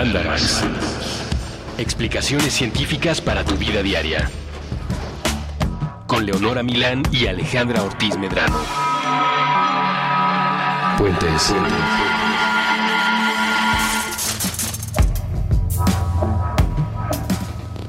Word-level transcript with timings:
Mandarax. 0.00 0.62
Explicaciones 1.76 2.54
científicas 2.54 3.20
para 3.20 3.44
tu 3.44 3.54
vida 3.56 3.82
diaria. 3.82 4.30
Con 6.06 6.24
Leonora 6.24 6.62
Milán 6.62 7.02
y 7.12 7.26
Alejandra 7.26 7.82
Ortiz 7.82 8.16
Medrano. 8.16 8.58
Puentes. 10.96 11.54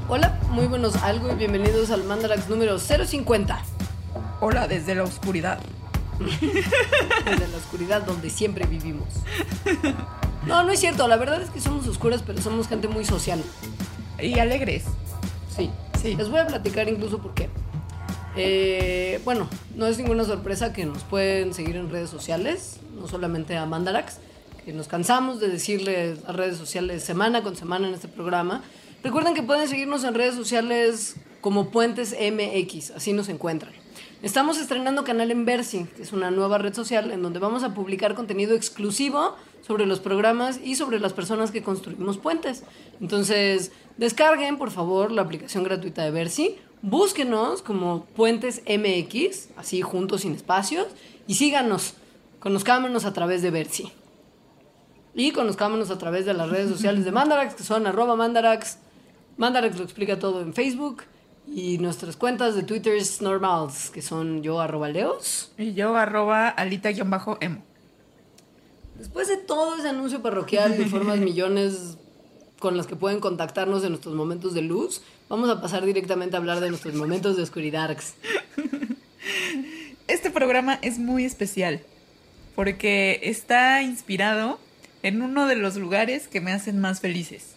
Hola, 0.09 0.38
muy 0.50 0.68
buenos 0.68 0.98
algo 0.98 1.32
y 1.32 1.36
bienvenidos 1.36 1.91
al 1.91 2.04
Mandarax 2.04 2.50
número 2.50 2.78
050. 2.78 3.64
Hola 4.41 4.68
desde 4.68 4.96
la 4.96 5.04
oscuridad. 5.04 5.59
Desde 6.20 7.48
la 7.48 7.57
oscuridad 7.57 8.02
donde 8.04 8.30
siempre 8.30 8.68
vivimos. 8.68 9.07
No, 10.45 10.63
no 10.63 10.71
es 10.71 10.79
cierto, 10.79 11.07
la 11.07 11.18
verdad 11.18 11.41
es 11.41 11.50
que 11.50 11.61
somos 11.61 11.87
oscuras, 11.87 12.23
pero 12.25 12.41
somos 12.41 12.68
gente 12.68 12.87
muy 12.87 13.05
social. 13.05 13.41
Y 14.19 14.39
alegres. 14.39 14.86
Sí, 15.55 15.69
Sí. 16.01 16.15
Les 16.15 16.29
voy 16.29 16.39
a 16.39 16.47
platicar 16.47 16.89
incluso 16.89 17.19
por 17.19 17.36
qué. 17.36 17.49
Eh, 18.36 19.21
bueno, 19.23 19.47
no 19.75 19.85
es 19.85 19.99
ninguna 19.99 20.23
sorpresa 20.23 20.73
que 20.73 20.85
nos 20.85 21.04
pueden 21.04 21.54
seguir 21.54 21.75
en 21.75 21.91
redes 21.91 22.09
sociales, 22.09 22.77
no 22.99 23.07
solamente 23.07 23.55
a 23.55 23.65
Mandarax, 23.68 24.18
que 24.65 24.73
nos 24.73 24.87
cansamos 24.87 25.39
de 25.39 25.49
decirles 25.49 26.19
a 26.25 26.32
redes 26.32 26.57
sociales 26.57 27.04
semana 27.04 27.43
con 27.43 27.55
semana 27.55 27.87
en 27.87 27.93
este 27.93 28.07
programa. 28.07 28.63
Recuerden 29.04 29.35
que 29.35 29.43
pueden 29.43 29.68
seguirnos 29.68 30.04
en 30.04 30.15
redes 30.15 30.33
sociales 30.33 31.18
como 31.39 31.69
Puentes 31.69 32.16
MX, 32.19 32.91
así 32.91 33.13
nos 33.13 33.30
encuentran. 33.30 33.73
Estamos 34.22 34.59
estrenando 34.59 35.03
canal 35.03 35.31
en 35.31 35.45
Versi, 35.45 35.88
que 35.95 36.03
es 36.03 36.14
una 36.14 36.30
nueva 36.30 36.59
red 36.59 36.75
social 36.75 37.09
en 37.09 37.23
donde 37.23 37.39
vamos 37.39 37.64
a 37.64 37.73
publicar 37.73 38.14
contenido 38.14 38.56
exclusivo 38.56 39.36
sobre 39.66 39.88
los 39.88 40.00
programas 40.00 40.59
y 40.64 40.75
sobre 40.75 41.00
las 41.00 41.11
personas 41.11 41.50
que 41.50 41.64
construimos 41.64 42.20
puentes. 42.20 42.63
Entonces, 43.00 43.72
descarguen 43.97 44.59
por 44.59 44.69
favor 44.69 45.11
la 45.11 45.23
aplicación 45.23 45.63
gratuita 45.63 46.03
de 46.03 46.11
Versi, 46.11 46.55
búsquenos 46.83 47.63
como 47.63 48.05
Puentes 48.16 48.61
MX, 48.67 49.58
así 49.58 49.81
juntos 49.81 50.22
sin 50.22 50.35
espacios, 50.35 50.85
y 51.25 51.33
síganos, 51.33 51.95
conozcámonos 52.39 53.06
a 53.06 53.13
través 53.13 53.41
de 53.41 53.50
Versi. 53.50 53.91
Y 55.16 55.31
conozcámonos 55.31 55.89
a 55.89 55.97
través 55.97 56.28
de 56.28 56.35
las 56.35 56.47
redes 56.52 56.69
sociales 56.69 57.06
de 57.06 57.11
Mandarax, 57.11 57.56
que 57.56 57.63
son 57.63 57.88
arroba 57.88 58.16
Mandarax. 58.16 58.78
Mandarax 59.38 59.80
lo 59.80 59.83
explica 59.83 60.19
todo 60.19 60.44
en 60.44 60.53
Facebook. 60.53 61.06
Y 61.53 61.80
nuestras 61.80 62.16
cuentas 62.16 62.55
de 62.55 62.63
Twitter 62.63 62.95
es 62.95 63.21
normals, 63.21 63.89
que 63.89 64.02
son 64.02 64.41
yo 64.41 64.61
arroba 64.61 64.88
leos. 64.88 65.52
Y 65.57 65.73
yo 65.73 65.97
arroba 65.97 66.47
alita-emo. 66.47 67.61
Después 68.97 69.27
de 69.27 69.35
todo 69.35 69.75
ese 69.75 69.89
anuncio 69.89 70.22
parroquial 70.22 70.77
de 70.77 70.85
formas 70.85 71.19
millones 71.19 71.97
con 72.59 72.77
las 72.77 72.88
que 72.88 72.95
pueden 72.95 73.19
contactarnos 73.19 73.83
en 73.83 73.89
nuestros 73.89 74.16
momentos 74.16 74.53
de 74.53 74.61
luz, 74.61 75.02
vamos 75.27 75.49
a 75.49 75.59
pasar 75.59 75.85
directamente 75.85 76.38
a 76.38 76.39
hablar 76.39 76.61
de 76.61 76.69
nuestros 76.69 76.94
momentos 76.94 77.35
de 77.35 77.44
oscuridad. 77.44 77.97
Este 80.07 80.29
programa 80.29 80.79
es 80.81 80.99
muy 80.99 81.25
especial 81.25 81.81
porque 82.55 83.19
está 83.23 83.81
inspirado 83.81 84.59
en 85.03 85.22
uno 85.22 85.47
de 85.47 85.55
los 85.55 85.75
lugares 85.75 86.27
que 86.27 86.41
me 86.41 86.52
hacen 86.53 86.79
más 86.79 87.02
felices. 87.02 87.55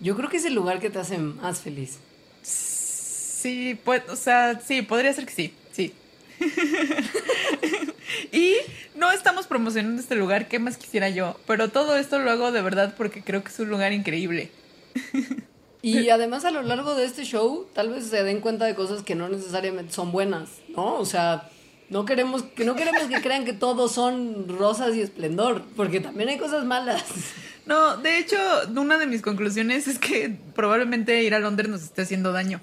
Yo 0.00 0.16
creo 0.16 0.28
que 0.28 0.36
es 0.36 0.44
el 0.44 0.54
lugar 0.54 0.80
que 0.80 0.90
te 0.90 0.98
hace 0.98 1.18
más 1.18 1.60
feliz. 1.60 1.98
Sí, 3.38 3.78
pues, 3.84 4.02
o 4.08 4.16
sea, 4.16 4.60
sí, 4.60 4.82
podría 4.82 5.12
ser 5.12 5.24
que 5.24 5.32
sí, 5.32 5.54
sí. 5.70 5.94
y 8.32 8.54
no 8.96 9.12
estamos 9.12 9.46
promocionando 9.46 10.02
este 10.02 10.16
lugar, 10.16 10.48
¿qué 10.48 10.58
más 10.58 10.76
quisiera 10.76 11.08
yo? 11.08 11.38
Pero 11.46 11.68
todo 11.68 11.96
esto 11.96 12.18
lo 12.18 12.32
hago 12.32 12.50
de 12.50 12.62
verdad 12.62 12.94
porque 12.96 13.22
creo 13.22 13.44
que 13.44 13.50
es 13.50 13.60
un 13.60 13.68
lugar 13.68 13.92
increíble. 13.92 14.50
Y 15.80 16.10
además 16.10 16.44
a 16.44 16.50
lo 16.50 16.62
largo 16.62 16.96
de 16.96 17.04
este 17.04 17.22
show, 17.22 17.68
tal 17.72 17.90
vez 17.90 18.06
se 18.06 18.24
den 18.24 18.40
cuenta 18.40 18.64
de 18.64 18.74
cosas 18.74 19.04
que 19.04 19.14
no 19.14 19.28
necesariamente 19.28 19.92
son 19.92 20.10
buenas, 20.10 20.48
¿no? 20.74 20.96
O 20.96 21.06
sea, 21.06 21.48
no 21.90 22.04
queremos 22.04 22.42
que 22.42 22.64
no 22.64 22.74
queremos 22.74 23.04
que 23.04 23.20
crean 23.22 23.44
que 23.44 23.52
todos 23.52 23.92
son 23.92 24.48
rosas 24.48 24.96
y 24.96 25.00
esplendor, 25.00 25.62
porque 25.76 26.00
también 26.00 26.28
hay 26.30 26.38
cosas 26.38 26.64
malas. 26.64 27.04
No, 27.66 27.98
de 27.98 28.18
hecho, 28.18 28.36
una 28.74 28.98
de 28.98 29.06
mis 29.06 29.22
conclusiones 29.22 29.86
es 29.86 29.98
que 29.98 30.34
probablemente 30.54 31.22
ir 31.22 31.34
a 31.34 31.38
Londres 31.38 31.68
nos 31.68 31.82
esté 31.82 32.02
haciendo 32.02 32.32
daño. 32.32 32.60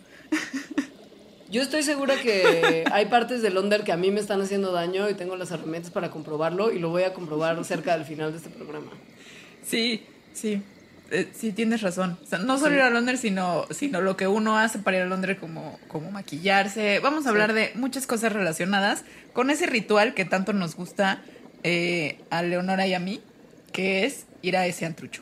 Yo 1.49 1.61
estoy 1.61 1.83
segura 1.83 2.15
que 2.21 2.85
hay 2.91 3.05
partes 3.05 3.41
de 3.41 3.49
Londres 3.51 3.83
que 3.83 3.91
a 3.91 3.97
mí 3.97 4.11
me 4.11 4.19
están 4.19 4.41
haciendo 4.41 4.71
daño 4.71 5.09
y 5.09 5.13
tengo 5.13 5.35
las 5.35 5.51
herramientas 5.51 5.91
para 5.91 6.09
comprobarlo 6.09 6.71
y 6.71 6.79
lo 6.79 6.89
voy 6.89 7.03
a 7.03 7.13
comprobar 7.13 7.63
cerca 7.63 7.95
del 7.95 8.05
final 8.05 8.31
de 8.31 8.37
este 8.37 8.49
programa. 8.49 8.91
Sí, 9.63 10.03
sí. 10.33 10.61
eh, 11.11 11.29
sí, 11.33 11.51
tienes 11.51 11.81
razón. 11.81 12.17
O 12.23 12.25
sea, 12.25 12.39
no 12.39 12.57
solo 12.57 12.75
ir 12.75 12.81
a 12.81 12.89
Londres, 12.89 13.19
sino, 13.19 13.67
sino 13.69 14.01
lo 14.01 14.17
que 14.17 14.27
uno 14.27 14.57
hace 14.57 14.79
para 14.79 14.97
ir 14.97 15.03
a 15.03 15.05
Londres, 15.05 15.37
como, 15.39 15.79
como 15.87 16.09
maquillarse. 16.11 16.99
Vamos 16.99 17.27
a 17.27 17.29
hablar 17.29 17.53
de 17.53 17.71
muchas 17.75 18.07
cosas 18.07 18.33
relacionadas 18.33 19.05
con 19.33 19.49
ese 19.51 19.67
ritual 19.67 20.15
que 20.15 20.25
tanto 20.25 20.51
nos 20.51 20.75
gusta 20.75 21.21
eh, 21.63 22.19
a 22.31 22.41
Leonora 22.41 22.87
y 22.87 22.95
a 22.95 22.99
mí, 22.99 23.21
que 23.71 24.05
es 24.05 24.25
ir 24.41 24.57
a 24.57 24.65
ese 24.65 24.85
antrucho. 24.85 25.21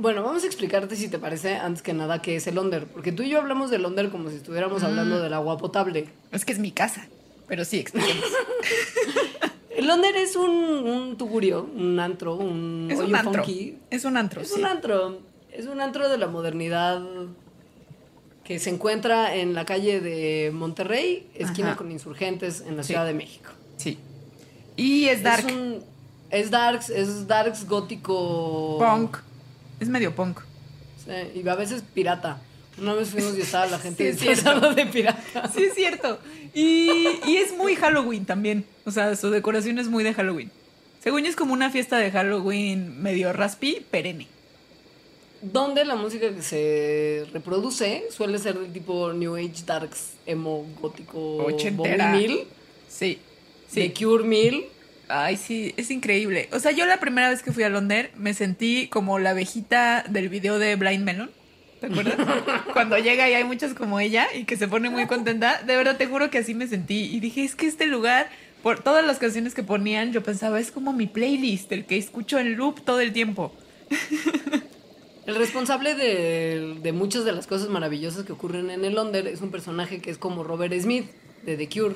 Bueno, 0.00 0.22
vamos 0.22 0.42
a 0.44 0.46
explicarte 0.46 0.96
si 0.96 1.08
te 1.08 1.18
parece 1.18 1.56
antes 1.56 1.82
que 1.82 1.92
nada 1.92 2.22
qué 2.22 2.36
es 2.36 2.46
el 2.46 2.54
Londres, 2.54 2.84
porque 2.92 3.12
tú 3.12 3.22
y 3.22 3.28
yo 3.28 3.38
hablamos 3.38 3.70
de 3.70 3.78
Londres 3.78 4.08
como 4.10 4.30
si 4.30 4.36
estuviéramos 4.36 4.82
hablando 4.82 5.20
del 5.20 5.32
agua 5.34 5.58
potable. 5.58 6.08
Es 6.32 6.44
que 6.46 6.52
es 6.52 6.58
mi 6.58 6.72
casa, 6.72 7.06
pero 7.46 7.64
sí, 7.64 7.78
expliquemos. 7.78 8.24
El 9.76 9.86
Londres 9.86 10.12
es 10.16 10.36
un, 10.36 10.50
un 10.50 11.16
tugurio, 11.16 11.68
un 11.74 11.98
antro, 12.00 12.34
un 12.34 12.88
es 12.90 12.98
un 12.98 13.14
antro. 13.14 13.32
funky. 13.44 13.76
Es 13.88 14.04
un 14.04 14.16
antro, 14.18 14.42
Es 14.42 14.48
sí. 14.52 14.60
un 14.60 14.66
antro. 14.66 15.18
Es 15.52 15.66
un 15.66 15.80
antro 15.80 16.08
de 16.10 16.18
la 16.18 16.26
modernidad 16.26 17.00
que 18.44 18.58
se 18.58 18.68
encuentra 18.70 19.34
en 19.36 19.54
la 19.54 19.64
calle 19.64 20.00
de 20.00 20.50
Monterrey, 20.52 21.28
esquina 21.34 21.68
Ajá. 21.68 21.76
con 21.78 21.90
insurgentes 21.90 22.62
en 22.66 22.76
la 22.76 22.82
Sí. 22.82 22.88
Ciudad 22.88 23.06
de 23.06 23.14
México. 23.14 23.50
Sí. 23.78 23.96
Y 24.76 25.06
es 25.06 25.22
dark. 25.22 25.46
Es, 25.48 25.52
un- 25.54 25.84
es 26.30 26.50
darks, 26.50 26.90
es 26.90 27.26
darks 27.26 27.66
gótico. 27.66 28.76
Punk. 28.78 29.16
Es 29.80 29.88
medio 29.88 30.14
punk. 30.14 30.40
Sí, 31.04 31.40
y 31.42 31.48
a 31.48 31.54
veces 31.54 31.82
pirata. 31.94 32.40
Una 32.78 32.94
vez 32.94 33.08
fuimos 33.10 33.36
y 33.36 33.40
estaba 33.40 33.66
la 33.66 33.78
gente 33.80 34.12
Sí, 34.14 34.28
disfrazada 34.28 34.72
de 34.74 34.86
pirata. 34.86 35.50
Sí, 35.54 35.64
es 35.64 35.74
cierto. 35.74 36.18
Y, 36.54 37.08
y 37.26 37.36
es 37.36 37.52
muy 37.56 37.74
Halloween 37.76 38.24
también. 38.26 38.64
O 38.84 38.90
sea, 38.90 39.16
su 39.16 39.30
decoración 39.30 39.78
es 39.78 39.88
muy 39.88 40.04
de 40.04 40.14
Halloween. 40.14 40.50
Según 41.02 41.22
yo 41.22 41.28
es 41.30 41.36
como 41.36 41.52
una 41.54 41.70
fiesta 41.70 41.96
de 41.98 42.10
Halloween 42.10 43.02
medio 43.02 43.32
raspi, 43.32 43.84
perenne. 43.90 44.26
Donde 45.42 45.86
la 45.86 45.96
música 45.96 46.28
que 46.34 46.42
se 46.42 47.26
reproduce 47.32 48.04
suele 48.10 48.38
ser 48.38 48.58
del 48.58 48.70
tipo 48.72 49.10
New 49.14 49.36
Age 49.36 49.62
Darks, 49.64 50.10
emo, 50.26 50.66
gótico, 50.82 51.36
Ochentera. 51.46 52.12
Bobby 52.12 52.28
Mill, 52.28 52.40
Sí. 52.88 53.18
The 53.72 53.82
Sí. 53.86 54.04
Cure 54.04 54.24
Mill. 54.24 54.66
Ay, 55.10 55.36
sí, 55.36 55.74
es 55.76 55.90
increíble. 55.90 56.48
O 56.52 56.60
sea, 56.60 56.72
yo 56.72 56.86
la 56.86 57.00
primera 57.00 57.28
vez 57.28 57.42
que 57.42 57.52
fui 57.52 57.62
a 57.64 57.68
Londres 57.68 58.10
me 58.16 58.34
sentí 58.34 58.88
como 58.88 59.18
la 59.18 59.30
abejita 59.30 60.04
del 60.08 60.28
video 60.28 60.58
de 60.58 60.76
Blind 60.76 61.04
Melon. 61.04 61.30
¿Te 61.80 61.86
acuerdas? 61.86 62.16
Cuando 62.72 62.98
llega 62.98 63.28
y 63.28 63.34
hay 63.34 63.44
muchas 63.44 63.74
como 63.74 64.00
ella 64.00 64.26
y 64.34 64.44
que 64.44 64.56
se 64.56 64.68
pone 64.68 64.90
muy 64.90 65.06
contenta. 65.06 65.62
De 65.62 65.76
verdad 65.76 65.96
te 65.96 66.06
juro 66.06 66.30
que 66.30 66.38
así 66.38 66.54
me 66.54 66.68
sentí. 66.68 67.14
Y 67.14 67.20
dije, 67.20 67.42
es 67.42 67.54
que 67.54 67.66
este 67.66 67.86
lugar, 67.86 68.28
por 68.62 68.82
todas 68.82 69.04
las 69.04 69.18
canciones 69.18 69.54
que 69.54 69.62
ponían, 69.62 70.12
yo 70.12 70.22
pensaba, 70.22 70.60
es 70.60 70.70
como 70.70 70.92
mi 70.92 71.06
playlist, 71.06 71.72
el 71.72 71.86
que 71.86 71.96
escucho 71.96 72.38
en 72.38 72.56
loop 72.56 72.84
todo 72.84 73.00
el 73.00 73.12
tiempo. 73.12 73.52
El 75.26 75.36
responsable 75.36 75.94
de, 75.94 76.78
de 76.82 76.92
muchas 76.92 77.24
de 77.24 77.32
las 77.32 77.46
cosas 77.46 77.68
maravillosas 77.68 78.24
que 78.24 78.32
ocurren 78.32 78.70
en 78.70 78.84
el 78.84 78.94
Londres 78.94 79.26
es 79.26 79.42
un 79.42 79.52
personaje 79.52 80.00
que 80.00 80.10
es 80.10 80.18
como 80.18 80.42
Robert 80.42 80.74
Smith 80.80 81.04
de 81.44 81.56
The 81.56 81.68
Cure. 81.68 81.94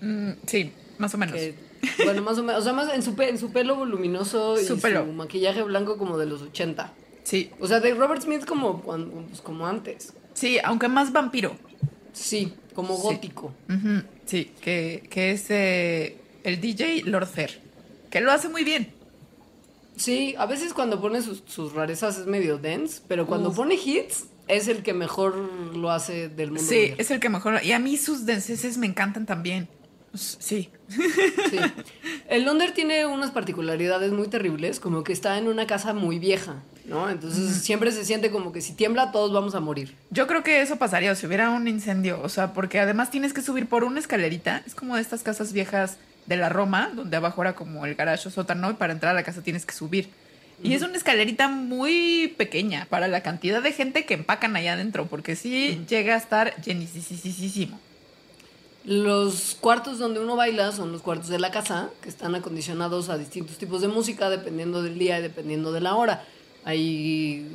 Mm, 0.00 0.30
sí, 0.46 0.72
más 0.96 1.12
o 1.12 1.18
menos. 1.18 1.34
que, 1.34 1.54
bueno, 2.04 2.22
más 2.22 2.38
o 2.38 2.42
menos, 2.42 2.60
o 2.60 2.64
sea, 2.64 2.72
más 2.72 2.92
en 2.94 3.02
su, 3.02 3.14
pe- 3.14 3.28
en 3.28 3.38
su 3.38 3.50
pelo 3.52 3.76
voluminoso 3.76 4.60
y 4.60 4.64
Su 4.64 4.78
su, 4.78 4.88
maquillaje 5.14 5.62
blanco 5.62 5.96
como 5.98 6.16
de 6.18 6.26
los 6.26 6.42
80. 6.42 6.92
Sí, 7.24 7.50
O 7.60 7.66
sea, 7.68 7.80
de 7.80 7.94
Robert 7.94 8.22
Smith 8.22 8.44
como, 8.44 8.82
cuando- 8.82 9.22
pues, 9.28 9.40
como 9.40 9.66
antes. 9.66 10.12
sí, 10.34 10.58
aunque 10.64 10.88
más 10.88 11.12
vampiro. 11.12 11.56
Sí, 12.12 12.52
como 12.74 12.96
Sí. 12.96 13.02
gótico. 13.02 13.54
Sí, 14.26 14.50
que, 14.60 15.06
que 15.10 15.30
es 15.32 15.46
eh, 15.50 16.18
el 16.44 16.60
DJ 16.60 17.02
Lord 17.04 17.26
Fair, 17.26 17.60
que 18.10 18.20
lo 18.20 18.30
hace 18.32 18.48
muy 18.48 18.64
bien. 18.64 18.92
Sí, 19.96 20.34
a 20.38 20.46
veces 20.46 20.72
cuando 20.74 21.00
pone 21.00 21.22
sus, 21.22 21.42
sus 21.46 21.72
rarezas 21.74 22.18
es 22.18 22.26
medio 22.26 22.58
dense, 22.58 23.02
pero 23.08 23.26
cuando 23.26 23.52
pone 23.52 23.74
hits 23.74 24.24
es 24.48 24.66
el 24.68 24.82
que 24.82 24.94
mejor 24.94 25.36
lo 25.76 25.90
hace 25.90 26.28
del 26.28 26.48
mundo. 26.50 26.62
Sí, 26.66 26.76
mundial. 26.76 26.96
es 26.98 27.10
el 27.10 27.20
que 27.20 27.28
mejor. 27.28 27.62
Y 27.62 27.72
a 27.72 27.78
mí 27.78 27.96
sus 27.96 28.24
denseces 28.26 28.78
me 28.78 28.86
encantan 28.86 29.26
también. 29.26 29.68
Sí. 30.14 30.68
El 32.28 32.44
Londres 32.44 32.74
tiene 32.74 33.06
unas 33.06 33.30
particularidades 33.30 34.12
muy 34.12 34.28
terribles, 34.28 34.78
como 34.78 35.04
que 35.04 35.12
está 35.12 35.38
en 35.38 35.48
una 35.48 35.66
casa 35.66 35.94
muy 35.94 36.18
vieja, 36.18 36.62
¿no? 36.84 37.08
Entonces 37.08 37.62
siempre 37.62 37.92
se 37.92 38.04
siente 38.04 38.30
como 38.30 38.52
que 38.52 38.60
si 38.60 38.74
tiembla 38.74 39.10
todos 39.10 39.32
vamos 39.32 39.54
a 39.54 39.60
morir. 39.60 39.94
Yo 40.10 40.26
creo 40.26 40.42
que 40.42 40.60
eso 40.60 40.76
pasaría 40.76 41.14
si 41.14 41.26
hubiera 41.26 41.50
un 41.50 41.66
incendio. 41.66 42.20
O 42.22 42.28
sea, 42.28 42.52
porque 42.52 42.78
además 42.80 43.10
tienes 43.10 43.32
que 43.32 43.40
subir 43.40 43.66
por 43.66 43.84
una 43.84 44.00
escalerita. 44.00 44.62
Es 44.66 44.74
como 44.74 44.96
de 44.96 45.02
estas 45.02 45.22
casas 45.22 45.52
viejas 45.52 45.96
de 46.26 46.36
la 46.36 46.48
Roma, 46.48 46.90
donde 46.94 47.16
abajo 47.16 47.42
era 47.42 47.54
como 47.54 47.86
el 47.86 47.94
garaje 47.94 48.28
o 48.28 48.30
sótano, 48.30 48.70
y 48.70 48.74
para 48.74 48.92
entrar 48.92 49.12
a 49.12 49.14
la 49.14 49.22
casa 49.22 49.42
tienes 49.42 49.64
que 49.64 49.74
subir. 49.74 50.10
Y 50.62 50.74
es 50.74 50.82
una 50.82 50.96
escalerita 50.96 51.48
muy 51.48 52.34
pequeña 52.36 52.86
para 52.88 53.08
la 53.08 53.22
cantidad 53.22 53.60
de 53.60 53.72
gente 53.72 54.04
que 54.04 54.14
empacan 54.14 54.54
allá 54.54 54.74
adentro, 54.74 55.06
porque 55.06 55.34
sí 55.34 55.84
llega 55.88 56.14
a 56.14 56.18
estar 56.18 56.54
llenísimo. 56.62 57.80
Los 58.84 59.56
cuartos 59.60 59.98
donde 59.98 60.18
uno 60.20 60.34
baila 60.34 60.72
son 60.72 60.90
los 60.90 61.02
cuartos 61.02 61.28
de 61.28 61.38
la 61.38 61.50
casa, 61.52 61.90
que 62.02 62.08
están 62.08 62.34
acondicionados 62.34 63.08
a 63.10 63.18
distintos 63.18 63.56
tipos 63.58 63.80
de 63.80 63.88
música 63.88 64.28
dependiendo 64.28 64.82
del 64.82 64.98
día 64.98 65.18
y 65.18 65.22
dependiendo 65.22 65.70
de 65.72 65.80
la 65.80 65.94
hora. 65.94 66.24
Hay 66.64 67.46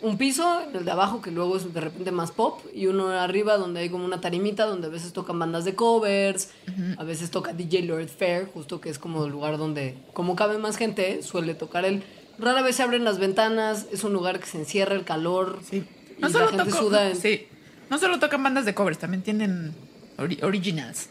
un 0.00 0.16
piso, 0.16 0.60
el 0.72 0.84
de 0.84 0.90
abajo, 0.92 1.20
que 1.20 1.32
luego 1.32 1.56
es 1.56 1.74
de 1.74 1.80
repente 1.80 2.12
más 2.12 2.30
pop, 2.30 2.60
y 2.72 2.86
uno 2.86 3.08
arriba 3.08 3.56
donde 3.56 3.80
hay 3.80 3.88
como 3.90 4.04
una 4.04 4.20
tarimita 4.20 4.66
donde 4.66 4.86
a 4.86 4.90
veces 4.90 5.12
tocan 5.12 5.36
bandas 5.40 5.64
de 5.64 5.74
covers, 5.74 6.50
a 6.96 7.02
veces 7.02 7.32
toca 7.32 7.52
DJ 7.52 7.82
Lord 7.82 8.08
Fair, 8.08 8.46
justo 8.46 8.80
que 8.80 8.90
es 8.90 9.00
como 9.00 9.24
el 9.24 9.32
lugar 9.32 9.58
donde, 9.58 9.98
como 10.12 10.36
cabe 10.36 10.58
más 10.58 10.76
gente, 10.76 11.22
suele 11.24 11.54
tocar 11.54 11.84
él. 11.84 12.04
Rara 12.38 12.62
vez 12.62 12.76
se 12.76 12.84
abren 12.84 13.02
las 13.02 13.18
ventanas, 13.18 13.86
es 13.90 14.04
un 14.04 14.12
lugar 14.12 14.38
que 14.38 14.46
se 14.46 14.58
encierra 14.58 14.94
el 14.94 15.04
calor. 15.04 15.58
Sí. 15.68 15.84
y 16.16 16.20
No 16.20 16.28
la 16.28 16.32
solo, 16.32 16.48
gente 16.50 16.70
toco- 16.70 16.78
suda 16.78 17.10
en- 17.10 17.16
sí. 17.16 17.48
no 17.90 17.98
solo 17.98 18.20
tocan 18.20 18.42
bandas 18.44 18.64
de 18.64 18.74
covers, 18.74 18.98
también 18.98 19.22
tienen 19.24 19.74
ori- 20.18 20.42
originals. 20.42 21.08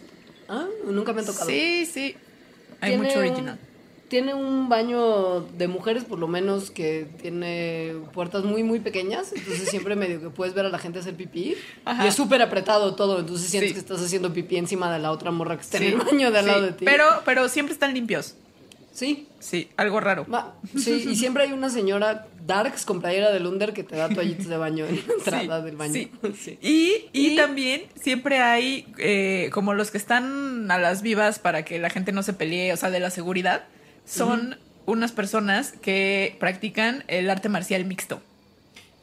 Ah, 0.49 0.65
nunca 0.85 1.13
me 1.13 1.21
ha 1.21 1.25
tocado. 1.25 1.45
Sí, 1.49 1.85
sí. 1.85 2.15
Hay 2.81 2.97
mucho 2.97 3.13
un- 3.19 3.25
original. 3.25 3.59
Tiene 4.07 4.33
un 4.33 4.69
baño 4.69 5.41
de 5.41 5.67
mujeres, 5.67 6.05
por 6.05 6.17
lo 6.17 6.29
menos, 6.29 6.71
que 6.71 7.07
tiene 7.21 7.93
puertas 8.13 8.45
muy, 8.45 8.63
muy 8.63 8.79
pequeñas. 8.79 9.33
Entonces 9.35 9.67
siempre 9.67 9.95
medio 9.97 10.21
que 10.21 10.29
puedes 10.29 10.53
ver 10.53 10.65
a 10.65 10.69
la 10.69 10.79
gente 10.79 10.99
hacer 10.99 11.15
pipí. 11.15 11.55
Ajá. 11.83 12.05
Y 12.05 12.07
es 12.07 12.15
súper 12.15 12.41
apretado 12.41 12.95
todo. 12.95 13.19
Entonces 13.19 13.49
sientes 13.49 13.71
Sí. 13.71 13.73
que 13.73 13.79
estás 13.81 14.01
haciendo 14.01 14.31
pipí 14.31 14.55
encima 14.55 14.93
de 14.93 14.99
la 14.99 15.11
otra 15.11 15.31
morra 15.31 15.57
que 15.57 15.63
está 15.63 15.77
Sí, 15.79 15.87
en 15.87 15.93
el 15.93 15.97
baño 15.97 16.31
de 16.31 16.37
al 16.37 16.45
sí. 16.45 16.49
lado 16.51 16.61
de 16.61 16.71
ti. 16.71 16.85
Pero, 16.85 17.03
pero 17.25 17.49
siempre 17.49 17.73
están 17.73 17.93
limpios. 17.93 18.35
Sí. 18.93 19.27
Sí, 19.39 19.69
algo 19.75 19.99
raro. 19.99 20.25
Sí, 20.77 21.05
y 21.09 21.15
siempre 21.17 21.43
hay 21.43 21.51
una 21.51 21.69
señora 21.69 22.27
darks 22.47 22.85
con 22.85 23.01
playera 23.01 23.31
de 23.31 23.39
Lunder 23.39 23.73
que 23.73 23.83
te 23.83 23.95
da 23.97 24.09
toallitas 24.09 24.47
de 24.47 24.57
baño 24.57 24.85
en 24.87 24.95
la 24.95 25.13
entrada 25.17 25.59
Sí, 25.59 25.65
del 25.65 25.75
baño. 25.75 25.93
sí. 25.93 26.11
Sí. 26.39 26.57
Y, 26.61 26.93
y 27.13 27.33
Y- 27.33 27.35
también 27.35 27.83
siempre 28.01 28.39
hay 28.39 28.87
eh, 28.97 29.49
como 29.53 29.73
los 29.73 29.91
que 29.91 29.97
están 29.97 30.71
a 30.71 30.77
las 30.79 31.01
vivas 31.01 31.37
para 31.39 31.63
que 31.65 31.77
la 31.77 31.89
gente 31.89 32.11
no 32.11 32.23
se 32.23 32.33
pelee, 32.33 32.73
o 32.73 32.77
sea, 32.77 32.89
de 32.89 32.99
la 32.99 33.09
seguridad, 33.09 33.65
son 34.05 34.57
unas 34.85 35.11
personas 35.11 35.73
que 35.81 36.37
practican 36.39 37.03
el 37.07 37.29
arte 37.29 37.49
marcial 37.49 37.83
mixto. 37.85 38.21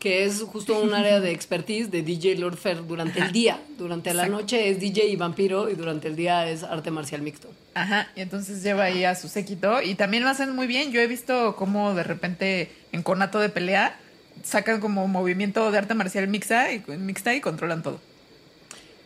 Que 0.05 0.27
es 0.27 0.43
justo 0.43 0.79
un 0.79 0.93
área 0.93 1.19
de 1.19 1.31
expertise 1.31 1.91
de 1.91 2.03
DJ 2.03 2.37
Lord 2.37 2.59
Fair 2.59 2.87
durante 2.87 3.21
el 3.21 3.33
día. 3.33 3.59
Durante 3.79 4.13
la 4.13 4.29
noche 4.29 4.69
es 4.69 4.79
DJ 4.79 5.07
y 5.07 5.17
vampiro 5.17 5.71
y 5.71 5.77
durante 5.77 6.09
el 6.09 6.15
día 6.15 6.47
es 6.47 6.63
arte 6.63 6.91
marcial 6.91 7.23
mixto. 7.23 7.49
Ajá, 7.73 8.11
y 8.15 8.21
entonces 8.21 8.63
lleva 8.63 8.85
ahí 8.85 9.07
a 9.07 9.15
su 9.15 9.29
séquito 9.29 9.81
y 9.81 9.95
también 9.95 10.23
lo 10.23 10.29
hacen 10.29 10.55
muy 10.55 10.67
bien. 10.67 10.93
Yo 10.93 11.01
he 11.01 11.07
visto 11.07 11.57
cómo 11.57 11.95
de 11.95 12.03
repente 12.03 12.71
en 12.93 13.03
conato 13.03 13.41
de 13.41 13.49
pelea 13.49 13.99
sacan 14.43 14.79
como 14.79 15.09
movimiento 15.09 15.71
de 15.71 15.79
arte 15.79 15.95
marcial 15.95 16.29
mixta 16.29 16.71
y, 16.71 16.85
mixta 16.99 17.35
y 17.35 17.41
controlan 17.41 17.83
todo. 17.83 17.99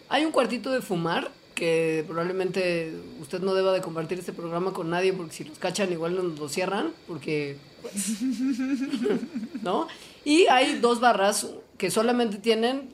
Hay 0.09 0.25
un 0.25 0.33
cuartito 0.33 0.73
de 0.73 0.83
fumar 0.83 1.31
que 1.59 2.05
probablemente 2.07 2.95
usted 3.21 3.41
no 3.41 3.53
deba 3.53 3.73
de 3.73 3.81
compartir 3.81 4.17
este 4.21 4.33
programa 4.33 4.73
con 4.73 4.91
nadie 4.91 5.13
porque 5.13 5.33
si 5.33 5.43
los 5.43 5.59
cachan 5.59 5.91
igual 5.91 6.15
nos 6.15 6.39
lo 6.39 6.49
cierran 6.49 6.93
porque 7.09 7.57
pues, 7.83 7.95
¿no? 9.63 9.89
Y 10.25 10.47
hay 10.47 10.79
dos 10.79 11.01
barras 11.01 11.49
que 11.77 11.91
solamente 11.91 12.39
tienen 12.39 12.91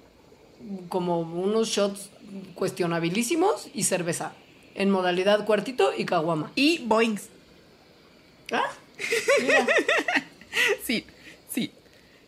como 0.89 1.21
unos 1.21 1.69
shots 1.69 2.09
cuestionabilísimos 2.55 3.69
y 3.75 3.85
cerveza 3.85 4.33
en 4.75 4.89
modalidad 4.91 5.45
cuartito 5.45 5.93
y 5.95 6.07
caguama. 6.07 6.51
Y 6.55 6.79
Boeings. 6.87 7.29
Ah, 8.51 8.71
mira. 9.43 9.67
Sí, 10.85 11.05
sí. 11.53 11.73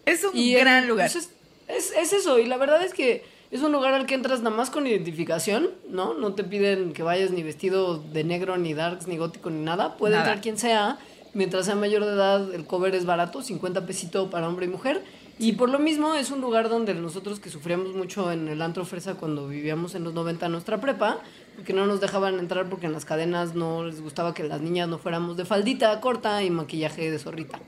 Es 0.05 0.25
un 0.25 0.33
gran 0.53 0.87
lugar. 0.89 1.11
pues 1.11 1.25
es, 1.25 1.31
es, 1.69 1.93
es 1.97 2.13
eso, 2.13 2.41
y 2.41 2.45
la 2.45 2.57
verdad 2.57 2.85
es 2.85 2.93
que 2.93 3.25
es 3.51 3.63
un 3.63 3.73
lugar 3.73 3.95
al 3.95 4.07
que 4.07 4.15
entras 4.15 4.41
nada 4.43 4.57
más 4.57 4.71
con 4.71 4.87
identificación, 4.87 5.71
¿no? 5.89 6.15
No 6.15 6.35
te 6.35 6.45
piden 6.45 6.93
que 6.93 7.03
vayas 7.03 7.31
ni 7.31 7.43
vestido 7.43 7.99
de 7.99 8.25
negro, 8.25 8.57
ni 8.57 8.75
darks, 8.75 9.07
ni 9.07 9.17
gótico, 9.17 9.51
ni 9.51 9.63
nada. 9.65 9.97
Puede 9.97 10.15
Nada. 10.15 10.25
entrar 10.27 10.43
quien 10.43 10.59
sea. 10.59 10.99
Mientras 11.35 11.67
sea 11.67 11.75
mayor 11.75 12.05
de 12.05 12.13
edad, 12.13 12.55
el 12.55 12.65
cover 12.65 12.95
es 12.95 13.05
barato, 13.05 13.43
50 13.43 13.85
pesito 13.87 14.31
para 14.31 14.49
hombre 14.49 14.67
y 14.67 14.69
mujer. 14.71 15.03
Y 15.39 15.53
por 15.53 15.69
lo 15.69 15.79
mismo 15.79 16.15
es 16.15 16.31
un 16.31 16.41
lugar 16.41 16.71
donde 16.71 16.95
nosotros 16.95 17.41
que 17.41 17.51
sufríamos 17.51 17.95
mucho 17.95 18.33
en 18.33 18.49
el 18.49 18.63
antro 18.63 18.87
fresa 18.87 19.17
cuando 19.17 19.47
vivíamos 19.47 19.95
en 19.95 20.03
los 20.03 20.15
90 20.15 20.49
nuestra 20.49 20.81
prepa, 20.81 21.19
porque 21.55 21.75
no 21.75 21.85
nos 21.85 22.01
dejaban 22.01 22.39
entrar 22.39 22.71
porque 22.71 22.87
en 22.87 22.95
las 22.95 23.05
cadenas 23.05 23.55
no 23.55 23.85
les 23.85 24.01
gustaba 24.01 24.33
que 24.33 24.45
las 24.45 24.63
niñas 24.63 24.89
no 24.89 24.97
fuéramos 24.97 25.37
de 25.37 25.45
faldita 25.45 26.01
corta 26.01 26.43
y 26.43 26.49
maquillaje 26.49 27.11
de 27.11 27.19
zorrita. 27.19 27.61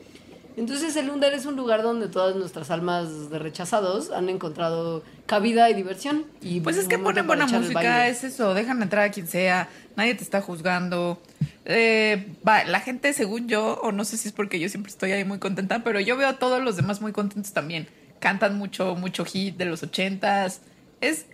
Entonces 0.58 0.96
el 0.96 1.08
Under 1.08 1.32
es 1.34 1.46
un 1.46 1.54
lugar 1.54 1.82
donde 1.82 2.08
todas 2.08 2.34
nuestras 2.34 2.72
almas 2.72 3.30
de 3.30 3.38
rechazados 3.38 4.10
han 4.10 4.28
encontrado 4.28 5.04
cabida 5.26 5.70
y 5.70 5.74
diversión. 5.74 6.24
Y 6.40 6.60
Pues 6.60 6.76
es 6.76 6.88
que 6.88 6.98
ponen 6.98 7.28
buena 7.28 7.46
música, 7.46 8.08
es 8.08 8.24
eso, 8.24 8.54
dejan 8.54 8.82
entrar 8.82 9.04
a 9.04 9.10
quien 9.12 9.28
sea, 9.28 9.68
nadie 9.94 10.16
te 10.16 10.24
está 10.24 10.40
juzgando. 10.40 11.22
Eh, 11.64 12.34
va, 12.46 12.64
la 12.64 12.80
gente, 12.80 13.12
según 13.12 13.46
yo, 13.46 13.78
o 13.82 13.92
no 13.92 14.04
sé 14.04 14.16
si 14.16 14.26
es 14.26 14.34
porque 14.34 14.58
yo 14.58 14.68
siempre 14.68 14.90
estoy 14.90 15.12
ahí 15.12 15.24
muy 15.24 15.38
contenta, 15.38 15.84
pero 15.84 16.00
yo 16.00 16.16
veo 16.16 16.26
a 16.26 16.38
todos 16.40 16.60
los 16.60 16.74
demás 16.74 17.00
muy 17.00 17.12
contentos 17.12 17.52
también. 17.52 17.86
Cantan 18.18 18.58
mucho, 18.58 18.96
mucho 18.96 19.24
hit 19.24 19.56
de 19.56 19.64
los 19.64 19.84
ochentas. 19.84 20.62
Es 21.00 21.26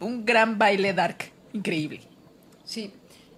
un 0.00 0.24
gran 0.24 0.56
baile 0.56 0.94
dark, 0.94 1.30
increíble. 1.52 2.00
Sí. 2.64 2.90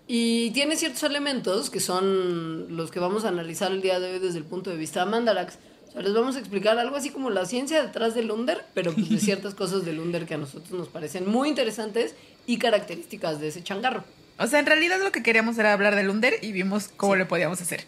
Y 0.07 0.51
tiene 0.51 0.77
ciertos 0.77 1.03
elementos 1.03 1.71
que 1.71 1.81
son 1.81 2.77
los 2.77 2.91
que 2.91 3.01
vamos 3.01 3.25
a 3.25 3.29
analizar 3.29 3.73
el 3.73 3.81
día 3.81 4.01
de 4.01 4.13
hoy 4.13 4.19
desde 4.19 4.39
el 4.39 4.45
punto 4.45 4.71
de 4.71 4.77
vista 4.77 5.05
de 5.05 5.11
Mandarax. 5.11 5.59
O 5.89 5.93
sea, 5.93 6.03
les 6.03 6.13
vamos 6.13 6.37
a 6.37 6.41
explicar 6.41 6.79
algo 6.79 6.97
así 6.97 7.11
como 7.11 7.31
la 7.31 7.47
ciencia 7.47 7.83
detrás 7.83 8.15
del 8.15 8.31
Under, 8.31 8.65
pero 8.75 8.93
pues 8.93 9.09
de 9.09 9.19
ciertas 9.19 9.55
cosas 9.55 9.85
del 9.85 10.01
Under 10.01 10.27
que 10.27 10.35
a 10.35 10.39
nosotros 10.39 10.73
nos 10.73 10.89
parecen 10.89 11.29
muy 11.29 11.49
interesantes 11.49 12.15
y 12.47 12.59
características 12.59 13.41
de 13.41 13.49
ese 13.49 13.63
changarro. 13.63 14.05
O 14.39 14.47
sea, 14.47 14.59
en 14.59 14.67
realidad 14.67 14.99
lo 15.03 15.13
que 15.13 15.23
queríamos 15.23 15.57
era 15.59 15.73
hablar 15.73 15.95
del 15.95 16.11
Under 16.11 16.35
y 16.43 16.53
vimos 16.53 16.89
cómo 16.89 17.17
le 17.17 17.25
podíamos 17.25 17.61
hacer. 17.63 17.87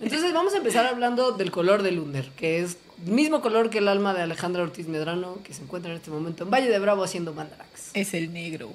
Entonces 0.00 0.32
vamos 0.32 0.54
a 0.54 0.58
empezar 0.58 0.86
hablando 0.86 1.32
del 1.32 1.50
color 1.50 1.82
del 1.82 1.98
Under, 1.98 2.28
que 2.30 2.60
es 2.60 2.76
el 3.04 3.12
mismo 3.12 3.40
color 3.40 3.68
que 3.70 3.78
el 3.78 3.88
alma 3.88 4.14
de 4.14 4.22
Alejandra 4.22 4.62
Ortiz 4.62 4.86
Medrano, 4.86 5.42
que 5.42 5.54
se 5.54 5.62
encuentra 5.62 5.90
en 5.90 5.96
este 5.96 6.10
momento 6.10 6.44
en 6.44 6.50
Valle 6.50 6.68
de 6.68 6.78
Bravo 6.78 7.02
haciendo 7.02 7.32
Mandarax. 7.32 7.90
Es 7.94 8.14
el 8.14 8.32
negro. 8.32 8.72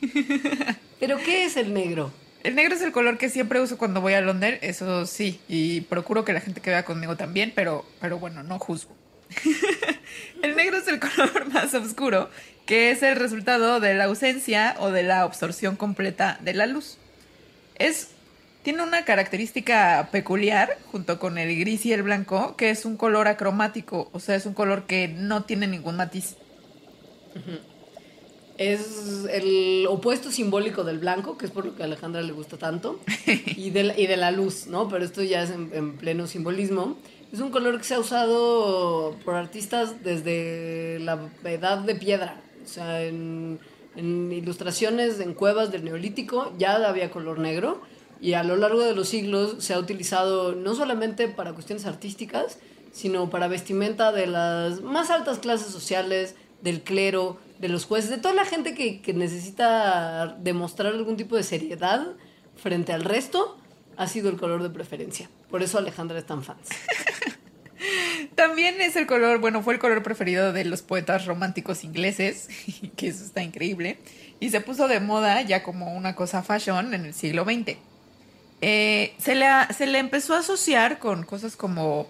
¿Pero 1.00 1.18
qué 1.18 1.44
es 1.44 1.56
el 1.56 1.72
negro? 1.72 2.12
El 2.42 2.54
negro 2.54 2.74
es 2.74 2.82
el 2.82 2.92
color 2.92 3.18
que 3.18 3.28
siempre 3.28 3.60
uso 3.60 3.78
cuando 3.78 4.00
voy 4.00 4.14
a 4.14 4.20
Londres, 4.20 4.58
eso 4.62 5.06
sí, 5.06 5.40
y 5.48 5.80
procuro 5.82 6.24
que 6.24 6.32
la 6.32 6.40
gente 6.40 6.60
que 6.60 6.70
vea 6.70 6.84
conmigo 6.84 7.16
también, 7.16 7.52
pero, 7.54 7.84
pero 8.00 8.18
bueno, 8.18 8.42
no 8.42 8.58
juzgo. 8.58 8.96
el 10.42 10.56
negro 10.56 10.78
es 10.78 10.88
el 10.88 11.00
color 11.00 11.48
más 11.52 11.74
oscuro, 11.74 12.30
que 12.64 12.90
es 12.90 13.02
el 13.02 13.16
resultado 13.16 13.80
de 13.80 13.94
la 13.94 14.04
ausencia 14.04 14.76
o 14.78 14.90
de 14.90 15.02
la 15.02 15.22
absorción 15.22 15.76
completa 15.76 16.38
de 16.42 16.54
la 16.54 16.66
luz. 16.66 16.98
Es, 17.74 18.10
tiene 18.62 18.82
una 18.82 19.04
característica 19.04 20.08
peculiar, 20.12 20.78
junto 20.92 21.18
con 21.18 21.38
el 21.38 21.58
gris 21.58 21.86
y 21.86 21.92
el 21.92 22.02
blanco, 22.02 22.56
que 22.56 22.70
es 22.70 22.84
un 22.84 22.96
color 22.96 23.26
acromático, 23.26 24.10
o 24.12 24.20
sea, 24.20 24.36
es 24.36 24.46
un 24.46 24.54
color 24.54 24.86
que 24.86 25.08
no 25.08 25.44
tiene 25.44 25.66
ningún 25.66 25.96
matiz. 25.96 26.36
Es 28.58 29.24
el 29.30 29.86
opuesto 29.88 30.30
simbólico 30.32 30.82
del 30.84 30.98
blanco, 30.98 31.38
que 31.38 31.46
es 31.46 31.52
por 31.52 31.64
lo 31.64 31.76
que 31.76 31.82
a 31.82 31.86
Alejandra 31.86 32.22
le 32.22 32.32
gusta 32.32 32.58
tanto, 32.58 32.98
y 33.56 33.70
de 33.70 33.84
la, 33.84 33.98
y 33.98 34.06
de 34.06 34.16
la 34.16 34.32
luz, 34.32 34.66
¿no? 34.66 34.88
Pero 34.88 35.04
esto 35.04 35.22
ya 35.22 35.44
es 35.44 35.50
en, 35.50 35.70
en 35.72 35.96
pleno 35.96 36.26
simbolismo. 36.26 36.96
Es 37.32 37.40
un 37.40 37.50
color 37.50 37.78
que 37.78 37.84
se 37.84 37.94
ha 37.94 38.00
usado 38.00 39.16
por 39.24 39.36
artistas 39.36 40.02
desde 40.02 40.98
la 41.00 41.30
edad 41.44 41.78
de 41.78 41.94
piedra. 41.94 42.40
O 42.64 42.68
sea, 42.68 43.02
en, 43.04 43.60
en 43.96 44.32
ilustraciones 44.32 45.20
en 45.20 45.34
cuevas 45.34 45.70
del 45.70 45.84
Neolítico 45.84 46.52
ya 46.58 46.76
había 46.88 47.10
color 47.10 47.38
negro. 47.38 47.80
Y 48.20 48.32
a 48.32 48.42
lo 48.42 48.56
largo 48.56 48.80
de 48.80 48.94
los 48.94 49.08
siglos 49.08 49.56
se 49.62 49.74
ha 49.74 49.78
utilizado 49.78 50.54
no 50.54 50.74
solamente 50.74 51.28
para 51.28 51.52
cuestiones 51.52 51.86
artísticas, 51.86 52.58
sino 52.92 53.30
para 53.30 53.46
vestimenta 53.46 54.10
de 54.10 54.26
las 54.26 54.80
más 54.80 55.10
altas 55.10 55.38
clases 55.38 55.68
sociales, 55.68 56.34
del 56.62 56.82
clero, 56.82 57.38
de 57.58 57.68
los 57.68 57.84
jueces, 57.84 58.10
de 58.10 58.18
toda 58.18 58.34
la 58.34 58.44
gente 58.44 58.74
que, 58.74 59.00
que 59.00 59.12
necesita 59.12 60.36
demostrar 60.38 60.94
algún 60.94 61.16
tipo 61.16 61.36
de 61.36 61.42
seriedad 61.42 62.06
frente 62.56 62.92
al 62.92 63.04
resto, 63.04 63.58
ha 63.96 64.06
sido 64.06 64.30
el 64.30 64.36
color 64.36 64.62
de 64.62 64.70
preferencia. 64.70 65.28
Por 65.50 65.62
eso 65.62 65.78
Alejandra 65.78 66.18
es 66.18 66.26
tan 66.26 66.42
fan. 66.42 66.56
También 68.34 68.80
es 68.80 68.96
el 68.96 69.06
color, 69.06 69.40
bueno, 69.40 69.62
fue 69.62 69.74
el 69.74 69.80
color 69.80 70.02
preferido 70.02 70.52
de 70.52 70.64
los 70.64 70.82
poetas 70.82 71.26
románticos 71.26 71.84
ingleses, 71.84 72.48
que 72.96 73.08
eso 73.08 73.24
está 73.24 73.42
increíble, 73.42 73.98
y 74.40 74.50
se 74.50 74.60
puso 74.60 74.88
de 74.88 75.00
moda 75.00 75.42
ya 75.42 75.62
como 75.62 75.94
una 75.94 76.14
cosa 76.14 76.42
fashion 76.42 76.94
en 76.94 77.06
el 77.06 77.14
siglo 77.14 77.44
XX. 77.44 77.76
Eh, 78.60 79.14
se, 79.18 79.34
le, 79.34 79.46
se 79.76 79.86
le 79.86 79.98
empezó 79.98 80.34
a 80.34 80.40
asociar 80.40 80.98
con 80.98 81.24
cosas 81.24 81.56
como, 81.56 82.08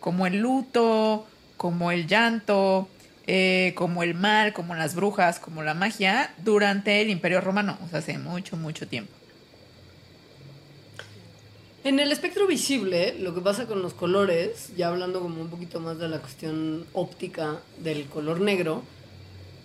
como 0.00 0.26
el 0.26 0.38
luto, 0.40 1.26
como 1.56 1.90
el 1.90 2.06
llanto, 2.06 2.88
eh, 3.34 3.72
como 3.76 4.02
el 4.02 4.12
mal, 4.12 4.52
como 4.52 4.74
las 4.74 4.94
brujas, 4.94 5.38
como 5.38 5.62
la 5.62 5.72
magia, 5.72 6.34
durante 6.44 7.00
el 7.00 7.08
Imperio 7.08 7.40
Romano, 7.40 7.78
o 7.82 7.88
sea, 7.88 8.00
hace 8.00 8.18
mucho, 8.18 8.58
mucho 8.58 8.86
tiempo. 8.86 9.10
En 11.82 11.98
el 11.98 12.12
espectro 12.12 12.46
visible, 12.46 13.16
lo 13.18 13.34
que 13.34 13.40
pasa 13.40 13.66
con 13.66 13.80
los 13.80 13.94
colores, 13.94 14.76
ya 14.76 14.88
hablando 14.88 15.22
como 15.22 15.40
un 15.40 15.48
poquito 15.48 15.80
más 15.80 15.98
de 15.98 16.10
la 16.10 16.18
cuestión 16.18 16.84
óptica 16.92 17.60
del 17.78 18.04
color 18.04 18.42
negro, 18.42 18.82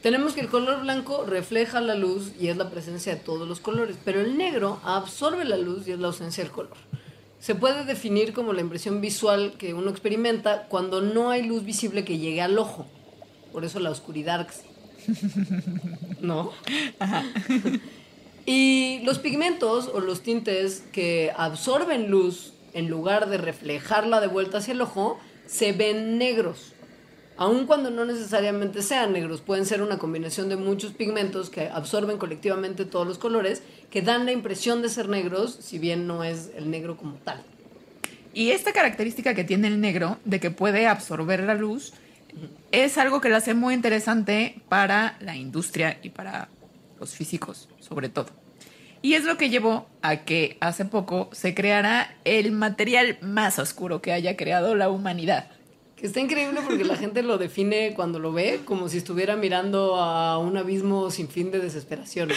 tenemos 0.02 0.34
que 0.34 0.40
el 0.40 0.48
color 0.48 0.84
blanco 0.84 1.26
refleja 1.26 1.82
la 1.82 1.96
luz 1.96 2.32
y 2.40 2.48
es 2.48 2.56
la 2.56 2.70
presencia 2.70 3.16
de 3.16 3.20
todos 3.20 3.46
los 3.50 3.60
colores, 3.60 3.98
pero 4.06 4.22
el 4.22 4.38
negro 4.38 4.80
absorbe 4.86 5.44
la 5.44 5.58
luz 5.58 5.90
y 5.90 5.92
es 5.92 6.00
la 6.00 6.08
ausencia 6.08 6.42
del 6.42 6.54
color. 6.54 6.78
Se 7.42 7.54
puede 7.54 7.84
definir 7.84 8.32
como 8.32 8.54
la 8.54 8.62
impresión 8.62 9.02
visual 9.02 9.56
que 9.58 9.74
uno 9.74 9.90
experimenta 9.90 10.70
cuando 10.70 11.02
no 11.02 11.32
hay 11.32 11.44
luz 11.44 11.66
visible 11.66 12.06
que 12.06 12.18
llegue 12.18 12.42
al 12.42 12.58
ojo. 12.58 12.88
Por 13.52 13.66
eso 13.66 13.80
la 13.80 13.92
oscuridad. 13.92 14.48
¿No? 16.22 16.52
Y 18.50 19.02
los 19.04 19.20
pigmentos 19.20 19.92
o 19.94 20.00
los 20.00 20.22
tintes 20.22 20.82
que 20.94 21.34
absorben 21.36 22.10
luz 22.10 22.54
en 22.74 22.88
lugar 22.88 23.28
de 23.28 23.38
reflejarla 23.38 24.22
de 24.22 24.28
vuelta 24.28 24.60
hacia 24.60 24.72
el 24.72 24.80
ojo, 24.80 25.20
se 25.48 25.74
ven 25.74 26.18
negros. 26.18 26.74
Aun 27.36 27.68
cuando 27.68 27.92
no 27.92 28.06
necesariamente 28.06 28.82
sean 28.84 29.12
negros, 29.12 29.42
pueden 29.42 29.66
ser 29.66 29.82
una 29.82 29.98
combinación 29.98 30.48
de 30.48 30.56
muchos 30.56 30.94
pigmentos 30.94 31.50
que 31.50 31.68
absorben 31.68 32.18
colectivamente 32.18 32.86
todos 32.86 33.06
los 33.06 33.18
colores, 33.18 33.64
que 33.92 34.02
dan 34.02 34.26
la 34.26 34.32
impresión 34.32 34.82
de 34.82 34.88
ser 34.88 35.10
negros, 35.10 35.58
si 35.60 35.78
bien 35.78 36.08
no 36.08 36.24
es 36.24 36.50
el 36.56 36.72
negro 36.72 36.96
como 36.96 37.16
tal. 37.16 37.44
Y 38.34 38.52
esta 38.52 38.72
característica 38.72 39.36
que 39.36 39.44
tiene 39.44 39.68
el 39.68 39.82
negro, 39.82 40.20
de 40.24 40.40
que 40.40 40.52
puede 40.52 40.88
absorber 40.88 41.44
la 41.44 41.54
luz, 41.54 41.92
es 42.72 42.98
algo 42.98 43.22
que 43.22 43.30
lo 43.30 43.36
hace 43.36 43.54
muy 43.54 43.74
interesante 43.74 44.62
para 44.70 45.18
la 45.20 45.36
industria 45.36 46.00
y 46.02 46.10
para 46.10 46.50
los 47.00 47.14
físicos, 47.14 47.70
sobre 47.80 48.10
todo. 48.10 48.28
Y 49.02 49.14
es 49.14 49.24
lo 49.24 49.38
que 49.38 49.50
llevó 49.50 49.88
a 50.02 50.18
que 50.18 50.58
hace 50.60 50.86
poco 50.86 51.30
se 51.32 51.54
creara 51.54 52.16
el 52.26 52.52
material 52.52 53.18
más 53.22 53.60
oscuro 53.60 54.02
que 54.02 54.12
haya 54.12 54.36
creado 54.36 54.76
la 54.76 54.90
humanidad. 54.90 55.50
Que 55.96 56.06
está 56.06 56.20
increíble 56.20 56.62
porque 56.64 56.84
la 56.84 56.96
gente 56.96 57.24
lo 57.24 57.40
define 57.40 57.94
cuando 57.96 58.20
lo 58.20 58.32
ve 58.32 58.62
como 58.66 58.88
si 58.88 58.98
estuviera 58.98 59.36
mirando 59.36 59.96
a 59.96 60.38
un 60.38 60.56
abismo 60.56 61.10
sin 61.10 61.28
fin 61.28 61.50
de 61.50 61.60
desesperación. 61.60 62.30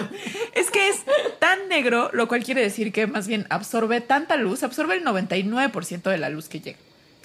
es 0.54 0.70
que 0.70 0.88
es 0.88 1.02
tan 1.40 1.68
negro, 1.68 2.10
lo 2.12 2.28
cual 2.28 2.44
quiere 2.44 2.60
decir 2.60 2.92
que 2.92 3.08
más 3.08 3.26
bien 3.26 3.46
absorbe 3.50 4.00
tanta 4.00 4.36
luz, 4.36 4.62
absorbe 4.62 4.96
el 4.96 5.04
99% 5.04 6.10
de 6.10 6.18
la 6.18 6.30
luz 6.30 6.48
que 6.48 6.60
llega. 6.60 6.78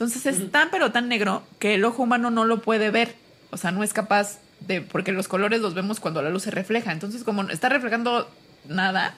Entonces 0.04 0.26
es 0.26 0.52
tan 0.52 0.70
pero 0.70 0.92
tan 0.92 1.08
negro 1.08 1.44
que 1.60 1.76
el 1.76 1.86
ojo 1.86 2.04
humano 2.04 2.30
no 2.30 2.44
lo 2.44 2.62
puede 2.62 2.92
ver. 2.92 3.16
O 3.52 3.58
sea, 3.58 3.72
no 3.72 3.84
es 3.84 3.94
capaz 3.94 4.40
de, 4.60 4.82
porque 4.82 5.14
los 5.14 5.30
colores 5.30 5.62
los 5.62 5.74
vemos 5.74 6.02
cuando 6.02 6.22
la 6.22 6.30
luz 6.30 6.44
se 6.44 6.52
refleja. 6.52 6.92
Entonces, 6.92 7.24
como 7.24 7.44
está 7.44 7.70
reflejando 7.70 8.30
nada, 8.68 9.16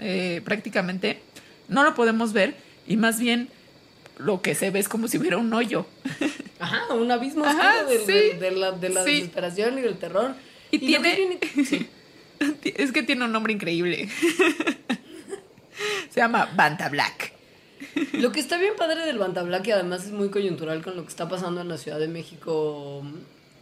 eh, 0.00 0.42
prácticamente, 0.44 1.22
no 1.68 1.82
lo 1.82 1.94
podemos 1.94 2.34
ver 2.34 2.56
y 2.86 2.98
más 2.98 3.18
bien 3.18 3.48
lo 4.18 4.42
que 4.42 4.54
se 4.54 4.70
ve 4.70 4.80
es 4.80 4.88
como 4.88 5.08
si 5.08 5.16
hubiera 5.16 5.38
un 5.38 5.52
hoyo. 5.54 5.86
Ajá, 6.60 6.92
un 6.92 7.10
abismo 7.10 7.44
de, 7.44 8.50
la, 8.50 8.72
desesperación 8.72 9.78
y 9.78 9.80
del 9.80 9.96
terror. 9.96 10.34
Y, 10.70 10.78
tiene... 10.78 11.38
es 12.64 12.92
que 12.92 13.02
tiene 13.02 13.24
un 13.24 13.32
nombre 13.32 13.54
increíble. 13.54 14.10
se 16.10 16.20
llama 16.20 16.50
Banta 16.54 16.90
Black. 16.90 17.31
Lo 18.14 18.32
que 18.32 18.40
está 18.40 18.58
bien 18.58 18.74
padre 18.76 19.04
del 19.04 19.18
Banta 19.18 19.42
Black 19.42 19.66
y 19.68 19.70
además 19.72 20.04
es 20.04 20.12
muy 20.12 20.30
coyuntural 20.30 20.82
con 20.82 20.96
lo 20.96 21.02
que 21.02 21.08
está 21.08 21.28
pasando 21.28 21.60
en 21.60 21.68
la 21.68 21.78
Ciudad 21.78 21.98
de 21.98 22.08
México 22.08 23.02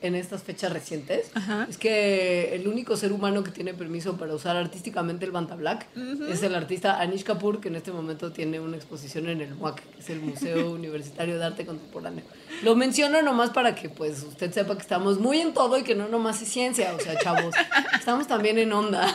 en 0.03 0.15
estas 0.15 0.43
fechas 0.43 0.73
recientes 0.73 1.31
es 1.69 1.77
que 1.77 2.55
el 2.55 2.67
único 2.69 2.97
ser 2.97 3.12
humano 3.12 3.45
que 3.45 3.50
tiene 3.50 3.75
permiso 3.75 4.17
para 4.17 4.35
usar 4.35 4.57
artísticamente 4.57 5.27
el 5.27 5.31
Banta 5.31 5.57
Black 5.57 5.87
es 6.29 6.43
el 6.43 6.55
artista 6.55 7.00
Anish 7.00 7.23
Kapoor, 7.23 7.61
que 7.61 7.69
en 7.69 7.77
este 7.77 7.93
momento 7.93 8.33
tiene 8.33 8.61
una 8.61 8.77
exposición 8.77 9.29
en 9.29 9.41
el 9.41 9.55
MUAC, 9.55 9.83
que 9.83 10.00
es 10.00 10.11
el 10.11 10.21
Museo 10.21 10.71
Universitario 10.75 11.39
de 11.39 11.45
Arte 11.45 11.67
Contemporáneo. 11.67 12.25
Lo 12.62 12.77
menciono 12.77 13.21
nomás 13.23 13.50
para 13.50 13.75
que 13.75 13.89
pues 13.89 14.23
usted 14.23 14.53
sepa 14.53 14.75
que 14.75 14.83
estamos 14.83 15.19
muy 15.19 15.41
en 15.41 15.53
todo 15.53 15.79
y 15.79 15.83
que 15.83 15.95
no 15.95 16.09
nomás 16.09 16.41
es 16.43 16.49
ciencia, 16.49 16.95
o 16.95 17.00
sea, 17.00 17.19
chavos, 17.19 17.55
estamos 17.99 18.27
también 18.27 18.59
en 18.59 18.73
onda. 18.73 19.15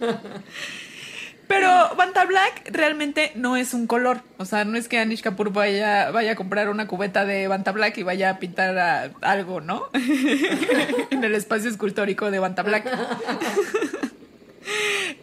Pero 1.48 1.94
Banta 1.96 2.24
Black 2.24 2.70
realmente 2.72 3.32
no 3.34 3.56
es 3.56 3.74
un 3.74 3.86
color. 3.86 4.22
O 4.38 4.44
sea, 4.44 4.64
no 4.64 4.76
es 4.76 4.88
que 4.88 4.98
Anish 4.98 5.22
Kapoor 5.22 5.52
vaya, 5.52 6.10
vaya 6.10 6.32
a 6.32 6.36
comprar 6.36 6.68
una 6.68 6.86
cubeta 6.86 7.24
de 7.24 7.48
Banta 7.48 7.72
Black 7.72 7.98
y 7.98 8.02
vaya 8.02 8.30
a 8.30 8.38
pintar 8.38 9.12
algo, 9.20 9.60
¿no? 9.60 9.88
en 11.10 11.22
el 11.24 11.34
espacio 11.34 11.68
escultórico 11.68 12.30
de 12.30 12.38
Banta 12.38 12.62
Black. 12.62 12.86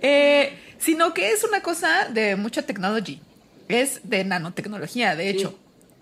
Eh, 0.04 0.58
sino 0.78 1.13
que 1.13 1.32
es 1.32 1.44
una 1.44 1.62
cosa 1.62 2.06
de 2.10 2.36
mucha 2.36 2.63
tecnología. 2.63 3.20
Es 3.68 4.01
de 4.04 4.24
nanotecnología, 4.24 5.16
de 5.16 5.30
hecho. 5.30 5.58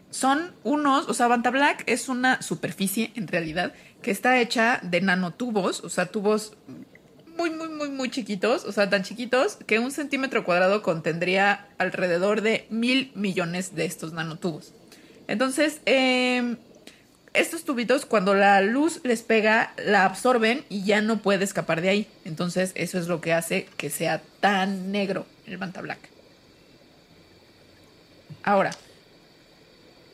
Son 0.09 0.53
unos, 0.63 1.07
o 1.07 1.13
sea, 1.13 1.27
Banta 1.27 1.49
Black 1.49 1.83
es 1.85 2.09
una 2.09 2.41
superficie 2.41 3.11
en 3.15 3.27
realidad 3.27 3.73
que 4.01 4.11
está 4.11 4.39
hecha 4.39 4.79
de 4.81 5.01
nanotubos, 5.01 5.83
o 5.83 5.89
sea, 5.89 6.07
tubos 6.07 6.53
muy, 7.39 7.51
muy, 7.51 7.69
muy, 7.69 7.89
muy 7.89 8.10
chiquitos, 8.12 8.65
o 8.65 8.74
sea, 8.74 8.89
tan 8.89 9.03
chiquitos 9.03 9.58
que 9.65 9.79
un 9.79 9.91
centímetro 9.91 10.43
cuadrado 10.43 10.81
contendría 10.81 11.67
alrededor 11.77 12.41
de 12.41 12.67
mil 12.69 13.13
millones 13.15 13.75
de 13.75 13.86
estos 13.86 14.12
nanotubos. 14.12 14.74
Entonces, 15.29 15.79
em, 15.86 16.58
estos 17.34 17.63
tubitos, 17.63 18.05
cuando 18.05 18.34
la 18.34 18.60
luz 18.60 19.00
les 19.05 19.22
pega, 19.22 19.74
la 19.77 20.03
absorben 20.03 20.65
y 20.67 20.84
ya 20.84 21.01
no 21.01 21.22
puede 21.22 21.46
escapar 21.46 21.79
de 21.79 21.88
ahí. 21.88 22.08
Entonces, 22.25 22.74
eso 22.75 23.00
es 23.00 23.08
lo 23.08 23.22
que 23.22 23.31
hace 23.31 23.69
que 23.77 23.89
sea 23.89 24.22
tan 24.41 24.91
negro 24.91 25.25
el 25.48 25.58
Manta 25.58 25.81
Black. 25.81 26.00
Ahora, 28.43 28.72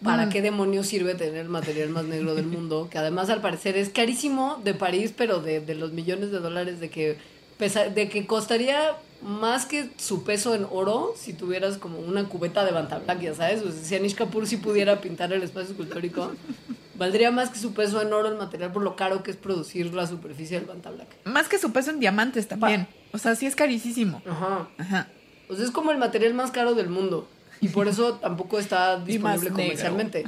¿Para 0.03 0.29
qué 0.29 0.41
demonios 0.41 0.87
sirve 0.87 1.15
tener 1.15 1.37
el 1.37 1.49
material 1.49 1.89
más 1.89 2.05
negro 2.05 2.35
del 2.35 2.45
mundo? 2.45 2.89
Que 2.91 2.97
además 2.97 3.29
al 3.29 3.41
parecer 3.41 3.77
es 3.77 3.89
carísimo 3.89 4.61
de 4.63 4.73
París, 4.73 5.13
pero 5.15 5.39
de, 5.39 5.61
los 5.75 5.93
millones 5.93 6.31
de 6.31 6.39
dólares 6.39 6.79
de 6.79 6.89
que, 6.89 7.17
de 7.59 8.09
que 8.09 8.25
costaría 8.25 8.95
más 9.21 9.65
que 9.65 9.89
su 9.97 10.23
peso 10.23 10.53
en 10.53 10.67
oro 10.69 11.13
si 11.17 11.33
tuvieras 11.33 11.77
como 11.77 11.99
una 11.99 12.25
cubeta 12.25 12.65
de 12.65 12.71
Bantablack, 12.71 13.21
ya 13.21 13.33
sabes. 13.33 13.61
O 13.61 13.71
sea, 13.71 13.83
si 13.83 13.95
Anish 13.95 14.15
Kapoor 14.15 14.45
sí 14.45 14.57
pudiera 14.57 15.01
pintar 15.01 15.33
el 15.33 15.41
espacio 15.41 15.71
escultórico, 15.71 16.31
valdría 16.95 17.31
más 17.31 17.49
que 17.49 17.57
su 17.57 17.73
peso 17.73 18.01
en 18.01 18.13
oro 18.13 18.27
el 18.27 18.35
material 18.35 18.71
por 18.71 18.83
lo 18.83 18.95
caro 18.95 19.23
que 19.23 19.31
es 19.31 19.37
producir 19.37 19.93
la 19.93 20.05
superficie 20.05 20.59
del 20.59 20.67
Bantablack. 20.67 21.07
Más 21.25 21.47
que 21.47 21.57
su 21.57 21.71
peso 21.71 21.91
en 21.91 21.99
diamantes 21.99 22.47
también. 22.47 22.87
O 23.13 23.17
sea, 23.17 23.35
sí 23.35 23.45
es 23.45 23.55
carísimo. 23.55 24.21
Ajá. 24.29 24.67
Ajá. 24.77 25.07
O 25.47 25.55
sea, 25.55 25.65
es 25.65 25.71
como 25.71 25.91
el 25.91 25.97
material 25.97 26.33
más 26.33 26.51
caro 26.51 26.73
del 26.75 26.89
mundo. 26.89 27.27
Y 27.65 27.69
por 27.69 27.87
eso 27.87 28.13
tampoco 28.13 28.59
está 28.59 28.99
disponible 28.99 29.49
comercialmente. 29.49 30.23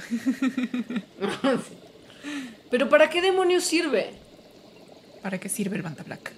Pero 2.71 2.89
¿para 2.89 3.11
qué 3.11 3.21
demonios 3.21 3.63
sirve? 3.63 4.09
¿Para 5.21 5.39
qué 5.39 5.47
sirve 5.47 5.75
el 5.75 5.83
Banta 5.83 6.01
Black? 6.01 6.33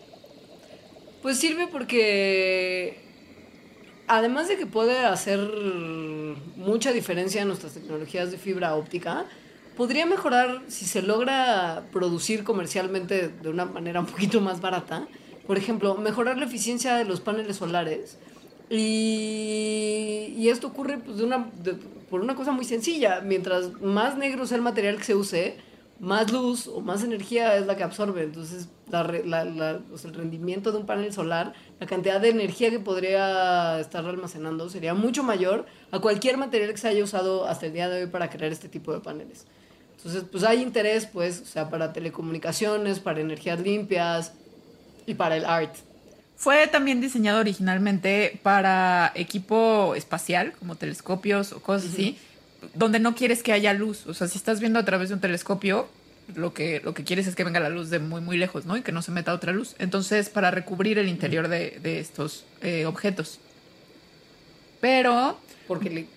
Pues 1.21 1.37
sirve 1.37 1.67
porque 1.67 2.99
además 4.07 4.49
de 4.49 4.57
que 4.57 4.65
puede 4.65 4.99
hacer 5.05 5.39
mucha 6.57 6.91
diferencia 6.91 7.43
en 7.43 7.47
nuestras 7.47 7.75
tecnologías 7.75 8.29
de 8.31 8.37
fibra 8.37 8.75
óptica, 8.75 9.25
podría 9.77 10.05
mejorar 10.05 10.63
si 10.67 10.83
se 10.83 11.01
logra 11.01 11.85
producir 11.93 12.43
comercialmente 12.43 13.29
de 13.29 13.49
una 13.49 13.63
manera 13.63 14.01
un 14.01 14.05
poquito 14.05 14.41
más 14.41 14.59
barata. 14.59 15.07
Por 15.47 15.57
ejemplo, 15.57 15.95
mejorar 15.95 16.37
la 16.37 16.45
eficiencia 16.45 16.95
de 16.95 17.05
los 17.05 17.21
paneles 17.21 17.55
solares 17.55 18.17
y, 18.69 20.47
esto 20.47 20.67
ocurre 20.67 20.97
pues, 20.99 21.17
por 22.09 22.21
una 22.21 22.35
cosa 22.35 22.51
muy 22.51 22.65
sencilla. 22.65 23.21
Mientras 23.21 23.81
más 23.81 24.17
negro 24.17 24.45
sea 24.45 24.57
el 24.57 24.63
material 24.63 24.97
que 24.97 25.03
se 25.03 25.15
use, 25.15 25.57
más 25.99 26.31
luz 26.31 26.67
o 26.67 26.81
más 26.81 27.03
energía 27.03 27.55
es 27.55 27.65
la 27.65 27.75
que 27.75 27.83
absorbe. 27.83 28.23
Entonces, 28.23 28.69
el 28.91 30.13
rendimiento 30.13 30.71
de 30.71 30.77
un 30.77 30.85
panel 30.85 31.11
solar, 31.13 31.53
la 31.79 31.87
cantidad 31.87 32.21
de 32.21 32.29
energía 32.29 32.69
que 32.69 32.79
podría 32.79 33.79
estar 33.79 34.05
almacenando 34.05 34.69
sería 34.69 34.93
mucho 34.93 35.23
mayor 35.23 35.65
a 35.91 35.99
cualquier 35.99 36.37
material 36.37 36.71
que 36.71 36.77
se 36.77 36.87
haya 36.87 37.03
usado 37.03 37.45
hasta 37.47 37.65
el 37.65 37.73
día 37.73 37.89
de 37.89 38.03
hoy 38.03 38.09
para 38.09 38.29
crear 38.29 38.51
este 38.51 38.69
tipo 38.69 38.93
de 38.93 38.99
paneles. 38.99 39.45
Entonces, 39.97 40.23
pues 40.31 40.43
hay 40.43 40.61
interés, 40.61 41.05
pues, 41.05 41.41
o 41.41 41.45
sea, 41.45 41.69
para 41.69 41.91
telecomunicaciones, 41.91 42.99
para 42.99 43.19
energías 43.19 43.59
limpias 43.59 44.33
y 45.05 45.15
para 45.15 45.35
el 45.35 45.45
art. 45.45 45.75
Fue 46.39 46.67
también 46.67 47.01
diseñado 47.01 47.41
originalmente 47.41 48.39
para 48.43 49.11
equipo 49.13 49.93
espacial, 49.95 50.53
como 50.57 50.75
telescopios 50.75 51.51
o 51.51 51.61
cosas 51.61 51.91
así, 51.91 52.17
donde 52.73 52.99
no 52.99 53.13
quieres 53.13 53.43
que 53.43 53.51
haya 53.51 53.73
luz. 53.73 54.07
O 54.07 54.13
sea, 54.13 54.29
si 54.29 54.37
estás 54.37 54.61
viendo 54.61 54.79
a 54.79 54.85
través 54.85 55.09
de 55.09 55.15
un 55.15 55.21
telescopio, 55.21 55.89
lo 56.33 56.53
que, 56.53 56.79
lo 56.81 56.93
que 56.93 57.03
quieres 57.03 57.27
es 57.27 57.35
que 57.35 57.43
venga 57.43 57.59
la 57.59 57.67
luz 57.67 57.89
de 57.89 57.99
muy, 57.99 58.21
muy 58.21 58.37
lejos, 58.37 58.65
¿no? 58.65 58.77
Y 58.77 58.83
que 58.83 58.93
no 58.93 59.01
se 59.01 59.11
meta 59.11 59.33
otra 59.33 59.51
luz. 59.51 59.75
Entonces, 59.79 60.29
para 60.29 60.49
recubrir 60.49 60.97
el 60.97 61.09
interior 61.09 61.49
de, 61.49 61.99
estos 61.99 62.45
eh, 62.61 62.85
objetos. 62.85 63.41
Pero, 64.79 65.37
porque 65.67 66.07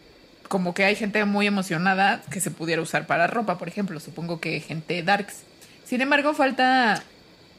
como 0.46 0.72
que 0.72 0.84
hay 0.84 0.94
gente 0.94 1.24
muy 1.24 1.48
emocionada 1.48 2.22
que 2.30 2.38
se 2.38 2.52
pudiera 2.52 2.80
usar 2.80 3.08
para 3.08 3.26
ropa, 3.26 3.58
por 3.58 3.66
ejemplo. 3.66 3.98
Supongo 3.98 4.38
que 4.38 4.60
gente 4.60 5.02
darks. 5.02 5.42
Sin 5.84 6.00
embargo, 6.00 6.32
falta 6.32 7.02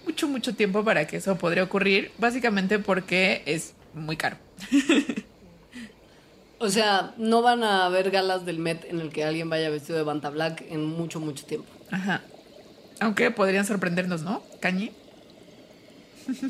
mucho, 0.05 0.27
mucho 0.27 0.55
tiempo 0.55 0.83
para 0.83 1.07
que 1.07 1.17
eso 1.17 1.37
podría 1.37 1.63
ocurrir, 1.63 2.11
básicamente 2.17 2.79
porque 2.79 3.43
es 3.45 3.73
muy 3.93 4.17
caro. 4.17 4.37
O 6.63 6.69
sea, 6.69 7.13
no 7.17 7.41
van 7.41 7.61
a 7.61 7.85
haber 7.85 8.09
galas 8.09 8.45
del 8.45 8.57
Met 8.57 8.85
en 8.85 9.01
el 9.01 9.09
que 9.09 9.25
alguien 9.25 9.49
vaya 9.49 9.69
vestido 9.69 9.97
de 9.97 10.05
Banta 10.05 10.29
Black 10.29 10.63
en 10.69 10.85
mucho, 10.85 11.19
mucho 11.19 11.45
tiempo. 11.45 11.67
Ajá. 11.91 12.21
Aunque 13.01 13.31
podrían 13.31 13.65
sorprendernos, 13.65 14.21
¿no? 14.21 14.41
Cañi. 14.61 14.93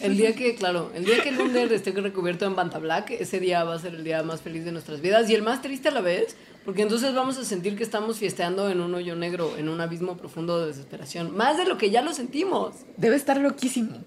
El 0.04 0.16
día 0.16 0.36
que, 0.36 0.54
claro, 0.54 0.92
el 0.94 1.06
día 1.06 1.24
que 1.24 1.32
Lunder 1.32 1.74
esté 1.74 1.90
recubierto 1.94 2.46
en 2.46 2.56
Banta 2.56 2.78
Black, 2.78 3.10
ese 3.10 3.40
día 3.40 3.64
va 3.64 3.74
a 3.74 3.80
ser 3.80 3.96
el 3.96 4.04
día 4.04 4.22
más 4.22 4.42
feliz 4.42 4.64
de 4.66 4.72
nuestras 4.72 5.02
vidas 5.02 5.28
y 5.32 5.34
el 5.34 5.42
más 5.42 5.64
triste 5.64 5.88
a 5.88 5.92
la 5.92 6.02
vez, 6.02 6.38
porque 6.66 6.82
entonces 6.84 7.14
vamos 7.14 7.38
a 7.38 7.44
sentir 7.44 7.76
que 7.78 7.84
estamos 7.84 8.18
fiesteando 8.18 8.70
en 8.70 8.80
un 8.82 8.94
hoyo 8.96 9.16
negro, 9.16 9.58
en 9.58 9.70
un 9.70 9.82
abismo 9.82 10.16
profundo 10.18 10.60
de 10.62 10.68
desesperación, 10.68 11.36
más 11.36 11.58
de 11.58 11.66
lo 11.66 11.78
que 11.78 11.90
ya 11.92 12.02
lo 12.02 12.14
sentimos. 12.14 12.74
Debe 12.98 13.16
estar 13.16 13.38
loquísimo. 13.38 13.98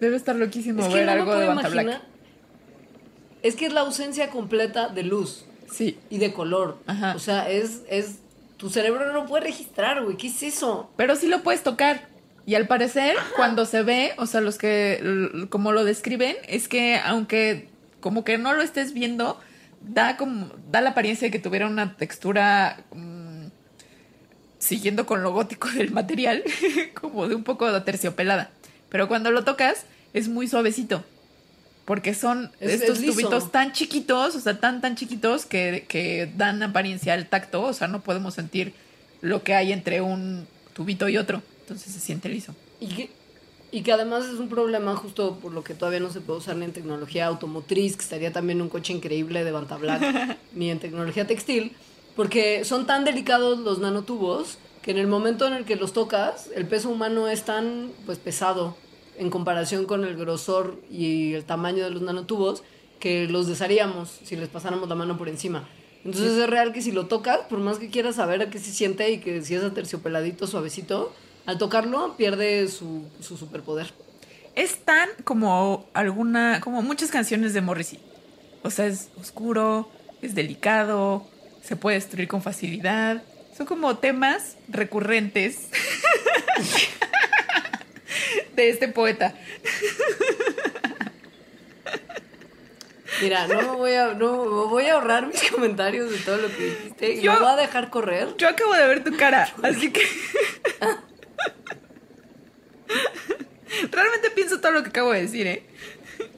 Debe 0.00 0.16
estar 0.16 0.36
loquísimo 0.36 0.80
Es 0.82 0.88
que 0.88 0.94
ver 0.94 1.06
me 1.06 1.12
algo 1.12 1.24
puedo 1.26 1.40
de 1.40 1.46
Banta 1.46 1.62
imaginar. 1.68 1.84
Black. 1.84 2.02
Es 3.42 3.56
que 3.56 3.66
es 3.66 3.72
la 3.72 3.80
ausencia 3.80 4.30
completa 4.30 4.88
de 4.88 5.02
luz 5.02 5.44
Sí. 5.70 5.98
y 6.10 6.18
de 6.18 6.32
color. 6.32 6.78
Ajá. 6.86 7.14
O 7.14 7.18
sea, 7.18 7.48
es, 7.50 7.82
es. 7.88 8.18
Tu 8.56 8.70
cerebro 8.70 9.06
no 9.06 9.12
lo 9.12 9.26
puede 9.26 9.44
registrar, 9.44 10.02
güey. 10.02 10.16
¿Qué 10.16 10.28
es 10.28 10.42
eso? 10.42 10.90
Pero 10.96 11.14
sí 11.14 11.28
lo 11.28 11.42
puedes 11.42 11.62
tocar. 11.62 12.08
Y 12.46 12.54
al 12.54 12.66
parecer, 12.66 13.14
cuando 13.36 13.66
se 13.66 13.82
ve, 13.82 14.12
o 14.16 14.26
sea, 14.26 14.40
los 14.40 14.56
que, 14.56 15.46
como 15.50 15.70
lo 15.72 15.84
describen, 15.84 16.34
es 16.48 16.66
que 16.68 16.96
aunque 16.96 17.68
como 18.00 18.24
que 18.24 18.38
no 18.38 18.54
lo 18.54 18.62
estés 18.62 18.94
viendo, 18.94 19.38
da 19.80 20.16
como, 20.16 20.50
da 20.70 20.80
la 20.80 20.90
apariencia 20.90 21.26
de 21.26 21.30
que 21.32 21.38
tuviera 21.38 21.66
una 21.66 21.96
textura, 21.96 22.78
mm, 22.94 23.46
siguiendo 24.58 25.06
con 25.06 25.22
lo 25.22 25.32
gótico 25.32 25.68
del 25.76 25.90
material, 25.90 26.42
como 27.00 27.28
de 27.28 27.34
un 27.34 27.44
poco 27.44 27.70
de 27.72 27.80
terciopelada. 27.80 28.50
Pero 28.88 29.08
cuando 29.08 29.30
lo 29.30 29.44
tocas, 29.44 29.84
es 30.12 30.28
muy 30.28 30.48
suavecito. 30.48 31.04
Porque 31.84 32.12
son 32.12 32.50
Es- 32.60 32.82
estos 32.82 32.98
es 33.00 33.06
tubitos 33.06 33.50
tan 33.50 33.72
chiquitos, 33.72 34.34
o 34.34 34.40
sea, 34.40 34.60
tan, 34.60 34.80
tan 34.82 34.94
chiquitos 34.94 35.46
que, 35.46 35.86
que 35.88 36.30
dan 36.36 36.62
apariencia 36.62 37.14
al 37.14 37.26
tacto. 37.28 37.62
O 37.62 37.72
sea, 37.72 37.88
no 37.88 38.00
podemos 38.02 38.34
sentir 38.34 38.74
lo 39.22 39.42
que 39.42 39.54
hay 39.54 39.72
entre 39.72 40.00
un 40.02 40.46
tubito 40.74 41.08
y 41.08 41.16
otro. 41.16 41.42
Entonces 41.62 41.92
se 41.92 42.00
siente 42.00 42.28
liso. 42.28 42.54
Y 42.80 42.88
que, 42.88 43.10
y 43.70 43.82
que 43.82 43.92
además 43.92 44.24
es 44.26 44.38
un 44.38 44.48
problema 44.48 44.96
justo 44.96 45.38
por 45.40 45.52
lo 45.52 45.62
que 45.62 45.74
todavía 45.74 46.00
no 46.00 46.10
se 46.10 46.20
puede 46.20 46.38
usar 46.38 46.56
ni 46.56 46.64
en 46.64 46.72
tecnología 46.72 47.26
automotriz, 47.26 47.96
que 47.96 48.02
estaría 48.02 48.32
también 48.32 48.62
un 48.62 48.68
coche 48.68 48.92
increíble 48.92 49.44
de 49.44 49.52
Banta 49.52 49.76
Black, 49.76 50.38
ni 50.54 50.70
en 50.70 50.78
tecnología 50.78 51.26
textil, 51.26 51.72
porque 52.16 52.64
son 52.64 52.86
tan 52.86 53.04
delicados 53.04 53.58
los 53.58 53.78
nanotubos 53.78 54.58
que 54.82 54.92
en 54.92 54.98
el 54.98 55.06
momento 55.06 55.46
en 55.46 55.52
el 55.52 55.64
que 55.64 55.76
los 55.76 55.92
tocas, 55.92 56.50
el 56.54 56.66
peso 56.66 56.88
humano 56.88 57.28
es 57.28 57.44
tan 57.44 57.90
pues 58.06 58.18
pesado 58.18 58.76
en 59.18 59.30
comparación 59.30 59.84
con 59.84 60.04
el 60.04 60.16
grosor 60.16 60.76
y 60.90 61.34
el 61.34 61.44
tamaño 61.44 61.84
de 61.84 61.90
los 61.90 62.02
nanotubos 62.02 62.62
que 63.00 63.28
los 63.28 63.46
desharíamos 63.46 64.20
si 64.24 64.36
les 64.36 64.48
pasáramos 64.48 64.88
la 64.88 64.94
mano 64.94 65.18
por 65.18 65.28
encima. 65.28 65.68
Entonces 66.04 66.38
es 66.38 66.48
real 66.48 66.72
que 66.72 66.80
si 66.80 66.92
lo 66.92 67.06
tocas, 67.06 67.40
por 67.50 67.58
más 67.58 67.78
que 67.78 67.90
quieras 67.90 68.16
saber 68.16 68.40
a 68.40 68.50
qué 68.50 68.58
se 68.58 68.70
siente 68.70 69.10
y 69.10 69.18
que 69.18 69.42
si 69.42 69.54
es 69.54 69.62
aterciopeladito, 69.62 70.46
suavecito, 70.46 71.12
al 71.48 71.56
tocarlo 71.56 72.14
pierde 72.18 72.68
su, 72.68 73.08
su 73.22 73.38
superpoder. 73.38 73.90
Es 74.54 74.84
tan 74.84 75.08
como 75.24 75.88
alguna, 75.94 76.60
como 76.60 76.82
muchas 76.82 77.10
canciones 77.10 77.54
de 77.54 77.62
Morrissey. 77.62 77.98
O 78.62 78.70
sea, 78.70 78.84
es 78.84 79.08
oscuro, 79.18 79.90
es 80.20 80.34
delicado, 80.34 81.26
se 81.64 81.74
puede 81.74 81.96
destruir 81.96 82.28
con 82.28 82.42
facilidad. 82.42 83.22
Son 83.56 83.64
como 83.64 83.96
temas 83.96 84.58
recurrentes 84.68 85.70
de 88.54 88.68
este 88.68 88.88
poeta. 88.88 89.32
Mira, 93.22 93.46
no 93.46 93.62
me 93.62 93.68
voy 93.78 93.94
a, 93.94 94.08
no, 94.12 94.44
me 94.44 94.66
voy 94.68 94.84
a 94.84 94.94
ahorrar 94.96 95.26
mis 95.28 95.50
comentarios 95.50 96.10
de 96.10 96.18
todo 96.18 96.36
lo 96.36 96.48
que 96.48 96.62
dijiste 96.66 97.14
y 97.14 97.22
Yo- 97.22 97.32
lo 97.32 97.40
voy 97.40 97.48
a 97.48 97.56
dejar 97.56 97.88
correr. 97.88 98.36
Yo 98.36 98.50
acabo 98.50 98.74
de 98.74 98.86
ver 98.86 99.02
tu 99.02 99.16
cara, 99.16 99.50
así 99.62 99.90
que 99.90 100.02
realmente 103.90 104.30
pienso 104.34 104.60
todo 104.60 104.72
lo 104.72 104.82
que 104.82 104.88
acabo 104.90 105.12
de 105.12 105.22
decir, 105.22 105.46
¿eh? 105.46 105.62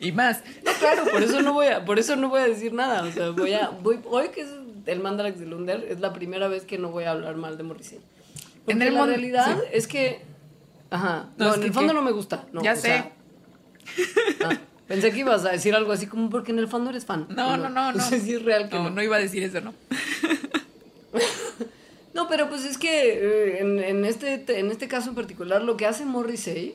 Y 0.00 0.12
más. 0.12 0.42
No, 0.64 0.72
claro, 0.78 1.04
por 1.10 1.22
eso 1.22 1.40
no 1.42 1.52
voy 1.52 1.66
a, 1.68 1.84
por 1.84 1.98
eso 1.98 2.16
no 2.16 2.28
voy 2.28 2.40
a 2.40 2.46
decir 2.48 2.72
nada. 2.72 3.02
O 3.04 3.12
sea, 3.12 3.30
voy 3.30 3.52
a, 3.54 3.68
voy, 3.70 3.98
hoy 4.04 4.28
que 4.28 4.42
es 4.42 4.48
el 4.86 5.00
Mandarax 5.00 5.38
de 5.38 5.46
Lunder, 5.46 5.86
es 5.88 6.00
la 6.00 6.12
primera 6.12 6.48
vez 6.48 6.64
que 6.64 6.78
no 6.78 6.90
voy 6.90 7.04
a 7.04 7.12
hablar 7.12 7.36
mal 7.36 7.56
de 7.56 7.62
Morrissey. 7.62 7.98
Porque 8.64 8.72
En 8.72 8.82
el 8.82 8.94
la 8.94 9.06
realidad 9.06 9.56
sí. 9.58 9.62
es 9.72 9.86
que, 9.86 10.22
ajá, 10.90 11.30
No, 11.38 11.54
en 11.54 11.62
el 11.62 11.72
fondo 11.72 11.92
no 11.92 12.02
me 12.02 12.10
gusta. 12.12 12.46
No, 12.52 12.62
Ya 12.62 12.72
o 12.72 12.76
sé. 12.76 12.82
sea, 12.82 13.12
ah, 14.44 14.58
pensé 14.86 15.10
que 15.12 15.20
ibas 15.20 15.44
a 15.46 15.50
decir 15.52 15.74
algo 15.74 15.92
así 15.92 16.06
como 16.06 16.28
porque 16.28 16.52
en 16.52 16.58
el 16.58 16.68
fondo 16.68 16.90
eres 16.90 17.06
fan. 17.06 17.26
No, 17.30 17.56
no, 17.56 17.68
no, 17.70 17.92
no. 17.92 17.92
No 17.92 18.04
sé 18.08 18.20
si 18.20 18.34
es 18.34 18.42
real 18.42 18.68
que 18.68 18.76
No, 18.76 18.84
no. 18.84 18.90
no 18.90 19.02
iba 19.02 19.16
a 19.16 19.20
decir 19.20 19.42
eso, 19.42 19.60
¿no? 19.62 19.72
No, 22.20 22.28
pero 22.28 22.50
pues 22.50 22.66
es 22.66 22.76
que 22.76 23.12
eh, 23.14 23.60
en, 23.60 23.78
en 23.78 24.04
este, 24.04 24.34
en 24.58 24.70
este 24.70 24.88
caso 24.88 25.08
en 25.08 25.14
particular, 25.14 25.62
lo 25.62 25.78
que 25.78 25.86
hace 25.86 26.04
Morrissey 26.04 26.74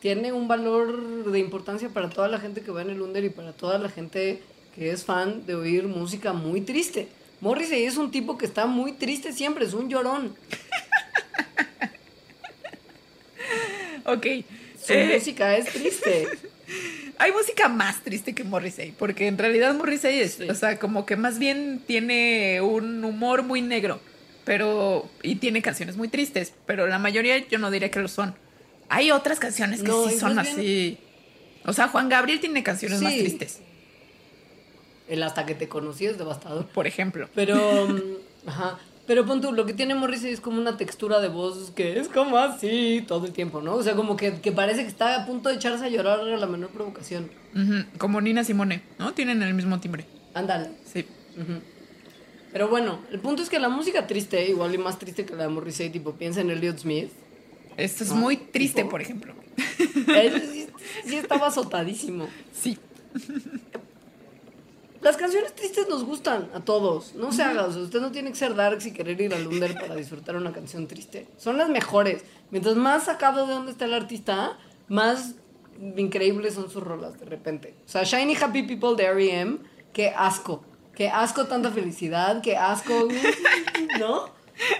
tiene 0.00 0.32
un 0.32 0.46
valor 0.46 1.28
de 1.32 1.40
importancia 1.40 1.88
para 1.88 2.08
toda 2.08 2.28
la 2.28 2.38
gente 2.38 2.60
que 2.60 2.70
va 2.70 2.82
en 2.82 2.90
el 2.90 3.02
Under 3.02 3.24
y 3.24 3.30
para 3.30 3.52
toda 3.52 3.78
la 3.80 3.88
gente 3.88 4.40
que 4.76 4.92
es 4.92 5.04
fan 5.04 5.44
de 5.44 5.56
oír 5.56 5.88
música 5.88 6.32
muy 6.32 6.60
triste. 6.60 7.08
Morrissey 7.40 7.82
es 7.82 7.96
un 7.96 8.12
tipo 8.12 8.38
que 8.38 8.46
está 8.46 8.66
muy 8.66 8.92
triste 8.92 9.32
siempre, 9.32 9.64
es 9.64 9.74
un 9.74 9.88
llorón. 9.88 10.36
Ok. 14.04 14.24
Su 14.80 14.92
Eh, 14.92 15.10
música 15.14 15.56
es 15.56 15.66
triste. 15.66 16.28
Hay 17.18 17.32
música 17.32 17.68
más 17.68 18.04
triste 18.04 18.36
que 18.36 18.44
Morrissey, 18.44 18.92
porque 18.96 19.26
en 19.26 19.36
realidad 19.36 19.74
Morrissey 19.74 20.20
es, 20.20 20.34
Sí. 20.34 20.48
o 20.48 20.54
sea, 20.54 20.78
como 20.78 21.04
que 21.06 21.16
más 21.16 21.40
bien 21.40 21.82
tiene 21.88 22.60
un 22.60 23.04
humor 23.04 23.42
muy 23.42 23.62
negro, 23.62 23.98
pero 24.46 25.10
y 25.22 25.34
tiene 25.34 25.60
canciones 25.60 25.96
muy 25.98 26.08
tristes, 26.08 26.54
pero 26.64 26.86
la 26.86 26.98
mayoría 27.00 27.36
yo 27.48 27.58
no 27.58 27.70
diría 27.70 27.90
que 27.90 27.98
lo 27.98 28.08
son. 28.08 28.34
Hay 28.88 29.10
otras 29.10 29.40
canciones 29.40 29.82
que 29.82 29.88
No, 29.88 30.08
sí 30.08 30.16
son 30.18 30.38
así. 30.38 30.98
O 31.64 31.72
sea, 31.72 31.88
Juan 31.88 32.08
Gabriel 32.08 32.38
tiene 32.38 32.62
canciones 32.62 33.02
más 33.02 33.12
tristes, 33.12 33.60
El 35.08 35.22
hasta 35.24 35.44
que 35.44 35.56
te 35.56 35.68
conocí 35.68 36.06
es 36.06 36.16
devastador. 36.16 36.66
por 36.68 36.86
ejemplo. 36.86 37.28
Pero, 37.34 37.56
mm, 37.88 38.48
ajá. 38.48 38.78
Pero 39.08 39.26
pon 39.26 39.40
tú, 39.40 39.52
lo 39.52 39.66
que 39.66 39.72
tiene 39.72 39.94
Morrissey 39.94 40.32
es 40.32 40.40
como 40.40 40.60
una 40.60 40.76
textura 40.76 41.20
de 41.20 41.28
voz 41.28 41.70
que 41.72 41.98
es 41.98 42.08
como 42.08 42.38
así 42.38 43.04
todo 43.06 43.26
el 43.26 43.32
tiempo, 43.32 43.60
¿no? 43.60 43.74
O 43.74 43.82
sea, 43.82 43.94
como 43.94 44.16
que, 44.16 44.40
que 44.40 44.52
parece 44.52 44.82
que 44.82 44.88
está 44.88 45.22
a 45.22 45.26
punto 45.26 45.48
de 45.48 45.56
echarse 45.56 45.84
a 45.84 45.88
llorar 45.88 46.20
a 46.20 46.36
la 46.36 46.46
menor 46.46 46.70
provocación. 46.70 47.30
Como 47.98 48.20
Nina 48.20 48.44
Simone, 48.44 48.82
¿no? 48.98 49.12
Tienen 49.12 49.42
el 49.42 49.54
mismo 49.54 49.80
timbre. 49.80 50.06
Ándale. 50.34 50.70
Sí. 50.92 51.04
Ujú. 51.36 51.60
Pero 52.56 52.68
bueno, 52.70 53.00
el 53.12 53.20
punto 53.20 53.42
es 53.42 53.50
que 53.50 53.58
la 53.58 53.68
música 53.68 54.06
triste, 54.06 54.48
igual 54.48 54.74
y 54.74 54.78
más 54.78 54.98
triste 54.98 55.26
que 55.26 55.34
la 55.36 55.42
de 55.42 55.50
Morrissey, 55.50 55.90
tipo, 55.90 56.12
piensa 56.12 56.40
en 56.40 56.50
Elliot 56.50 56.78
Smith. 56.78 57.10
Esto 57.76 58.02
es 58.02 58.12
Ah, 58.12 58.14
muy 58.14 58.38
triste, 58.38 58.80
tipo. 58.80 58.92
por 58.92 59.02
ejemplo. 59.02 59.34
Él 60.08 60.42
sí, 60.50 60.66
sí 61.04 61.16
estaba 61.16 61.48
azotadísimo. 61.48 62.26
Sí. 62.54 62.78
Las 65.02 65.18
canciones 65.18 65.54
tristes 65.54 65.86
nos 65.90 66.02
gustan 66.04 66.48
a 66.54 66.60
todos. 66.60 67.14
No 67.14 67.30
se 67.30 67.42
haga, 67.42 67.66
o 67.66 67.72
sea, 67.74 67.82
usted 67.82 68.00
no 68.00 68.10
tiene 68.10 68.30
que 68.30 68.36
ser 68.36 68.54
darks 68.54 68.86
y 68.86 68.92
querer 68.92 69.20
ir 69.20 69.34
al 69.34 69.46
under 69.46 69.74
para 69.74 69.94
disfrutar 69.94 70.34
una 70.36 70.52
canción 70.54 70.86
triste. 70.88 71.26
Son 71.36 71.58
las 71.58 71.68
mejores. 71.68 72.24
Mientras 72.50 72.74
más 72.76 73.04
sacado 73.04 73.46
de 73.46 73.52
dónde 73.52 73.72
está 73.72 73.84
el 73.84 73.92
artista, 73.92 74.56
más 74.88 75.34
increíbles 75.98 76.54
son 76.54 76.70
sus 76.70 76.82
rolas 76.82 77.20
de 77.20 77.26
repente. 77.26 77.74
O 77.84 77.88
sea, 77.90 78.04
Shiny 78.04 78.34
Happy 78.34 78.62
People 78.62 78.96
de 78.96 79.04
R.E.M., 79.10 79.58
qué 79.92 80.08
asco. 80.08 80.64
Qué 80.96 81.08
asco 81.08 81.46
tanta 81.46 81.70
felicidad, 81.70 82.40
qué 82.42 82.56
asco, 82.56 83.08
¿no? 83.98 84.14
O 84.22 84.30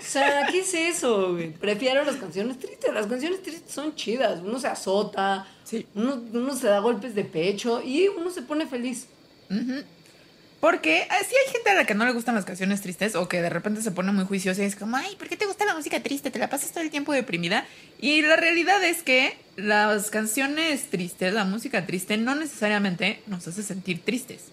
sea, 0.00 0.46
¿qué 0.50 0.60
es 0.60 0.72
eso, 0.72 1.32
güey? 1.34 1.50
Prefiero 1.52 2.02
las 2.04 2.16
canciones 2.16 2.58
tristes. 2.58 2.92
Las 2.94 3.06
canciones 3.06 3.42
tristes 3.42 3.70
son 3.70 3.94
chidas. 3.94 4.40
Uno 4.42 4.58
se 4.58 4.68
azota, 4.68 5.46
Sí. 5.64 5.86
uno, 5.94 6.22
uno 6.32 6.56
se 6.56 6.68
da 6.68 6.78
golpes 6.78 7.14
de 7.14 7.24
pecho 7.24 7.82
y 7.82 8.08
uno 8.08 8.30
se 8.30 8.40
pone 8.42 8.66
feliz. 8.66 9.06
Porque 10.60 11.02
eh, 11.02 11.06
sí 11.28 11.34
hay 11.46 11.52
gente 11.52 11.70
a 11.70 11.74
la 11.74 11.84
que 11.84 11.94
no 11.94 12.06
le 12.06 12.12
gustan 12.12 12.34
las 12.34 12.46
canciones 12.46 12.80
tristes 12.80 13.14
o 13.14 13.28
que 13.28 13.42
de 13.42 13.50
repente 13.50 13.82
se 13.82 13.90
pone 13.90 14.10
muy 14.12 14.24
juiciosa 14.24 14.62
y 14.62 14.66
es 14.66 14.74
como, 14.76 14.96
ay, 14.96 15.14
¿por 15.16 15.28
qué 15.28 15.36
te 15.36 15.44
gusta 15.44 15.66
la 15.66 15.74
música 15.74 16.02
triste? 16.02 16.30
¿Te 16.30 16.38
la 16.38 16.48
pasas 16.48 16.72
todo 16.72 16.82
el 16.82 16.90
tiempo 16.90 17.12
deprimida? 17.12 17.66
Y 18.00 18.22
la 18.22 18.36
realidad 18.36 18.82
es 18.82 19.02
que 19.02 19.36
las 19.56 20.10
canciones 20.10 20.88
tristes, 20.88 21.34
la 21.34 21.44
música 21.44 21.84
triste, 21.86 22.16
no 22.16 22.34
necesariamente 22.34 23.22
nos 23.26 23.46
hace 23.46 23.62
sentir 23.62 24.02
tristes. 24.02 24.44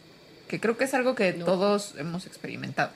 Que 0.53 0.59
creo 0.59 0.77
que 0.77 0.83
es 0.83 0.93
algo 0.93 1.15
que 1.15 1.33
No. 1.33 1.45
todos 1.45 1.95
hemos 1.97 2.27
experimentado. 2.27 2.91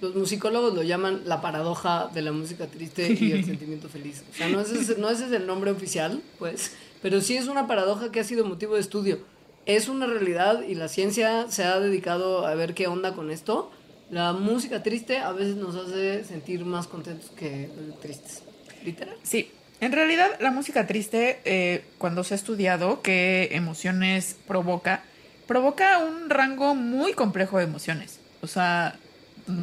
Los 0.00 0.14
musicólogos 0.14 0.72
lo 0.72 0.84
llaman 0.84 1.22
la 1.24 1.40
paradoja 1.40 2.10
de 2.14 2.22
la 2.22 2.30
música 2.30 2.68
triste 2.68 3.12
y 3.12 3.32
el 3.32 3.44
sentimiento 3.50 3.88
feliz. 3.88 4.22
O 4.32 4.36
sea, 4.36 4.48
no 4.48 4.60
ese, 4.60 4.78
es, 4.78 4.98
no 4.98 5.10
ese 5.10 5.26
es 5.26 5.32
el 5.32 5.48
nombre 5.48 5.72
oficial, 5.72 6.22
pues, 6.38 6.70
pero 7.02 7.20
sí 7.20 7.36
es 7.36 7.48
una 7.48 7.66
paradoja 7.66 8.12
que 8.12 8.20
ha 8.20 8.24
sido 8.24 8.44
motivo 8.44 8.76
de 8.76 8.82
estudio. 8.82 9.18
Es 9.66 9.88
una 9.88 10.06
realidad 10.06 10.62
y 10.62 10.76
la 10.76 10.86
ciencia 10.86 11.46
se 11.50 11.64
ha 11.64 11.80
dedicado 11.80 12.46
a 12.46 12.54
ver 12.54 12.74
qué 12.74 12.86
onda 12.86 13.14
con 13.14 13.32
esto. 13.32 13.72
La 14.08 14.32
música 14.32 14.84
triste 14.84 15.18
a 15.18 15.32
veces 15.32 15.56
nos 15.56 15.74
hace 15.74 16.22
sentir 16.22 16.64
más 16.64 16.86
contentos 16.86 17.30
que 17.30 17.68
tristes. 18.00 18.44
Literal. 18.84 19.16
Sí, 19.24 19.50
en 19.80 19.90
realidad 19.90 20.30
la 20.38 20.52
música 20.52 20.86
triste, 20.86 21.40
eh, 21.44 21.82
cuando 21.98 22.22
se 22.22 22.34
ha 22.34 22.36
estudiado 22.36 23.02
qué 23.02 23.48
emociones 23.50 24.36
provoca, 24.46 25.02
provoca 25.46 25.98
un 25.98 26.30
rango 26.30 26.74
muy 26.74 27.14
complejo 27.14 27.58
de 27.58 27.64
emociones. 27.64 28.20
O 28.42 28.46
sea, 28.46 28.98
mm, 29.46 29.62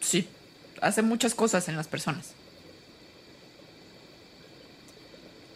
sí, 0.00 0.28
hace 0.80 1.02
muchas 1.02 1.34
cosas 1.34 1.68
en 1.68 1.76
las 1.76 1.88
personas. 1.88 2.34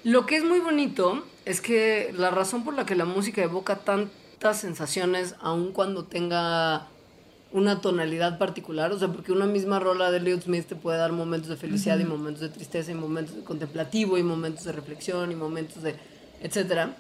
Lo 0.05 0.27
que 0.27 0.37
es 0.37 0.45
muy 0.45 0.61
bonito 0.61 1.25
es 1.45 1.61
que 1.61 2.15
la 2.17 2.31
razón 2.31 2.65
por 2.65 2.75
la 2.75 2.87
que 2.87 2.95
la 2.95 3.05
música 3.05 3.43
evoca 3.43 3.77
tantas 3.77 4.61
sensaciones, 4.61 5.35
aun 5.41 5.73
cuando 5.73 6.05
tenga 6.05 6.87
una 7.51 7.81
tonalidad 7.81 8.39
particular, 8.39 8.93
o 8.93 8.99
sea, 8.99 9.09
porque 9.09 9.33
una 9.33 9.47
misma 9.47 9.79
rola 9.81 10.11
de 10.11 10.19
Elliot 10.19 10.43
Smith 10.43 10.67
te 10.67 10.77
puede 10.77 10.99
dar 10.99 11.13
momentos 11.13 11.49
de 11.49 11.57
felicidad 11.57 11.99
y 11.99 12.05
momentos 12.05 12.43
de 12.43 12.51
tristeza 12.51 12.91
y 12.93 12.95
momentos 12.95 13.37
de 13.37 13.45
contemplativo 13.45 14.19
y 14.19 14.23
momentos 14.23 14.65
de 14.65 14.73
reflexión 14.73 15.33
y 15.33 15.35
momentos 15.35 15.83
de 15.83 15.97
etcétera, 16.43 16.97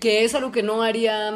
que 0.00 0.24
es 0.24 0.34
algo 0.34 0.50
que 0.50 0.62
no 0.62 0.82
haría, 0.82 1.32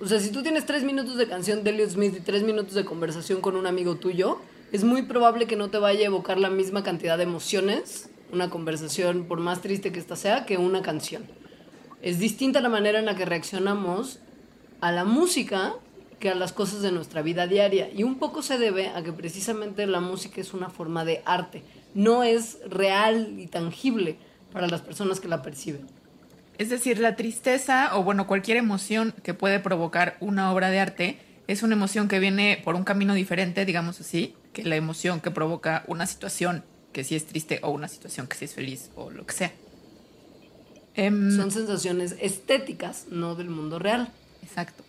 o 0.00 0.06
sea, 0.06 0.20
si 0.20 0.30
tú 0.30 0.42
tienes 0.42 0.66
tres 0.66 0.84
minutos 0.84 1.16
de 1.16 1.26
canción 1.26 1.64
de 1.64 1.70
Elliot 1.70 1.90
Smith 1.90 2.14
y 2.16 2.20
tres 2.20 2.42
minutos 2.42 2.74
de 2.74 2.84
conversación 2.84 3.40
con 3.40 3.56
un 3.56 3.66
amigo 3.66 3.96
tuyo, 3.96 4.38
es 4.72 4.84
muy 4.84 5.02
probable 5.02 5.46
que 5.46 5.56
no 5.56 5.70
te 5.70 5.78
vaya 5.78 6.02
a 6.02 6.06
evocar 6.06 6.38
la 6.38 6.50
misma 6.50 6.82
cantidad 6.82 7.16
de 7.16 7.24
emociones 7.24 8.10
una 8.32 8.50
conversación, 8.50 9.24
por 9.24 9.40
más 9.40 9.60
triste 9.60 9.92
que 9.92 9.98
ésta 9.98 10.16
sea, 10.16 10.44
que 10.44 10.56
una 10.56 10.82
canción. 10.82 11.24
Es 12.02 12.18
distinta 12.18 12.60
la 12.60 12.68
manera 12.68 12.98
en 12.98 13.06
la 13.06 13.16
que 13.16 13.24
reaccionamos 13.24 14.20
a 14.80 14.92
la 14.92 15.04
música 15.04 15.74
que 16.20 16.30
a 16.30 16.34
las 16.34 16.52
cosas 16.52 16.82
de 16.82 16.92
nuestra 16.92 17.22
vida 17.22 17.46
diaria. 17.46 17.90
Y 17.92 18.02
un 18.02 18.18
poco 18.18 18.42
se 18.42 18.58
debe 18.58 18.88
a 18.88 19.02
que 19.02 19.12
precisamente 19.12 19.86
la 19.86 20.00
música 20.00 20.40
es 20.40 20.52
una 20.52 20.68
forma 20.68 21.04
de 21.04 21.22
arte. 21.24 21.62
No 21.94 22.22
es 22.22 22.58
real 22.68 23.34
y 23.38 23.46
tangible 23.46 24.18
para 24.52 24.66
las 24.66 24.82
personas 24.82 25.20
que 25.20 25.28
la 25.28 25.42
perciben. 25.42 25.86
Es 26.58 26.70
decir, 26.70 26.98
la 26.98 27.14
tristeza 27.14 27.96
o 27.96 28.02
bueno, 28.02 28.26
cualquier 28.26 28.56
emoción 28.56 29.14
que 29.22 29.32
puede 29.32 29.60
provocar 29.60 30.16
una 30.20 30.52
obra 30.52 30.70
de 30.70 30.80
arte 30.80 31.18
es 31.46 31.62
una 31.62 31.74
emoción 31.74 32.08
que 32.08 32.18
viene 32.18 32.60
por 32.64 32.74
un 32.74 32.84
camino 32.84 33.14
diferente, 33.14 33.64
digamos 33.64 34.00
así, 34.00 34.34
que 34.52 34.64
la 34.64 34.76
emoción 34.76 35.20
que 35.20 35.30
provoca 35.30 35.84
una 35.86 36.06
situación 36.06 36.64
que 36.92 37.04
sí 37.04 37.14
es 37.14 37.26
triste 37.26 37.60
o 37.62 37.70
una 37.70 37.86
situación 37.86 38.26
que 38.26 38.36
sí 38.36 38.44
es 38.44 38.54
feliz 38.54 38.90
o 38.96 39.10
lo 39.10 39.24
que 39.24 39.34
sea. 39.34 39.52
Em, 40.94 41.34
Son 41.34 41.52
sensaciones 41.52 42.16
estéticas, 42.20 43.06
no 43.08 43.36
del 43.36 43.50
mundo 43.50 43.78
real. 43.78 44.10
Exacto. 44.42 44.82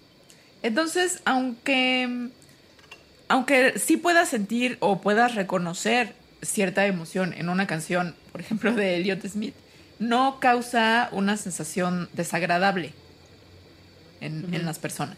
Entonces, 0.64 1.22
aunque, 1.24 2.30
aunque 3.28 3.78
sí 3.78 3.96
puedas 3.96 4.28
sentir 4.28 4.78
o 4.80 5.02
puedas 5.02 5.36
reconocer 5.36 6.16
cierta 6.42 6.88
emoción 6.88 7.34
en 7.34 7.48
una 7.48 7.68
canción, 7.68 8.16
por 8.32 8.42
ejemplo, 8.42 8.74
de 8.74 8.98
Elliot 8.98 9.26
Smith, 9.28 9.54
no 10.00 10.40
causa 10.40 11.10
una 11.12 11.38
sensación 11.38 12.10
desagradable 12.14 12.94
en, 14.22 14.54
en 14.54 14.66
las 14.66 14.80
personas. 14.80 15.18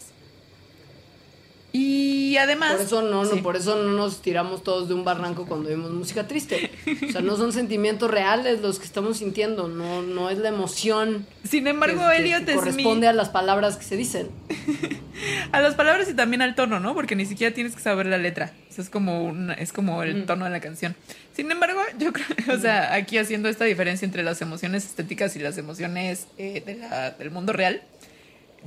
Y 1.74 2.36
además. 2.36 2.74
Por 2.74 2.82
eso 2.82 3.02
no, 3.02 3.24
sí. 3.26 3.38
no, 3.38 3.44
por 3.44 3.56
eso 3.56 3.82
no 3.82 3.92
nos 3.94 4.22
tiramos 4.22 4.62
todos 4.62 4.90
de 4.90 4.94
un 4.94 5.06
barranco 5.06 5.46
cuando 5.46 5.70
vemos 5.70 5.92
música 5.92 6.28
triste. 6.28 6.70
O 7.08 7.12
sea, 7.12 7.22
no 7.22 7.38
son 7.38 7.54
sentimientos 7.54 8.12
reales 8.12 8.62
los 8.62 8.78
que 8.78 8.86
estamos 8.86 9.18
sintiendo, 9.20 9.70
no, 9.70 10.02
no 10.02 10.30
es 10.30 10.38
la 10.38 10.50
emoción. 10.50 11.26
Sin 11.46 11.68
embargo, 11.68 12.02
que- 12.10 12.18
Elliot 12.18 12.46
que 12.46 12.56
corresponde 12.56 13.08
a 13.08 13.14
las 13.14 13.30
palabras 13.30 13.78
que 13.78 13.86
se 13.86 13.96
dicen. 13.96 14.30
A 15.52 15.62
las 15.62 15.76
palabras 15.76 16.10
y 16.10 16.16
también 16.16 16.42
al 16.42 16.56
tono, 16.56 16.80
¿no? 16.80 16.96
Porque 16.96 17.16
ni 17.16 17.28
siquiera 17.28 17.54
tienes 17.54 17.76
que 17.76 17.82
saber 17.82 18.08
la 18.08 18.18
letra. 18.18 18.54
Es 18.76 18.90
como 18.90 19.36
es 19.60 19.72
como 19.72 20.02
el 20.02 20.26
tono 20.26 20.46
de 20.46 20.52
la 20.52 20.60
canción. 20.62 20.96
Sin 21.42 21.50
embargo, 21.50 21.82
yo 21.98 22.14
creo, 22.14 22.28
o 22.56 22.60
sea, 22.60 22.94
aquí 22.94 23.18
haciendo 23.18 23.50
esta 23.50 23.66
diferencia 23.66 24.06
entre 24.06 24.22
las 24.22 24.44
emociones 24.44 24.86
estéticas 24.86 25.36
y 25.36 25.40
las 25.40 25.58
emociones 25.58 26.28
eh, 26.38 26.62
de 26.64 26.76
la- 26.76 27.10
del 27.18 27.32
mundo 27.32 27.52
real, 27.52 27.82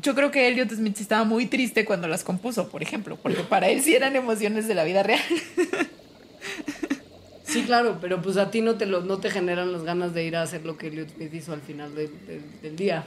yo 0.03 0.17
creo 0.17 0.33
que 0.33 0.49
Elliot 0.49 0.73
Smith 0.73 1.01
estaba 1.01 1.23
muy 1.23 1.47
triste 1.47 1.85
cuando 1.85 2.09
las 2.09 2.25
compuso, 2.25 2.69
por 2.71 2.83
ejemplo, 2.83 3.17
porque 3.23 3.45
para 3.45 3.69
él 3.69 3.81
sí 3.81 3.95
eran 3.95 4.17
emociones 4.17 4.67
de 4.67 4.75
la 4.75 4.83
vida 4.83 5.05
real. 5.05 5.21
Sí, 7.47 7.63
claro, 7.63 7.99
pero 8.01 8.21
pues 8.21 8.37
a 8.39 8.51
ti 8.51 8.63
no 8.63 8.75
te, 8.77 8.87
lo, 8.87 9.03
no 9.03 9.19
te 9.19 9.31
generan 9.31 9.71
las 9.71 9.85
ganas 9.85 10.13
de 10.13 10.25
ir 10.25 10.35
a 10.35 10.43
hacer 10.43 10.65
lo 10.65 10.77
que 10.77 10.89
Elliot 10.89 11.11
Smith 11.15 11.33
hizo 11.35 11.53
al 11.53 11.61
final 11.61 11.95
del 11.95 12.75
día. 12.75 13.05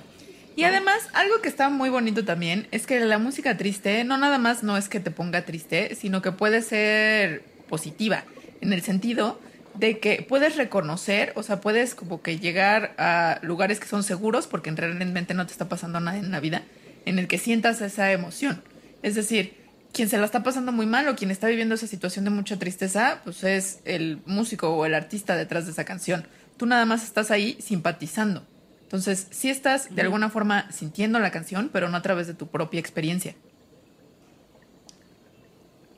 Y 0.56 0.64
además, 0.64 1.00
algo 1.14 1.42
que 1.42 1.50
está 1.50 1.68
muy 1.70 1.90
bonito 1.90 2.24
también 2.24 2.68
es 2.72 2.86
que 2.88 3.00
la 3.02 3.18
música 3.18 3.58
triste 3.58 4.06
no 4.06 4.18
nada 4.18 4.38
más 4.38 4.64
no 4.64 4.78
es 4.78 4.88
que 4.88 5.02
te 5.02 5.12
ponga 5.12 5.44
triste, 5.44 5.96
sino 5.96 6.22
que 6.22 6.32
puede 6.32 6.62
ser 6.62 7.44
positiva, 7.68 8.24
en 8.62 8.72
el 8.72 8.82
sentido 8.84 9.38
de 9.80 10.00
que 10.00 10.26
puedes 10.28 10.56
reconocer, 10.56 11.34
o 11.36 11.44
sea, 11.44 11.62
puedes 11.62 11.96
como 11.96 12.22
que 12.22 12.40
llegar 12.40 12.96
a 12.98 13.40
lugares 13.42 13.80
que 13.80 13.88
son 13.88 14.04
seguros 14.04 14.48
porque 14.48 14.72
realmente 14.72 15.34
no 15.34 15.46
te 15.46 15.52
está 15.52 15.70
pasando 15.70 16.00
nada 16.00 16.18
en 16.18 16.32
la 16.32 16.40
vida, 16.40 16.64
en 17.06 17.20
el 17.20 17.28
que 17.28 17.38
sientas 17.38 17.82
esa 17.82 18.12
emoción. 18.12 18.62
Es 19.04 19.16
decir, 19.16 19.56
quien 19.94 20.10
se 20.10 20.18
la 20.18 20.26
está 20.26 20.44
pasando 20.44 20.72
muy 20.72 20.86
mal 20.86 21.08
o 21.08 21.16
quien 21.16 21.32
está 21.32 21.48
viviendo 21.48 21.76
esa 21.76 21.88
situación 21.88 22.26
de 22.26 22.32
mucha 22.32 22.58
tristeza, 22.58 23.22
pues 23.24 23.44
es 23.44 23.80
el 23.86 24.22
músico 24.26 24.70
o 24.70 24.86
el 24.86 24.94
artista 24.94 25.36
detrás 25.36 25.66
de 25.66 25.72
esa 25.72 25.86
canción. 25.86 26.28
Tú 26.58 26.66
nada 26.66 26.86
más 26.86 27.04
estás 27.04 27.32
ahí 27.32 27.58
simpatizando. 27.60 28.46
Entonces, 28.84 29.28
sí 29.32 29.50
estás 29.50 29.94
de 29.94 30.02
alguna 30.02 30.30
forma 30.30 30.72
sintiendo 30.72 31.20
la 31.20 31.32
canción, 31.32 31.70
pero 31.74 31.90
no 31.90 31.98
a 31.98 32.02
través 32.02 32.26
de 32.28 32.34
tu 32.34 32.48
propia 32.48 32.80
experiencia. 32.80 33.36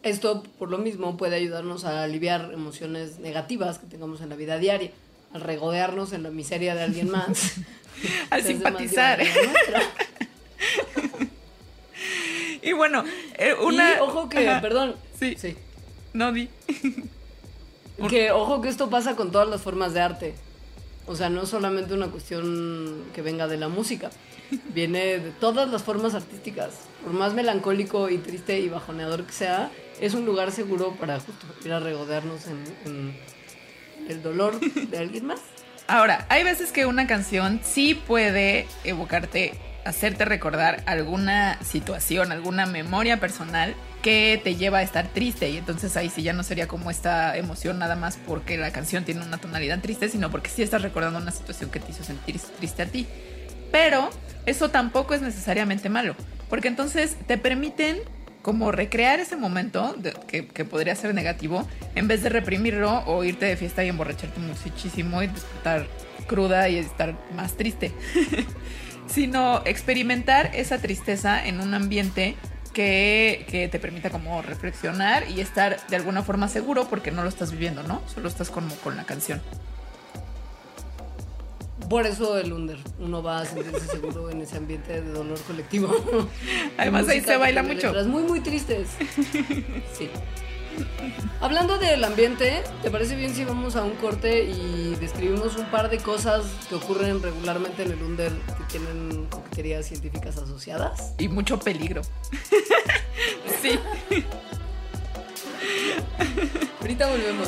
Esto, 0.03 0.43
por 0.57 0.69
lo 0.69 0.77
mismo, 0.77 1.17
puede 1.17 1.35
ayudarnos 1.35 1.83
a 1.85 2.03
aliviar 2.03 2.51
emociones 2.53 3.19
negativas 3.19 3.79
que 3.79 3.87
tengamos 3.87 4.21
en 4.21 4.29
la 4.29 4.35
vida 4.35 4.57
diaria, 4.57 4.91
al 5.33 5.41
regodearnos 5.41 6.13
en 6.13 6.23
la 6.23 6.29
miseria 6.29 6.75
de 6.75 6.83
alguien 6.83 7.09
más. 7.09 7.55
Al 8.29 8.43
simpatizar. 8.43 9.19
Y 12.61 12.73
bueno, 12.73 13.03
eh, 13.37 13.53
una... 13.53 13.95
Y 13.95 13.99
ojo 13.99 14.29
que, 14.29 14.47
Ajá. 14.47 14.61
perdón. 14.61 14.95
Sí. 15.17 15.35
Sí. 15.37 15.55
No 16.13 16.31
di. 16.31 16.49
Que 18.09 18.31
ojo 18.31 18.61
que 18.61 18.69
esto 18.69 18.89
pasa 18.89 19.17
con 19.17 19.29
todas 19.29 19.49
las 19.49 19.61
formas 19.61 19.93
de 19.93 19.99
arte. 19.99 20.33
O 21.05 21.17
sea, 21.17 21.29
no 21.29 21.41
es 21.41 21.49
solamente 21.49 21.93
una 21.93 22.07
cuestión 22.07 23.03
que 23.13 23.21
venga 23.21 23.47
de 23.47 23.57
la 23.57 23.67
música. 23.67 24.09
Viene 24.73 25.19
de 25.19 25.31
todas 25.31 25.69
las 25.69 25.83
formas 25.83 26.13
artísticas. 26.15 26.69
Por 27.03 27.11
más 27.11 27.33
melancólico 27.33 28.09
y 28.09 28.17
triste 28.17 28.57
y 28.61 28.69
bajoneador 28.69 29.25
que 29.25 29.33
sea, 29.33 29.69
es 29.99 30.13
un 30.13 30.25
lugar 30.25 30.51
seguro 30.51 30.95
para 30.99 31.19
justo 31.19 31.45
ir 31.63 31.73
a 31.73 31.79
regodearnos 31.79 32.47
en, 32.47 32.63
en 32.85 33.19
el 34.07 34.21
dolor 34.21 34.59
de 34.59 34.97
alguien 34.97 35.25
más. 35.25 35.39
Ahora, 35.87 36.25
hay 36.29 36.43
veces 36.43 36.71
que 36.71 36.85
una 36.85 37.07
canción 37.07 37.61
sí 37.63 37.95
puede 37.95 38.67
evocarte, 38.83 39.53
hacerte 39.85 40.23
recordar 40.25 40.83
alguna 40.85 41.61
situación, 41.63 42.31
alguna 42.31 42.65
memoria 42.67 43.19
personal 43.19 43.75
que 44.03 44.39
te 44.43 44.55
lleva 44.55 44.77
a 44.77 44.81
estar 44.83 45.07
triste 45.07 45.49
y 45.49 45.57
entonces 45.57 45.97
ahí 45.97 46.09
sí 46.09 46.23
ya 46.23 46.31
no 46.31 46.43
sería 46.43 46.67
como 46.67 46.89
esta 46.89 47.35
emoción 47.37 47.79
nada 47.79 47.95
más 47.95 48.17
porque 48.17 48.57
la 48.57 48.71
canción 48.71 49.03
tiene 49.03 49.25
una 49.25 49.39
tonalidad 49.39 49.81
triste, 49.81 50.09
sino 50.09 50.31
porque 50.31 50.49
sí 50.49 50.61
estás 50.61 50.81
recordando 50.81 51.19
una 51.19 51.31
situación 51.31 51.69
que 51.69 51.79
te 51.79 51.91
hizo 51.91 52.03
sentir 52.03 52.39
triste 52.57 52.83
a 52.83 52.85
ti. 52.85 53.07
Pero 53.71 54.09
eso 54.45 54.69
tampoco 54.69 55.13
es 55.13 55.21
necesariamente 55.21 55.89
malo, 55.89 56.15
porque 56.49 56.67
entonces 56.67 57.17
te 57.27 57.37
permiten 57.37 57.97
como 58.41 58.71
recrear 58.71 59.19
ese 59.19 59.35
momento 59.35 59.95
que, 60.27 60.47
que 60.47 60.65
podría 60.65 60.95
ser 60.95 61.13
negativo 61.13 61.67
en 61.95 62.07
vez 62.07 62.23
de 62.23 62.29
reprimirlo 62.29 63.03
o 63.05 63.23
irte 63.23 63.45
de 63.45 63.57
fiesta 63.57 63.83
y 63.83 63.89
emborracharte 63.89 64.39
muchísimo 64.39 65.21
y 65.21 65.27
despertar 65.27 65.87
cruda 66.27 66.69
y 66.69 66.77
estar 66.77 67.15
más 67.35 67.57
triste, 67.57 67.91
sino 69.07 69.61
experimentar 69.65 70.51
esa 70.53 70.77
tristeza 70.77 71.45
en 71.45 71.59
un 71.59 71.73
ambiente 71.73 72.35
que, 72.73 73.45
que 73.49 73.67
te 73.67 73.79
permita 73.79 74.09
como 74.09 74.41
reflexionar 74.41 75.29
y 75.29 75.41
estar 75.41 75.85
de 75.87 75.95
alguna 75.95 76.23
forma 76.23 76.47
seguro 76.47 76.87
porque 76.87 77.11
no 77.11 77.23
lo 77.23 77.29
estás 77.29 77.51
viviendo, 77.51 77.83
¿no? 77.83 78.01
Solo 78.07 78.29
estás 78.29 78.49
como 78.49 78.73
con 78.75 78.95
la 78.95 79.03
canción. 79.03 79.41
Por 81.89 82.05
eso 82.05 82.37
el 82.37 82.53
under, 82.53 82.77
uno 82.99 83.23
va 83.23 83.39
a 83.39 83.45
sentirse 83.45 83.87
seguro 83.87 84.29
en 84.29 84.41
ese 84.41 84.57
ambiente 84.57 85.01
de 85.01 85.11
dolor 85.11 85.39
colectivo. 85.41 85.89
Además, 86.77 87.07
De 87.07 87.13
ahí 87.13 87.21
se 87.21 87.35
baila 87.37 87.63
mucho. 87.63 87.87
letras 87.87 88.05
muy, 88.07 88.23
muy 88.23 88.41
tristes. 88.41 88.89
Sí. 89.97 90.09
Hablando 91.41 91.77
del 91.77 92.03
ambiente, 92.03 92.63
¿te 92.83 92.91
parece 92.91 93.15
bien 93.15 93.33
si 93.33 93.43
vamos 93.43 93.75
a 93.75 93.83
un 93.83 93.95
corte 93.95 94.45
y 94.45 94.95
describimos 94.99 95.57
un 95.57 95.65
par 95.65 95.89
de 95.89 95.97
cosas 95.97 96.45
que 96.69 96.75
ocurren 96.75 97.21
regularmente 97.21 97.83
en 97.83 97.91
el 97.91 98.01
under 98.03 98.31
que 98.31 98.63
tienen 98.77 99.25
coqueterías 99.25 99.85
científicas 99.87 100.37
asociadas? 100.37 101.13
Y 101.17 101.27
mucho 101.27 101.59
peligro. 101.59 102.01
sí. 103.61 103.79
Ahorita 106.79 107.07
volvemos. 107.07 107.47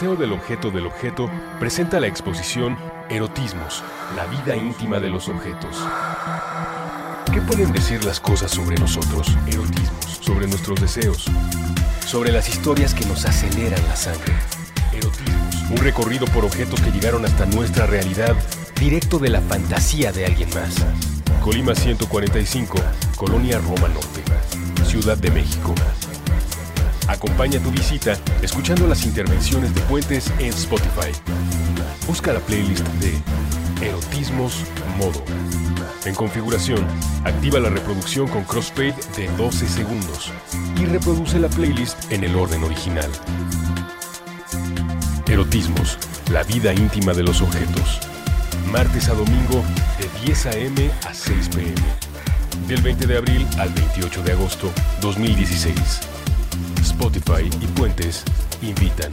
Museo 0.00 0.14
del 0.14 0.32
Objeto 0.32 0.70
del 0.70 0.86
Objeto 0.86 1.28
presenta 1.58 1.98
la 1.98 2.06
exposición 2.06 2.78
Erotismos, 3.08 3.82
la 4.14 4.26
vida 4.26 4.54
íntima 4.54 5.00
de 5.00 5.10
los 5.10 5.28
objetos. 5.28 5.76
¿Qué 7.34 7.40
pueden 7.40 7.72
decir 7.72 8.04
las 8.04 8.20
cosas 8.20 8.52
sobre 8.52 8.76
nosotros? 8.76 9.36
Erotismos, 9.48 10.20
sobre 10.20 10.46
nuestros 10.46 10.80
deseos, 10.80 11.24
sobre 12.06 12.30
las 12.30 12.48
historias 12.48 12.94
que 12.94 13.04
nos 13.06 13.24
aceleran 13.24 13.82
la 13.88 13.96
sangre. 13.96 14.34
Erotismos, 14.92 15.68
un 15.68 15.78
recorrido 15.78 16.26
por 16.26 16.44
objetos 16.44 16.80
que 16.80 16.92
llegaron 16.92 17.24
hasta 17.24 17.46
nuestra 17.46 17.88
realidad, 17.88 18.36
directo 18.78 19.18
de 19.18 19.30
la 19.30 19.40
fantasía 19.40 20.12
de 20.12 20.26
alguien 20.26 20.50
más. 20.50 20.76
Colima 21.42 21.74
145, 21.74 22.78
Colonia 23.16 23.58
Roma 23.58 23.88
Norte, 23.88 24.22
Ciudad 24.84 25.18
de 25.18 25.32
México. 25.32 25.74
Acompaña 27.08 27.58
tu 27.58 27.70
visita 27.70 28.18
escuchando 28.42 28.86
las 28.86 29.06
intervenciones 29.06 29.74
de 29.74 29.80
Puentes 29.82 30.30
en 30.38 30.48
Spotify. 30.48 31.10
Busca 32.06 32.34
la 32.34 32.40
playlist 32.40 32.86
de 33.00 33.86
Erotismos 33.86 34.62
Modo. 34.98 35.24
En 36.04 36.14
configuración, 36.14 36.86
activa 37.24 37.60
la 37.60 37.70
reproducción 37.70 38.28
con 38.28 38.44
crossfade 38.44 38.94
de 39.16 39.26
12 39.38 39.66
segundos 39.66 40.30
y 40.78 40.84
reproduce 40.84 41.38
la 41.38 41.48
playlist 41.48 42.12
en 42.12 42.24
el 42.24 42.36
orden 42.36 42.62
original. 42.62 43.10
Erotismos, 45.26 45.98
la 46.30 46.42
vida 46.42 46.74
íntima 46.74 47.14
de 47.14 47.22
los 47.22 47.40
objetos. 47.40 48.00
Martes 48.70 49.08
a 49.08 49.14
domingo 49.14 49.64
de 49.98 50.26
10 50.26 50.46
a.m. 50.46 50.90
a 51.06 51.14
6 51.14 51.48
p.m. 51.56 51.74
Del 52.68 52.82
20 52.82 53.06
de 53.06 53.16
abril 53.16 53.46
al 53.58 53.70
28 53.70 54.22
de 54.22 54.32
agosto 54.32 54.70
2016. 55.00 56.17
Spotify 56.82 57.48
y 57.60 57.66
Puentes 57.68 58.24
invitan. 58.62 59.12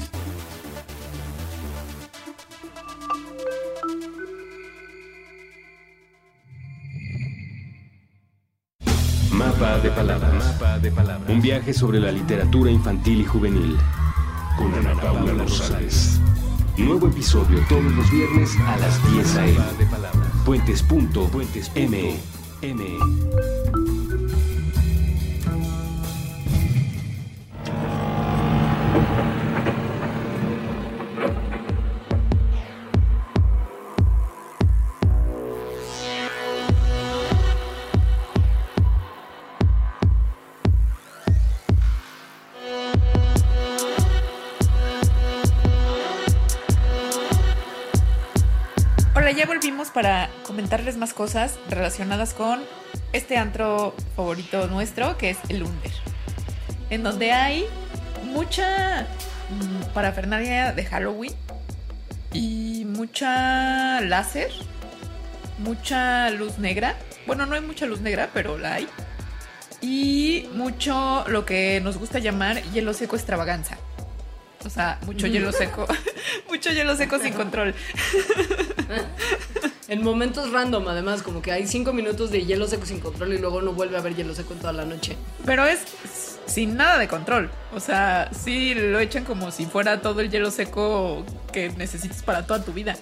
Mapa 9.32 9.80
de 9.80 9.89
palabras. 9.89 10.56
Un 11.28 11.41
viaje 11.41 11.73
sobre 11.73 11.99
la 11.99 12.12
literatura 12.12 12.71
infantil 12.71 13.21
y 13.21 13.25
juvenil. 13.25 13.78
Con 14.58 14.73
Ana 14.73 14.99
Paula 14.99 15.34
Rosales. 15.34 16.19
Nuevo 16.78 17.08
episodio 17.08 17.60
todos 17.67 17.84
los 17.84 18.10
viernes 18.12 18.56
a 18.65 18.78
las 18.78 19.12
10 19.12 19.36
a.m. 19.36 19.58
Puentes.me. 20.45 22.15
M. 22.62 23.85
Ya 49.34 49.48
volvimos 49.48 49.90
para 49.90 50.30
comentarles 50.44 50.98
más 50.98 51.16
cosas 51.16 51.58
relacionadas 51.68 52.36
con 52.36 52.62
este 53.12 53.38
antro 53.38 53.96
favorito 54.16 54.68
nuestro, 54.68 55.18
que 55.18 55.32
es 55.32 55.40
el 55.50 55.64
Under. 55.64 55.92
En 56.92 57.02
donde 57.02 57.32
hay 57.32 57.66
mucha 58.24 59.08
mm, 59.50 59.94
parafernalia 59.96 60.74
de 60.74 60.86
Halloween 60.86 61.34
y 62.34 62.86
mucha 62.86 64.00
láser, 64.02 64.52
mucha 65.58 66.30
luz 66.30 66.60
negra. 66.60 66.96
Bueno, 67.26 67.48
no 67.48 67.56
hay 67.56 67.62
mucha 67.62 67.88
luz 67.88 68.02
negra, 68.02 68.30
pero 68.32 68.60
la 68.60 68.76
hay. 68.76 68.88
Y 69.82 70.48
mucho 70.54 71.26
lo 71.28 71.46
que 71.46 71.82
nos 71.82 71.98
gusta 71.98 72.20
llamar 72.20 72.62
hielo 72.74 72.94
seco 72.94 73.16
extravaganza. 73.16 73.78
O 74.65 74.69
sea, 74.69 74.99
mucho 75.06 75.28
hielo 75.28 75.51
seco. 75.51 75.86
mucho 76.49 76.71
hielo 76.71 76.95
seco 76.95 77.19
sin 77.19 77.34
control. 77.34 77.73
En 79.88 80.04
momentos 80.04 80.51
random, 80.51 80.88
además, 80.88 81.21
como 81.21 81.43
que 81.43 81.51
hay 81.51 81.67
cinco 81.67 81.93
minutos 81.93 82.32
de 82.32 82.43
hielo 82.43 82.67
seco 82.67 82.88
sin 82.88 82.99
control 82.99 83.34
y 83.34 83.38
luego 83.38 83.62
no 83.62 83.71
vuelve 83.73 83.95
a 83.95 83.99
haber 83.99 84.15
hielo 84.15 84.34
seco 84.34 84.54
en 84.54 84.60
toda 84.60 84.73
la 84.73 84.84
noche. 84.84 85.15
Pero 85.45 85.63
es 85.63 85.80
sin 86.47 86.75
nada 86.75 86.97
de 86.97 87.08
control. 87.08 87.51
O 87.71 87.80
sea, 87.80 88.32
sí 88.34 88.73
lo 88.73 88.99
echan 88.99 89.25
como 89.25 89.51
si 89.51 89.67
fuera 89.67 90.01
todo 90.01 90.21
el 90.21 90.32
hielo 90.32 90.49
seco 90.49 91.23
que 91.54 91.69
necesitas 91.69 92.23
para 92.23 92.47
toda 92.47 92.63
tu 92.65 92.73
vida. 92.73 92.95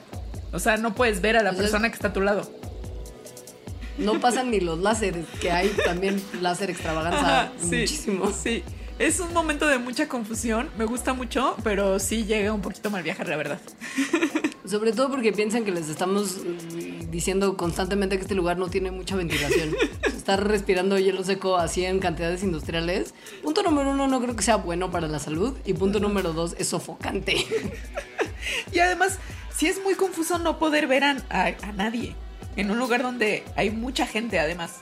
O 0.52 0.60
sea, 0.60 0.76
no 0.76 0.94
puedes 0.94 1.22
ver 1.22 1.38
a 1.38 1.42
la 1.44 1.52
Entonces- 1.52 1.72
persona 1.72 1.88
que 1.88 1.96
está 1.96 2.10
a 2.10 2.14
tu 2.14 2.20
lado. 2.20 2.52
No 3.98 4.20
pasan 4.20 4.52
ni 4.52 4.60
los 4.60 4.80
láseres, 4.80 5.26
que 5.40 5.52
hay 5.52 5.70
también 5.86 6.22
láser 6.42 6.70
extravaganza 6.70 7.20
Ajá, 7.44 7.52
sí, 7.62 7.66
muchísimo. 7.78 8.32
Sí. 8.34 8.64
Es 9.04 9.20
un 9.20 9.34
momento 9.34 9.68
de 9.68 9.80
mucha 9.80 10.08
confusión. 10.08 10.70
Me 10.78 10.86
gusta 10.86 11.14
mucho, 11.14 11.58
pero 11.64 12.00
sí 12.00 12.24
llega 12.26 12.54
un 12.54 12.62
poquito 12.62 12.90
mal 12.90 13.04
viajar, 13.04 13.28
la 13.28 13.36
verdad. 13.36 13.60
Sobre 14.66 14.94
todo 14.94 15.10
porque 15.10 15.34
piensan 15.34 15.66
que 15.66 15.72
les 15.72 15.90
estamos 15.90 16.38
mm, 16.38 17.12
diciendo 17.12 17.58
constantemente 17.58 18.16
que 18.16 18.22
este 18.22 18.34
lugar 18.36 18.58
no 18.58 18.70
tiene 18.70 18.92
mucha 18.92 19.18
ventilación. 19.18 19.76
Estar 20.06 20.48
respirando 20.48 20.98
hielo 20.98 21.22
seco 21.26 21.58
así 21.58 21.84
en 21.84 22.00
cantidades 22.00 22.44
industriales. 22.44 23.14
Punto 23.44 23.62
número 23.62 23.92
uno, 23.92 24.08
no 24.08 24.22
creo 24.22 24.38
que 24.38 24.44
sea 24.44 24.56
bueno 24.56 24.90
para 24.90 25.08
la 25.10 25.20
salud. 25.20 25.54
Y 25.66 25.74
punto 25.74 26.00
número 26.00 26.32
dos, 26.34 26.56
es 26.58 26.68
sofocante. 26.70 27.36
Y 28.74 28.80
además, 28.80 29.20
sí 29.56 29.68
es 29.68 29.82
muy 29.82 29.96
confuso 29.96 30.38
no 30.38 30.60
poder 30.60 30.86
ver 30.88 31.06
a, 31.06 31.16
a- 31.30 31.48
a 31.62 31.72
nadie 31.72 32.14
en 32.58 32.72
un 32.72 32.78
lugar 32.78 33.02
donde 33.02 33.44
hay 33.56 33.70
mucha 33.70 34.06
gente, 34.06 34.38
además. 34.38 34.82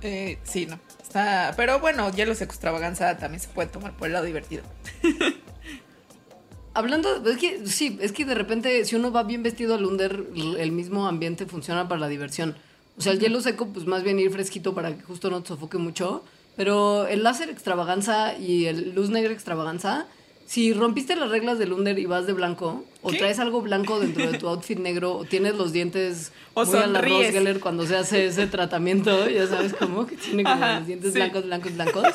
Eh, 0.00 0.38
sí, 0.44 0.66
no. 0.66 0.78
Está, 1.14 1.54
pero 1.56 1.78
bueno, 1.78 2.10
hielo 2.10 2.34
seco 2.34 2.50
extravaganza 2.50 3.16
también 3.18 3.40
se 3.40 3.46
puede 3.46 3.68
tomar 3.68 3.96
por 3.96 4.08
el 4.08 4.14
lado 4.14 4.24
divertido. 4.24 4.64
Hablando, 6.74 7.24
es 7.30 7.36
que 7.36 7.64
sí, 7.68 7.96
es 8.00 8.10
que 8.10 8.24
de 8.24 8.34
repente 8.34 8.84
si 8.84 8.96
uno 8.96 9.12
va 9.12 9.22
bien 9.22 9.44
vestido 9.44 9.76
al 9.76 9.84
under, 9.84 10.26
el 10.58 10.72
mismo 10.72 11.06
ambiente 11.06 11.46
funciona 11.46 11.86
para 11.86 12.00
la 12.00 12.08
diversión. 12.08 12.56
O 12.98 13.00
sea, 13.00 13.12
el 13.12 13.20
hielo 13.20 13.40
seco, 13.40 13.68
pues 13.68 13.86
más 13.86 14.02
bien 14.02 14.18
ir 14.18 14.32
fresquito 14.32 14.74
para 14.74 14.92
que 14.96 15.04
justo 15.04 15.30
no 15.30 15.40
te 15.40 15.50
sofoque 15.50 15.78
mucho. 15.78 16.24
Pero 16.56 17.06
el 17.06 17.22
láser 17.22 17.48
extravaganza 17.48 18.36
y 18.36 18.64
el 18.64 18.92
luz 18.92 19.08
negra 19.10 19.32
extravaganza, 19.32 20.08
si 20.46 20.72
rompiste 20.72 21.16
las 21.16 21.30
reglas 21.30 21.58
del 21.58 21.72
under 21.72 21.98
y 21.98 22.06
vas 22.06 22.26
de 22.26 22.32
blanco, 22.32 22.84
o 23.02 23.10
¿Qué? 23.10 23.18
traes 23.18 23.38
algo 23.38 23.62
blanco 23.62 23.98
dentro 24.00 24.30
de 24.30 24.38
tu 24.38 24.48
outfit 24.48 24.78
negro, 24.78 25.16
o 25.16 25.24
tienes 25.24 25.54
los 25.54 25.72
dientes 25.72 26.32
O 26.54 26.64
muy 26.64 26.78
a 26.78 26.86
la. 26.86 27.00
Ross 27.00 27.26
Geller 27.32 27.60
cuando 27.60 27.86
se 27.86 27.96
hace 27.96 28.26
ese 28.26 28.46
tratamiento, 28.46 29.28
ya 29.28 29.46
sabes 29.46 29.72
cómo, 29.72 30.06
que 30.06 30.16
tiene 30.16 30.42
como 30.44 30.54
Ajá, 30.56 30.78
los 30.78 30.86
dientes 30.86 31.12
sí. 31.12 31.18
blancos, 31.18 31.44
blancos, 31.44 31.74
blancos. 31.74 32.06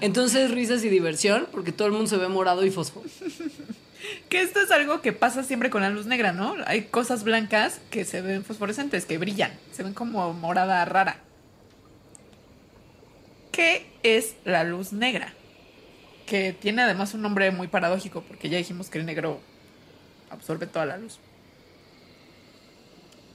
Entonces 0.00 0.50
risas 0.50 0.84
y 0.84 0.88
diversión, 0.88 1.46
porque 1.52 1.72
todo 1.72 1.86
el 1.88 1.92
mundo 1.92 2.08
se 2.08 2.16
ve 2.16 2.28
morado 2.28 2.64
y 2.64 2.70
fosfo. 2.70 3.02
Que 4.28 4.40
esto 4.42 4.60
es 4.60 4.70
algo 4.70 5.00
que 5.00 5.12
pasa 5.12 5.42
siempre 5.44 5.70
con 5.70 5.82
la 5.82 5.90
luz 5.90 6.06
negra, 6.06 6.32
¿no? 6.32 6.56
Hay 6.66 6.82
cosas 6.84 7.22
blancas 7.24 7.80
que 7.90 8.04
se 8.04 8.20
ven 8.20 8.44
fosforescentes, 8.44 9.06
que 9.06 9.16
brillan, 9.18 9.52
se 9.72 9.82
ven 9.82 9.94
como 9.94 10.32
morada 10.32 10.84
rara. 10.84 11.20
¿Qué 13.52 13.86
es 14.02 14.34
la 14.44 14.64
luz 14.64 14.92
negra? 14.92 15.34
Que 16.26 16.52
tiene 16.52 16.82
además 16.82 17.14
un 17.14 17.22
nombre 17.22 17.50
muy 17.50 17.68
paradójico, 17.68 18.22
porque 18.22 18.48
ya 18.48 18.58
dijimos 18.58 18.90
que 18.90 18.98
el 18.98 19.06
negro 19.06 19.40
absorbe 20.30 20.66
toda 20.66 20.86
la 20.86 20.98
luz. 20.98 21.18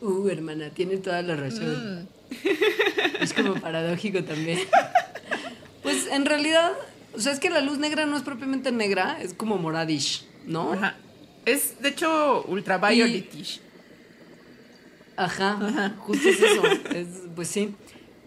Uh, 0.01 0.27
hermana, 0.29 0.69
tiene 0.69 0.97
toda 0.97 1.21
la 1.21 1.35
razón. 1.35 2.03
Mm. 2.03 2.07
Es 3.21 3.33
como 3.33 3.55
paradójico 3.55 4.23
también. 4.23 4.59
Pues 5.83 6.07
en 6.07 6.25
realidad, 6.25 6.73
o 7.15 7.19
sea, 7.21 7.31
es 7.31 7.39
que 7.39 7.49
la 7.49 7.61
luz 7.61 7.77
negra 7.77 8.05
no 8.05 8.17
es 8.17 8.23
propiamente 8.23 8.73
negra, 8.73 9.19
es 9.21 9.33
como 9.33 9.57
moradish, 9.57 10.25
¿no? 10.45 10.73
Ajá. 10.73 10.97
Es, 11.45 11.81
de 11.81 11.87
hecho, 11.89 12.43
ultravioletish. 12.45 13.61
Ajá, 15.15 15.95
justo 15.99 16.27
es 16.27 16.41
eso. 16.41 16.63
Es, 16.93 17.07
pues 17.33 17.47
sí. 17.47 17.73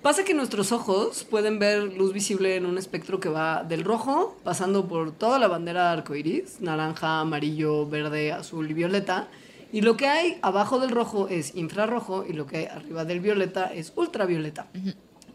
Pasa 0.03 0.25
que 0.25 0.33
nuestros 0.33 0.73
ojos 0.73 1.25
pueden 1.25 1.59
ver 1.59 1.93
luz 1.93 2.15
visible 2.15 2.57
en 2.57 2.65
un 2.65 2.79
espectro 2.79 3.21
que 3.21 3.29
va 3.29 3.65
del 3.65 3.85
rojo, 3.85 4.35
pasando 4.43 4.89
por 4.89 5.13
toda 5.13 5.39
la 5.39 5.47
bandera 5.47 5.93
arcoiris, 5.93 6.63
naranja, 6.63 7.21
amarillo, 7.21 7.87
verde, 7.87 8.33
azul 8.33 8.71
y 8.71 8.73
violeta. 8.73 9.29
Y 9.73 9.83
lo 9.83 9.99
que 9.99 10.09
hay 10.09 10.39
abajo 10.41 10.81
del 10.81 10.91
rojo 10.91 11.29
es 11.29 11.55
infrarrojo 11.55 12.25
y 12.27 12.33
lo 12.33 12.47
que 12.47 12.57
hay 12.57 12.65
arriba 12.65 13.05
del 13.05 13.21
violeta 13.21 13.73
es 13.75 13.93
ultravioleta. 13.95 14.69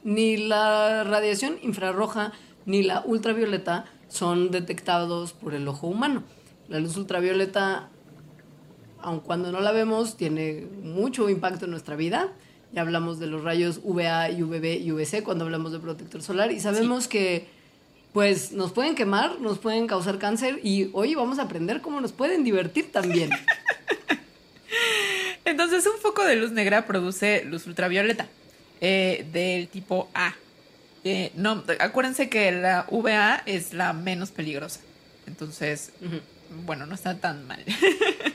Ni 0.03 0.37
la 0.37 1.03
radiación 1.03 1.57
infrarroja 1.61 2.33
ni 2.65 2.81
la 2.81 3.03
ultravioleta 3.05 3.85
son 4.07 4.49
detectados 4.49 5.33
por 5.33 5.53
el 5.53 5.67
ojo 5.67 5.85
humano. 5.85 6.23
La 6.69 6.79
luz 6.79 6.97
ultravioleta 6.97 7.91
aun 9.05 9.19
cuando 9.19 9.51
no 9.51 9.61
la 9.61 9.71
vemos, 9.71 10.17
tiene 10.17 10.67
mucho 10.81 11.29
impacto 11.29 11.65
en 11.65 11.71
nuestra 11.71 11.95
vida. 11.95 12.33
Ya 12.73 12.81
hablamos 12.81 13.19
de 13.19 13.27
los 13.27 13.43
rayos 13.43 13.79
UVA, 13.83 14.29
UVB 14.31 14.81
y 14.81 14.91
UVC 14.91 15.23
cuando 15.23 15.45
hablamos 15.45 15.71
de 15.71 15.79
protector 15.79 16.21
solar 16.21 16.51
y 16.51 16.59
sabemos 16.59 17.07
que 17.07 17.47
pues 18.15 18.53
nos 18.53 18.71
pueden 18.71 18.95
quemar, 18.95 19.41
nos 19.41 19.59
pueden 19.59 19.87
causar 19.87 20.19
cáncer 20.19 20.61
y 20.63 20.89
hoy 20.93 21.15
vamos 21.15 21.37
a 21.37 21.43
aprender 21.43 21.81
cómo 21.81 21.99
nos 21.99 22.13
pueden 22.13 22.45
divertir 22.45 22.91
también. 22.91 23.29
Entonces, 25.45 25.85
un 25.85 25.99
foco 25.99 26.23
de 26.23 26.37
luz 26.37 26.51
negra 26.51 26.87
produce 26.87 27.43
luz 27.43 27.67
ultravioleta 27.67 28.27
eh, 28.81 29.27
del 29.31 29.67
tipo 29.67 30.09
A. 30.13 30.33
Eh, 31.03 31.31
no, 31.35 31.63
acuérdense 31.79 32.29
que 32.29 32.51
la 32.51 32.87
VA 32.89 33.43
es 33.45 33.73
la 33.73 33.93
menos 33.93 34.31
peligrosa. 34.31 34.79
Entonces, 35.27 35.91
bueno, 36.65 36.85
no 36.85 36.95
está 36.95 37.17
tan 37.17 37.45
mal. 37.45 37.63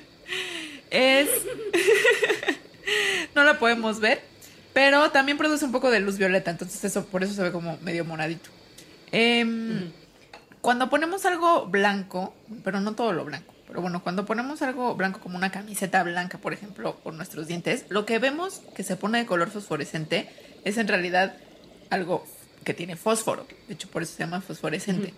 es. 0.91 1.29
no 3.35 3.45
la 3.45 3.59
podemos 3.59 4.01
ver. 4.01 4.23
Pero 4.73 5.11
también 5.11 5.37
produce 5.37 5.65
un 5.65 5.73
poco 5.73 5.91
de 5.91 6.01
luz 6.01 6.17
violeta. 6.17 6.51
Entonces, 6.51 6.85
eso, 6.85 7.05
por 7.07 7.25
eso 7.25 7.35
se 7.35 7.43
ve 7.43 7.53
como 7.53 7.77
medio 7.79 8.05
moradito. 8.05 8.51
Em, 9.13 9.91
cuando 10.61 10.89
ponemos 10.89 11.25
algo 11.27 11.67
blanco, 11.67 12.35
pero 12.63 12.81
no 12.81 12.95
todo 12.95 13.13
lo 13.13 13.25
blanco, 13.25 13.53
pero 13.67 13.81
bueno, 13.81 14.03
cuando 14.03 14.27
ponemos 14.27 14.63
algo 14.63 14.95
blanco 14.95 15.21
como 15.21 15.37
una 15.37 15.51
camiseta 15.51 16.03
blanca, 16.03 16.39
por 16.39 16.53
ejemplo, 16.53 16.97
por 17.03 17.15
nuestros 17.15 17.49
dientes, 17.49 17.87
lo 17.89 18.07
que 18.07 18.19
vemos 18.19 18.63
que 18.75 18.83
se 18.83 18.97
pone 18.97 19.19
de 19.19 19.27
color 19.27 19.51
fosforescente 19.51 20.29
es 20.65 20.77
en 20.77 20.87
realidad 20.87 21.37
algo 21.89 22.25
que 22.65 22.75
tiene 22.75 22.97
fósforo. 22.97 23.47
De 23.69 23.75
hecho, 23.75 23.89
por 23.89 24.03
eso 24.03 24.15
se 24.15 24.25
llama 24.25 24.41
fosforescente. 24.41 25.15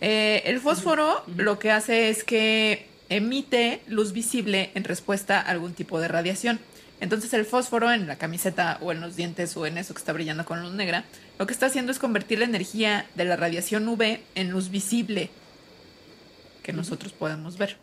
Eh, 0.00 0.42
el 0.46 0.60
fósforo 0.60 1.22
lo 1.36 1.58
que 1.58 1.70
hace 1.70 2.08
es 2.08 2.24
que 2.24 2.88
emite 3.08 3.82
luz 3.86 4.12
visible 4.12 4.70
en 4.74 4.84
respuesta 4.84 5.40
a 5.40 5.50
algún 5.50 5.74
tipo 5.74 6.00
de 6.00 6.08
radiación. 6.08 6.58
Entonces 7.00 7.32
el 7.32 7.46
fósforo 7.46 7.90
en 7.90 8.06
la 8.06 8.16
camiseta 8.16 8.78
o 8.82 8.92
en 8.92 9.00
los 9.00 9.16
dientes 9.16 9.56
o 9.56 9.66
en 9.66 9.78
eso 9.78 9.94
que 9.94 9.98
está 9.98 10.12
brillando 10.12 10.44
con 10.44 10.62
luz 10.62 10.72
negra, 10.72 11.04
lo 11.38 11.46
que 11.46 11.52
está 11.52 11.66
haciendo 11.66 11.92
es 11.92 11.98
convertir 11.98 12.38
la 12.38 12.44
energía 12.44 13.06
de 13.14 13.24
la 13.24 13.36
radiación 13.36 13.88
UV 13.88 14.20
en 14.34 14.50
luz 14.50 14.70
visible 14.70 15.30
que 16.62 16.72
nosotros 16.72 17.12
podemos 17.12 17.56
ver. 17.56 17.78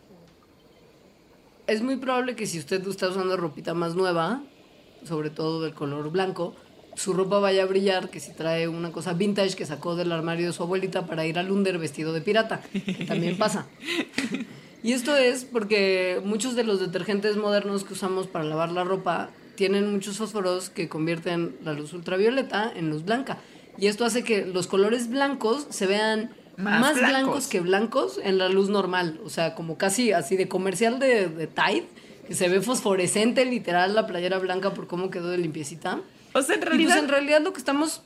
Es 1.66 1.82
muy 1.82 1.96
probable 1.96 2.36
que 2.36 2.46
si 2.46 2.58
usted 2.58 2.86
está 2.86 3.08
usando 3.08 3.36
ropita 3.36 3.74
más 3.74 3.94
nueva, 3.94 4.42
sobre 5.04 5.30
todo 5.30 5.62
del 5.62 5.74
color 5.74 6.10
blanco, 6.10 6.54
su 6.94 7.12
ropa 7.12 7.38
vaya 7.38 7.64
a 7.64 7.66
brillar 7.66 8.10
que 8.10 8.20
si 8.20 8.32
trae 8.32 8.68
una 8.68 8.90
cosa 8.90 9.12
vintage 9.12 9.54
que 9.54 9.66
sacó 9.66 9.94
del 9.94 10.10
armario 10.12 10.46
de 10.46 10.52
su 10.52 10.62
abuelita 10.62 11.06
para 11.06 11.26
ir 11.26 11.38
al 11.38 11.50
under 11.50 11.78
vestido 11.78 12.12
de 12.12 12.20
pirata. 12.20 12.60
también 13.06 13.36
pasa. 13.36 13.66
Y 14.82 14.92
esto 14.92 15.16
es 15.16 15.44
porque 15.44 16.20
muchos 16.24 16.54
de 16.54 16.64
los 16.64 16.80
detergentes 16.80 17.36
modernos 17.36 17.84
que 17.84 17.94
usamos 17.94 18.26
para 18.26 18.44
lavar 18.44 18.70
la 18.72 18.84
ropa 18.84 19.30
tienen 19.56 19.90
muchos 19.92 20.18
fósforos 20.18 20.70
que 20.70 20.88
convierten 20.88 21.56
la 21.64 21.72
luz 21.72 21.92
ultravioleta 21.92 22.72
en 22.74 22.90
luz 22.90 23.04
blanca. 23.04 23.38
Y 23.76 23.86
esto 23.88 24.04
hace 24.04 24.22
que 24.24 24.46
los 24.46 24.66
colores 24.66 25.08
blancos 25.10 25.66
se 25.70 25.86
vean 25.86 26.30
más, 26.56 26.96
blancos. 26.96 27.46
que 27.48 27.60
blancos 27.60 28.20
en 28.22 28.38
la 28.38 28.48
luz 28.48 28.68
normal. 28.68 29.20
O 29.24 29.30
sea, 29.30 29.54
como 29.54 29.76
casi 29.78 30.12
así 30.12 30.36
de 30.36 30.48
comercial 30.48 30.98
de, 30.98 31.28
de 31.28 31.46
Tide, 31.48 31.86
que 32.26 32.34
se 32.34 32.48
ve 32.48 32.60
fosforescente 32.60 33.44
literal 33.44 33.94
la 33.94 34.06
playera 34.06 34.38
blanca 34.38 34.74
por 34.74 34.86
cómo 34.86 35.10
quedó 35.10 35.28
de 35.30 35.38
limpiecita. 35.38 36.00
O 36.34 36.42
sea, 36.42 36.56
en 36.56 36.62
Y 36.62 36.64
realidad. 36.64 36.90
pues 36.94 37.02
en 37.04 37.08
realidad 37.08 37.40
lo 37.42 37.52
que 37.52 37.58
estamos 37.58 38.02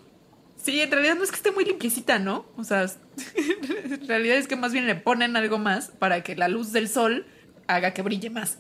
Sí, 0.63 0.81
en 0.81 0.91
realidad 0.91 1.17
no 1.17 1.25
es 1.25 1.31
que 1.31 1.37
esté 1.37 1.51
muy 1.51 1.65
limpiecita, 1.65 2.19
¿no? 2.19 2.47
O 2.57 2.65
sea, 2.65 2.83
en 3.35 4.07
realidad 4.07 4.37
es 4.37 4.47
que 4.47 4.57
más 4.57 4.73
bien 4.73 4.87
le 4.87 4.95
ponen 4.95 5.37
algo 5.37 5.59
más 5.59 5.89
para 5.99 6.23
que 6.23 6.37
la 6.37 6.49
luz 6.49 6.73
del 6.73 6.89
sol 6.89 7.27
haga 7.67 7.93
que 7.93 8.03
brille 8.03 8.31
más. 8.31 8.59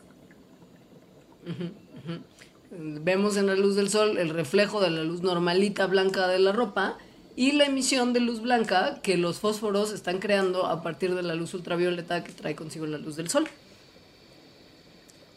Vemos 2.70 3.36
en 3.36 3.46
la 3.46 3.54
luz 3.54 3.76
del 3.76 3.88
sol 3.90 4.18
el 4.18 4.30
reflejo 4.30 4.80
de 4.80 4.90
la 4.90 5.02
luz 5.02 5.22
normalita 5.22 5.86
blanca 5.86 6.26
de 6.28 6.38
la 6.38 6.52
ropa 6.52 6.96
y 7.36 7.52
la 7.52 7.64
emisión 7.66 8.12
de 8.12 8.20
luz 8.20 8.40
blanca 8.42 9.00
que 9.02 9.16
los 9.16 9.40
fósforos 9.40 9.92
están 9.92 10.18
creando 10.18 10.66
a 10.66 10.82
partir 10.82 11.14
de 11.14 11.22
la 11.22 11.34
luz 11.34 11.54
ultravioleta 11.54 12.24
que 12.24 12.32
trae 12.32 12.54
consigo 12.56 12.86
la 12.86 12.98
luz 12.98 13.16
del 13.16 13.28
sol. 13.28 13.46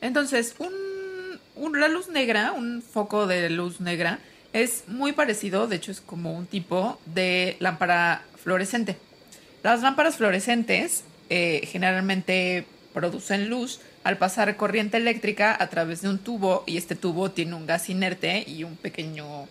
Entonces, 0.01 0.55
un, 0.59 0.71
un- 1.55 1.79
la 1.79 1.87
luz 1.87 2.09
negra, 2.09 2.51
un 2.53 2.81
foco 2.81 3.27
de 3.27 3.49
luz 3.49 3.81
negra, 3.81 4.19
es 4.55 4.85
muy 4.87 5.11
parecido, 5.11 5.67
de 5.67 5.75
hecho 5.75 5.91
es 5.91 5.99
como 5.99 6.31
un 6.31 6.45
tipo 6.45 6.97
de 7.13 7.57
lámpara 7.59 8.23
fluorescente. 8.41 8.95
Las 9.63 9.81
lámparas 9.81 10.15
fluorescentes 10.15 11.03
eh, 11.29 11.67
generalmente 11.69 12.65
producen 12.93 13.49
luz 13.49 13.81
al 14.05 14.17
pasar 14.17 14.55
corriente 14.55 14.95
eléctrica 14.95 15.57
a 15.59 15.67
través 15.67 16.01
de 16.01 16.07
un 16.07 16.19
tubo 16.19 16.63
y 16.65 16.77
este 16.77 16.95
tubo 16.95 17.31
tiene 17.31 17.53
un 17.53 17.65
gas 17.65 17.89
inerte 17.89 18.45
y 18.47 18.63
un 18.63 18.77
pequeño 18.77 19.49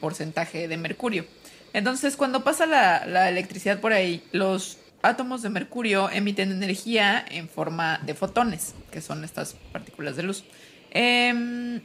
porcentaje 0.00 0.66
de 0.66 0.76
mercurio. 0.76 1.26
Entonces, 1.72 2.16
cuando 2.16 2.42
pasa 2.42 2.66
la, 2.66 3.28
electricidad 3.28 3.78
por 3.78 3.92
ahí, 3.92 4.20
los 4.32 4.78
átomos 5.00 5.42
de 5.42 5.50
mercurio 5.50 6.10
emiten 6.10 6.50
energía 6.50 7.24
en 7.30 7.48
forma 7.48 8.00
de 8.04 8.14
fotones, 8.14 8.74
que 8.90 9.00
son 9.00 9.22
estas 9.22 9.54
partículas 9.70 10.16
de 10.16 10.24
luz. 10.24 10.42
Em, 10.90 11.80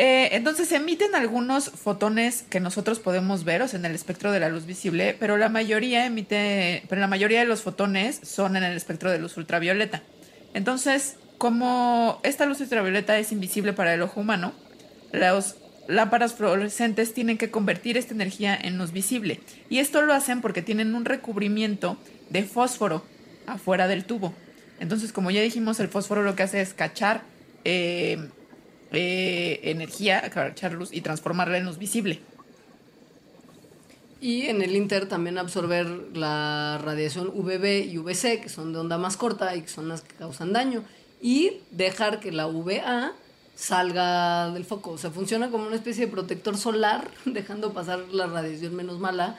eh, 0.00 0.36
entonces 0.36 0.70
emiten 0.70 1.16
algunos 1.16 1.70
fotones 1.70 2.44
que 2.48 2.60
nosotros 2.60 3.00
podemos 3.00 3.42
ver, 3.42 3.64
en 3.72 3.84
el 3.84 3.96
espectro 3.96 4.30
de 4.30 4.38
la 4.38 4.48
luz 4.48 4.64
visible, 4.64 5.16
pero 5.18 5.36
la 5.36 5.48
mayoría 5.48 6.06
emite, 6.06 6.84
pero 6.88 7.00
la 7.00 7.08
mayoría 7.08 7.40
de 7.40 7.46
los 7.46 7.62
fotones 7.62 8.20
son 8.22 8.56
en 8.56 8.62
el 8.62 8.76
espectro 8.76 9.10
de 9.10 9.18
luz 9.18 9.36
ultravioleta. 9.36 10.04
Entonces, 10.54 11.16
como 11.36 12.20
esta 12.22 12.46
luz 12.46 12.60
ultravioleta 12.60 13.18
es 13.18 13.32
invisible 13.32 13.72
para 13.72 13.92
el 13.92 14.02
ojo 14.02 14.20
humano, 14.20 14.52
los 15.10 15.56
lámparas 15.88 16.34
fluorescentes 16.34 17.12
tienen 17.12 17.36
que 17.36 17.50
convertir 17.50 17.96
esta 17.96 18.14
energía 18.14 18.56
en 18.56 18.78
luz 18.78 18.92
visible. 18.92 19.40
Y 19.68 19.80
esto 19.80 20.02
lo 20.02 20.14
hacen 20.14 20.42
porque 20.42 20.62
tienen 20.62 20.94
un 20.94 21.06
recubrimiento 21.06 21.96
de 22.30 22.44
fósforo 22.44 23.04
afuera 23.48 23.88
del 23.88 24.04
tubo. 24.04 24.32
Entonces, 24.78 25.12
como 25.12 25.32
ya 25.32 25.40
dijimos, 25.40 25.80
el 25.80 25.88
fósforo 25.88 26.22
lo 26.22 26.36
que 26.36 26.44
hace 26.44 26.60
es 26.60 26.72
cachar 26.72 27.22
eh, 27.64 28.28
eh, 28.92 29.60
energía, 29.64 30.28
cachar 30.30 30.72
luz 30.72 30.90
y 30.92 31.00
transformarla 31.00 31.58
en 31.58 31.66
luz 31.66 31.78
visible. 31.78 32.20
Y 34.20 34.46
en 34.46 34.62
el 34.62 34.74
Inter 34.74 35.08
también 35.08 35.38
absorber 35.38 35.86
la 36.14 36.80
radiación 36.82 37.28
UVB 37.28 37.86
y 37.86 37.98
UVC, 37.98 38.40
que 38.40 38.48
son 38.48 38.72
de 38.72 38.80
onda 38.80 38.98
más 38.98 39.16
corta 39.16 39.54
y 39.54 39.62
que 39.62 39.68
son 39.68 39.88
las 39.88 40.00
que 40.00 40.14
causan 40.16 40.52
daño. 40.52 40.82
Y 41.20 41.58
dejar 41.70 42.18
que 42.18 42.32
la 42.32 42.46
UVA 42.46 43.12
salga 43.54 44.50
del 44.50 44.64
foco. 44.64 44.92
O 44.92 44.98
sea, 44.98 45.10
funciona 45.10 45.50
como 45.50 45.66
una 45.66 45.76
especie 45.76 46.06
de 46.06 46.12
protector 46.12 46.56
solar, 46.56 47.08
dejando 47.24 47.72
pasar 47.72 48.00
la 48.10 48.26
radiación 48.26 48.74
menos 48.74 48.98
mala 48.98 49.38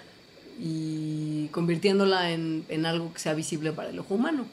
y 0.59 1.47
convirtiéndola 1.47 2.31
en, 2.31 2.65
en 2.69 2.85
algo 2.85 3.13
que 3.13 3.19
sea 3.19 3.33
visible 3.33 3.71
para 3.71 3.89
el 3.89 3.99
ojo 3.99 4.15
humano. 4.15 4.45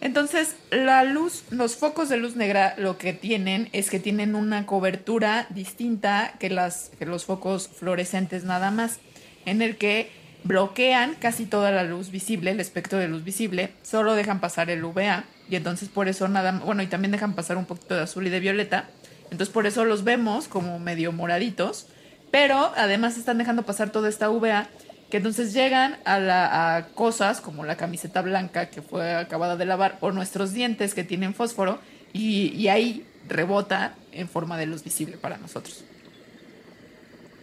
Entonces, 0.00 0.54
la 0.70 1.02
luz, 1.02 1.44
los 1.50 1.76
focos 1.76 2.08
de 2.08 2.16
luz 2.18 2.36
negra 2.36 2.74
lo 2.78 2.98
que 2.98 3.12
tienen 3.12 3.68
es 3.72 3.90
que 3.90 3.98
tienen 3.98 4.36
una 4.36 4.64
cobertura 4.64 5.46
distinta 5.50 6.34
que, 6.38 6.50
las, 6.50 6.92
los 7.00 7.24
focos 7.24 7.68
fluorescentes 7.68 8.44
nada 8.44 8.70
más, 8.70 9.00
en 9.44 9.60
el 9.60 9.76
que 9.76 10.10
bloquean 10.44 11.14
casi 11.14 11.46
toda 11.46 11.72
la 11.72 11.82
luz 11.82 12.10
visible, 12.10 12.52
el 12.52 12.60
espectro 12.60 12.98
de 12.98 13.08
luz 13.08 13.24
visible, 13.24 13.70
solo 13.82 14.14
dejan 14.14 14.40
pasar 14.40 14.70
el 14.70 14.84
UVA 14.84 15.24
y 15.50 15.56
entonces 15.56 15.88
por 15.88 16.08
eso 16.08 16.28
nada, 16.28 16.52
bueno, 16.64 16.82
y 16.82 16.86
también 16.86 17.10
dejan 17.10 17.34
pasar 17.34 17.56
un 17.56 17.64
poquito 17.64 17.96
de 17.96 18.02
azul 18.02 18.26
y 18.26 18.30
de 18.30 18.38
violeta, 18.38 18.88
entonces 19.24 19.48
por 19.48 19.66
eso 19.66 19.84
los 19.84 20.04
vemos 20.04 20.46
como 20.46 20.78
medio 20.78 21.10
moraditos, 21.10 21.88
pero 22.30 22.72
además 22.76 23.18
están 23.18 23.38
dejando 23.38 23.64
pasar 23.64 23.90
toda 23.90 24.08
esta 24.08 24.30
UVA 24.30 24.68
que 25.10 25.18
entonces 25.18 25.52
llegan 25.52 25.96
a, 26.04 26.18
la, 26.18 26.76
a 26.76 26.88
cosas 26.88 27.40
como 27.40 27.64
la 27.64 27.76
camiseta 27.76 28.22
blanca 28.22 28.68
que 28.68 28.82
fue 28.82 29.14
acabada 29.14 29.56
de 29.56 29.64
lavar 29.64 29.98
o 30.00 30.12
nuestros 30.12 30.52
dientes 30.52 30.94
que 30.94 31.04
tienen 31.04 31.34
fósforo 31.34 31.78
y, 32.12 32.48
y 32.54 32.68
ahí 32.68 33.06
rebota 33.26 33.94
en 34.12 34.28
forma 34.28 34.58
de 34.58 34.66
luz 34.66 34.84
visible 34.84 35.16
para 35.16 35.38
nosotros. 35.38 35.84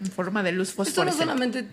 En 0.01 0.11
forma 0.11 0.43
de 0.43 0.51
luz 0.51 0.69
Esto 0.69 0.81
no 0.81 0.85
fosforescente. 0.85 1.23
solamente 1.23 1.67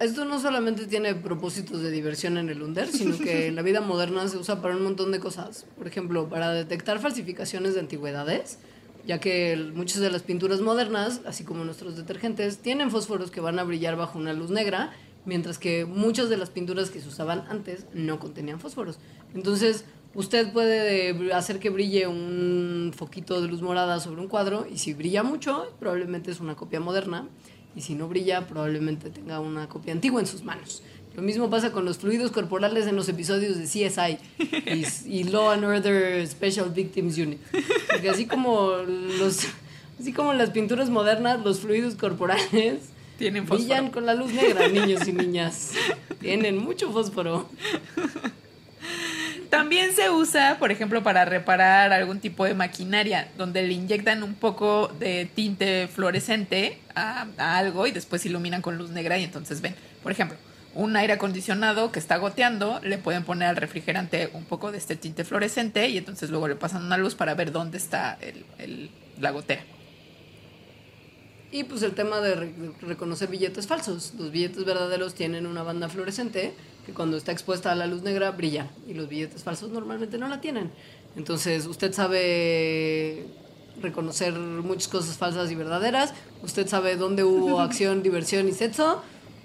esto 0.00 0.24
no 0.24 0.40
solamente 0.40 0.86
tiene 0.86 1.14
propósitos 1.14 1.80
de 1.80 1.90
diversión 1.90 2.36
en 2.36 2.48
el 2.48 2.62
UNDER, 2.62 2.88
sino 2.88 3.16
que 3.16 3.46
en 3.46 3.54
la 3.56 3.62
vida 3.62 3.80
moderna 3.80 4.26
se 4.28 4.36
usa 4.36 4.60
para 4.60 4.76
un 4.76 4.82
montón 4.82 5.12
de 5.12 5.20
cosas. 5.20 5.66
Por 5.78 5.86
ejemplo, 5.86 6.28
para 6.28 6.50
detectar 6.52 6.98
falsificaciones 6.98 7.74
de 7.74 7.80
antigüedades, 7.80 8.58
ya 9.06 9.20
que 9.20 9.70
muchas 9.74 10.00
de 10.00 10.10
las 10.10 10.22
pinturas 10.22 10.60
modernas, 10.60 11.20
así 11.26 11.44
como 11.44 11.64
nuestros 11.64 11.96
detergentes, 11.96 12.58
tienen 12.58 12.90
fósforos 12.90 13.30
que 13.30 13.40
van 13.40 13.58
a 13.58 13.64
brillar 13.64 13.96
bajo 13.96 14.18
una 14.18 14.32
luz 14.32 14.50
negra, 14.50 14.92
mientras 15.24 15.58
que 15.58 15.84
muchas 15.84 16.28
de 16.28 16.36
las 16.36 16.50
pinturas 16.50 16.90
que 16.90 17.00
se 17.00 17.08
usaban 17.08 17.44
antes 17.48 17.86
no 17.92 18.18
contenían 18.18 18.60
fósforos. 18.60 18.98
Entonces, 19.34 19.84
usted 20.14 20.52
puede 20.52 21.32
hacer 21.32 21.58
que 21.58 21.70
brille 21.70 22.06
un 22.06 22.92
foquito 22.94 23.40
de 23.40 23.48
luz 23.48 23.62
morada 23.62 24.00
sobre 24.00 24.20
un 24.20 24.28
cuadro 24.28 24.66
y 24.70 24.78
si 24.78 24.94
brilla 24.94 25.22
mucho, 25.22 25.74
probablemente 25.78 26.30
es 26.30 26.40
una 26.40 26.54
copia 26.54 26.80
moderna 26.80 27.28
y 27.76 27.80
si 27.80 27.94
no 27.94 28.08
brilla, 28.08 28.46
probablemente 28.46 29.10
tenga 29.10 29.40
una 29.40 29.68
copia 29.68 29.92
antigua 29.92 30.20
en 30.20 30.26
sus 30.26 30.44
manos. 30.44 30.82
Lo 31.16 31.22
mismo 31.22 31.48
pasa 31.48 31.70
con 31.70 31.84
los 31.84 31.98
fluidos 31.98 32.32
corporales 32.32 32.86
en 32.86 32.96
los 32.96 33.08
episodios 33.08 33.56
de 33.56 33.64
CSI 33.64 34.18
y, 35.06 35.18
y 35.20 35.24
Law 35.24 35.50
and 35.50 35.64
Order 35.64 36.26
Special 36.26 36.70
Victims 36.70 37.18
Unit. 37.18 37.40
Porque 37.90 38.10
así 38.10 38.26
como 38.26 38.78
los 38.78 39.46
así 40.00 40.12
como 40.12 40.32
en 40.32 40.38
las 40.38 40.50
pinturas 40.50 40.90
modernas, 40.90 41.40
los 41.44 41.60
fluidos 41.60 41.94
corporales 41.94 42.80
Tienen 43.18 43.46
fósforo. 43.46 43.64
Brillan 43.64 43.90
con 43.90 44.06
la 44.06 44.14
luz 44.14 44.32
negra, 44.32 44.68
niños 44.68 45.06
y 45.06 45.12
niñas. 45.12 45.72
Tienen 46.20 46.58
mucho 46.58 46.90
fósforo. 46.90 47.48
También 49.50 49.94
se 49.94 50.10
usa, 50.10 50.56
por 50.58 50.72
ejemplo, 50.72 51.04
para 51.04 51.24
reparar 51.24 51.92
algún 51.92 52.18
tipo 52.18 52.44
de 52.44 52.54
maquinaria, 52.54 53.28
donde 53.38 53.62
le 53.62 53.72
inyectan 53.72 54.24
un 54.24 54.34
poco 54.34 54.88
de 54.98 55.30
tinte 55.32 55.86
fluorescente 55.86 56.78
a, 56.96 57.26
a 57.38 57.58
algo 57.58 57.86
y 57.86 57.92
después 57.92 58.26
iluminan 58.26 58.62
con 58.62 58.76
luz 58.76 58.90
negra 58.90 59.16
y 59.16 59.22
entonces 59.22 59.60
ven. 59.60 59.76
Por 60.02 60.10
ejemplo, 60.10 60.36
un 60.74 60.96
aire 60.96 61.12
acondicionado 61.14 61.92
que 61.92 61.98
está 61.98 62.16
goteando, 62.16 62.80
le 62.82 62.98
pueden 62.98 63.24
poner 63.24 63.48
al 63.48 63.56
refrigerante 63.56 64.30
un 64.34 64.44
poco 64.44 64.72
de 64.72 64.78
este 64.78 64.96
tinte 64.96 65.24
fluorescente 65.24 65.88
y 65.88 65.98
entonces 65.98 66.30
luego 66.30 66.48
le 66.48 66.56
pasan 66.56 66.84
una 66.84 66.96
luz 66.98 67.14
para 67.14 67.34
ver 67.34 67.52
dónde 67.52 67.78
está 67.78 68.18
el- 68.20 68.44
el- 68.58 68.90
la 69.20 69.30
gotera. 69.30 69.62
Y 71.52 71.62
pues 71.64 71.82
el 71.82 71.92
tema 71.94 72.20
de 72.20 72.34
re- 72.34 72.52
reconocer 72.80 73.28
billetes 73.28 73.68
falsos. 73.68 74.12
Los 74.18 74.32
billetes 74.32 74.64
verdaderos 74.64 75.14
tienen 75.14 75.46
una 75.46 75.62
banda 75.62 75.88
fluorescente 75.88 76.52
que 76.84 76.92
cuando 76.92 77.16
está 77.16 77.30
expuesta 77.30 77.70
a 77.70 77.74
la 77.76 77.86
luz 77.86 78.02
negra 78.02 78.32
brilla 78.32 78.70
y 78.88 78.94
los 78.94 79.08
billetes 79.08 79.44
falsos 79.44 79.70
normalmente 79.70 80.18
no 80.18 80.26
la 80.28 80.40
tienen. 80.40 80.72
Entonces 81.16 81.66
usted 81.66 81.92
sabe 81.92 83.26
reconocer 83.80 84.32
muchas 84.34 84.88
cosas 84.88 85.16
falsas 85.16 85.50
y 85.52 85.54
verdaderas. 85.54 86.12
Usted 86.42 86.66
sabe 86.66 86.96
dónde 86.96 87.22
hubo 87.22 87.60
acción, 87.60 88.02
diversión 88.02 88.48
y 88.48 88.52
sexo. 88.52 89.02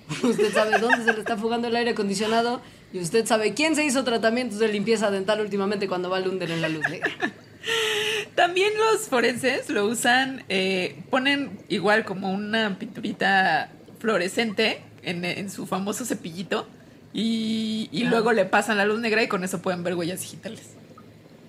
Usted 0.24 0.52
sabe 0.54 0.80
dónde 0.80 1.04
se 1.04 1.14
le 1.14 1.20
está 1.20 1.38
fugando 1.38 1.68
el 1.68 1.76
aire 1.76 1.92
acondicionado. 1.92 2.62
Y 2.92 3.00
usted 3.00 3.26
sabe 3.26 3.54
quién 3.54 3.76
se 3.76 3.84
hizo 3.86 4.04
tratamientos 4.04 4.58
de 4.60 4.68
limpieza 4.68 5.12
dental 5.12 5.42
últimamente 5.42 5.88
cuando 5.88 6.10
va 6.10 6.18
al 6.18 6.28
under 6.28 6.50
en 6.50 6.62
la 6.62 6.70
luz 6.70 6.88
negra. 6.90 7.12
También 8.36 8.72
los 8.78 9.02
forenses 9.08 9.70
lo 9.70 9.86
usan, 9.86 10.44
eh, 10.50 11.04
ponen 11.10 11.60
igual 11.70 12.06
como 12.06 12.32
una 12.32 12.80
pinturita 12.80 13.70
fluorescente 14.00 14.82
en, 15.04 15.26
en 15.26 15.52
su 15.52 15.68
famoso 15.68 16.06
cepillito 16.06 16.68
y, 17.14 17.90
y 17.92 18.06
luego 18.06 18.32
le 18.32 18.46
pasan 18.46 18.78
la 18.78 18.86
luz 18.86 19.00
negra 19.00 19.22
y 19.22 19.28
con 19.28 19.44
eso 19.44 19.62
pueden 19.62 19.84
ver 19.84 19.96
huellas 19.96 20.22
digitales. 20.22 20.70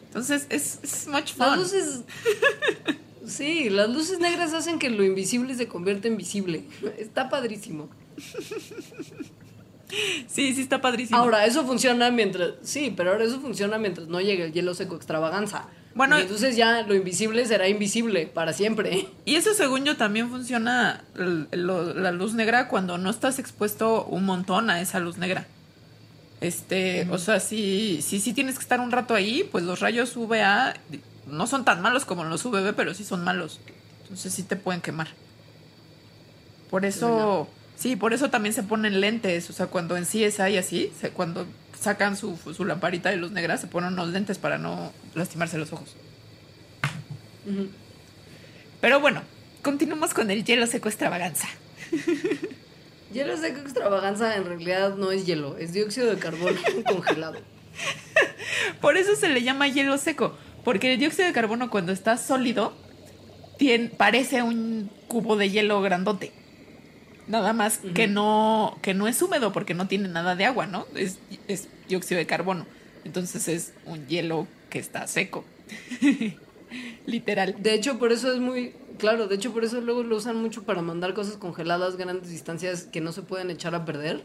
Entonces 0.08 0.46
es, 0.50 0.80
es 0.82 1.06
much 1.06 1.36
Las 1.38 1.48
fun. 1.50 1.58
luces. 1.58 2.00
Sí, 3.26 3.70
las 3.70 3.88
luces 3.88 4.18
negras 4.18 4.52
hacen 4.52 4.78
que 4.78 4.90
lo 4.90 5.04
invisible 5.04 5.54
se 5.54 5.68
convierta 5.68 6.08
en 6.08 6.16
visible. 6.16 6.64
Está 6.98 7.28
padrísimo. 7.28 7.88
Sí, 10.28 10.54
sí 10.54 10.60
está 10.60 10.80
padrísimo. 10.80 11.18
Ahora, 11.18 11.44
eso 11.46 11.64
funciona 11.66 12.10
mientras. 12.10 12.50
Sí, 12.62 12.92
pero 12.96 13.10
ahora 13.10 13.24
eso 13.24 13.40
funciona 13.40 13.76
mientras 13.78 14.06
no 14.06 14.20
llegue 14.20 14.44
el 14.44 14.52
hielo 14.52 14.72
seco 14.74 14.94
extravaganza. 14.94 15.64
Bueno, 15.96 16.14
Porque 16.14 16.26
entonces 16.28 16.54
ya 16.56 16.82
lo 16.82 16.94
invisible 16.94 17.44
será 17.46 17.66
invisible 17.68 18.26
para 18.28 18.52
siempre. 18.52 19.08
Y 19.24 19.34
eso 19.34 19.52
según 19.54 19.84
yo 19.84 19.96
también 19.96 20.30
funciona 20.30 21.02
lo- 21.16 21.92
la 21.94 22.12
luz 22.12 22.34
negra 22.34 22.68
cuando 22.68 22.96
no 22.98 23.10
estás 23.10 23.40
expuesto 23.40 24.04
un 24.04 24.24
montón 24.24 24.70
a 24.70 24.80
esa 24.80 25.00
luz 25.00 25.18
negra. 25.18 25.48
Este, 26.40 27.08
o 27.10 27.18
sea, 27.18 27.40
si, 27.40 28.00
si, 28.02 28.20
si 28.20 28.32
tienes 28.32 28.54
que 28.54 28.62
estar 28.62 28.78
un 28.80 28.92
rato 28.92 29.14
ahí, 29.14 29.46
pues 29.50 29.64
los 29.64 29.80
rayos 29.80 30.16
UVA 30.16 30.74
no 31.26 31.46
son 31.48 31.64
tan 31.64 31.82
malos 31.82 32.04
como 32.04 32.22
los 32.24 32.44
UVB, 32.44 32.72
pero 32.76 32.94
sí 32.94 33.02
son 33.04 33.24
malos. 33.24 33.60
Entonces 34.02 34.32
sí 34.32 34.44
te 34.44 34.54
pueden 34.54 34.80
quemar. 34.80 35.08
Por 36.70 36.84
eso, 36.84 37.48
sí, 37.80 37.96
por 37.96 38.12
eso 38.12 38.30
también 38.30 38.54
se 38.54 38.62
ponen 38.62 39.00
lentes. 39.00 39.50
O 39.50 39.52
sea, 39.52 39.66
cuando 39.66 39.96
en 39.96 40.04
CSI 40.04 40.56
así, 40.56 40.92
se- 41.00 41.10
cuando 41.10 41.46
sacan 41.80 42.16
su, 42.16 42.36
su 42.54 42.64
lamparita 42.64 43.08
de 43.10 43.16
luz 43.16 43.32
negra, 43.32 43.56
se 43.56 43.66
ponen 43.66 43.94
unos 43.94 44.10
lentes 44.10 44.38
para 44.38 44.58
no 44.58 44.92
lastimarse 45.14 45.58
los 45.58 45.72
ojos. 45.72 45.96
Pero 48.80 49.00
bueno, 49.00 49.22
continuamos 49.62 50.14
con 50.14 50.30
el 50.30 50.44
hielo 50.44 50.66
seco 50.66 50.88
extravaganza. 50.88 51.48
Hielo 53.12 53.36
seco 53.36 53.58
extravaganza 53.58 54.36
en 54.36 54.44
realidad 54.44 54.94
no 54.94 55.10
es 55.10 55.26
hielo, 55.26 55.56
es 55.58 55.72
dióxido 55.72 56.08
de 56.14 56.20
carbono 56.20 56.56
congelado. 56.86 57.40
Por 58.80 58.96
eso 58.96 59.16
se 59.16 59.28
le 59.28 59.42
llama 59.42 59.66
hielo 59.66 59.98
seco, 59.98 60.36
porque 60.62 60.92
el 60.92 61.00
dióxido 61.00 61.26
de 61.26 61.32
carbono 61.34 61.70
cuando 61.70 61.90
está 61.90 62.16
sólido 62.18 62.72
tien- 63.58 63.90
parece 63.90 64.42
un 64.44 64.88
cubo 65.08 65.34
de 65.36 65.50
hielo 65.50 65.80
grandote. 65.82 66.30
Nada 67.30 67.52
más 67.52 67.78
que 67.94 68.08
no 68.08 68.76
que 68.82 68.92
no 68.92 69.06
es 69.06 69.22
húmedo 69.22 69.52
porque 69.52 69.72
no 69.72 69.86
tiene 69.86 70.08
nada 70.08 70.34
de 70.34 70.44
agua, 70.44 70.66
¿no? 70.66 70.86
Es, 70.96 71.18
es 71.46 71.68
dióxido 71.88 72.18
de 72.18 72.26
carbono. 72.26 72.66
Entonces 73.04 73.48
es 73.48 73.72
un 73.86 74.06
hielo 74.08 74.48
que 74.68 74.80
está 74.80 75.06
seco. 75.06 75.44
Literal. 77.06 77.56
De 77.58 77.74
hecho, 77.74 77.98
por 77.98 78.12
eso 78.12 78.32
es 78.32 78.40
muy. 78.40 78.74
Claro, 78.98 79.28
de 79.28 79.36
hecho, 79.36 79.52
por 79.52 79.64
eso 79.64 79.80
luego 79.80 80.02
lo 80.02 80.16
usan 80.16 80.36
mucho 80.36 80.64
para 80.64 80.82
mandar 80.82 81.14
cosas 81.14 81.36
congeladas, 81.36 81.96
grandes 81.96 82.30
distancias 82.30 82.84
que 82.84 83.00
no 83.00 83.12
se 83.12 83.22
pueden 83.22 83.50
echar 83.50 83.74
a 83.74 83.84
perder. 83.84 84.22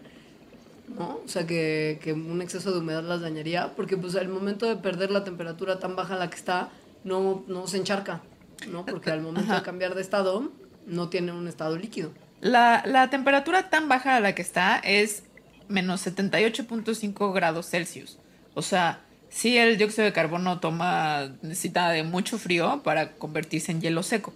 ¿No? 0.97 1.19
O 1.25 1.27
sea, 1.27 1.47
que, 1.47 1.99
que 2.03 2.13
un 2.13 2.41
exceso 2.41 2.71
de 2.71 2.79
humedad 2.79 3.03
las 3.03 3.21
dañaría. 3.21 3.75
Porque, 3.75 3.97
pues, 3.97 4.15
al 4.15 4.27
momento 4.27 4.67
de 4.67 4.75
perder 4.75 5.11
la 5.11 5.23
temperatura 5.23 5.79
tan 5.79 5.95
baja 5.95 6.13
en 6.13 6.19
la 6.19 6.29
que 6.29 6.35
está, 6.35 6.69
no, 7.03 7.43
no 7.47 7.67
se 7.67 7.77
encharca. 7.77 8.21
¿No? 8.69 8.85
Porque 8.85 9.11
al 9.11 9.21
momento 9.21 9.53
de 9.53 9.61
cambiar 9.61 9.95
de 9.95 10.01
estado, 10.01 10.51
no 10.85 11.09
tiene 11.09 11.31
un 11.31 11.47
estado 11.47 11.77
líquido. 11.77 12.11
La, 12.41 12.83
la 12.85 13.09
temperatura 13.09 13.69
tan 13.69 13.87
baja 13.87 14.15
a 14.15 14.19
la 14.19 14.35
que 14.35 14.41
está 14.41 14.77
es 14.83 15.23
menos 15.67 16.05
78.5 16.05 17.33
grados 17.33 17.69
Celsius. 17.69 18.17
O 18.53 18.61
sea, 18.61 19.01
sí 19.29 19.57
el 19.57 19.77
dióxido 19.77 20.05
de 20.05 20.13
carbono 20.13 20.59
toma, 20.59 21.31
necesita 21.41 21.89
de 21.89 22.03
mucho 22.03 22.37
frío 22.37 22.81
para 22.83 23.11
convertirse 23.13 23.71
en 23.71 23.81
hielo 23.81 24.03
seco. 24.03 24.33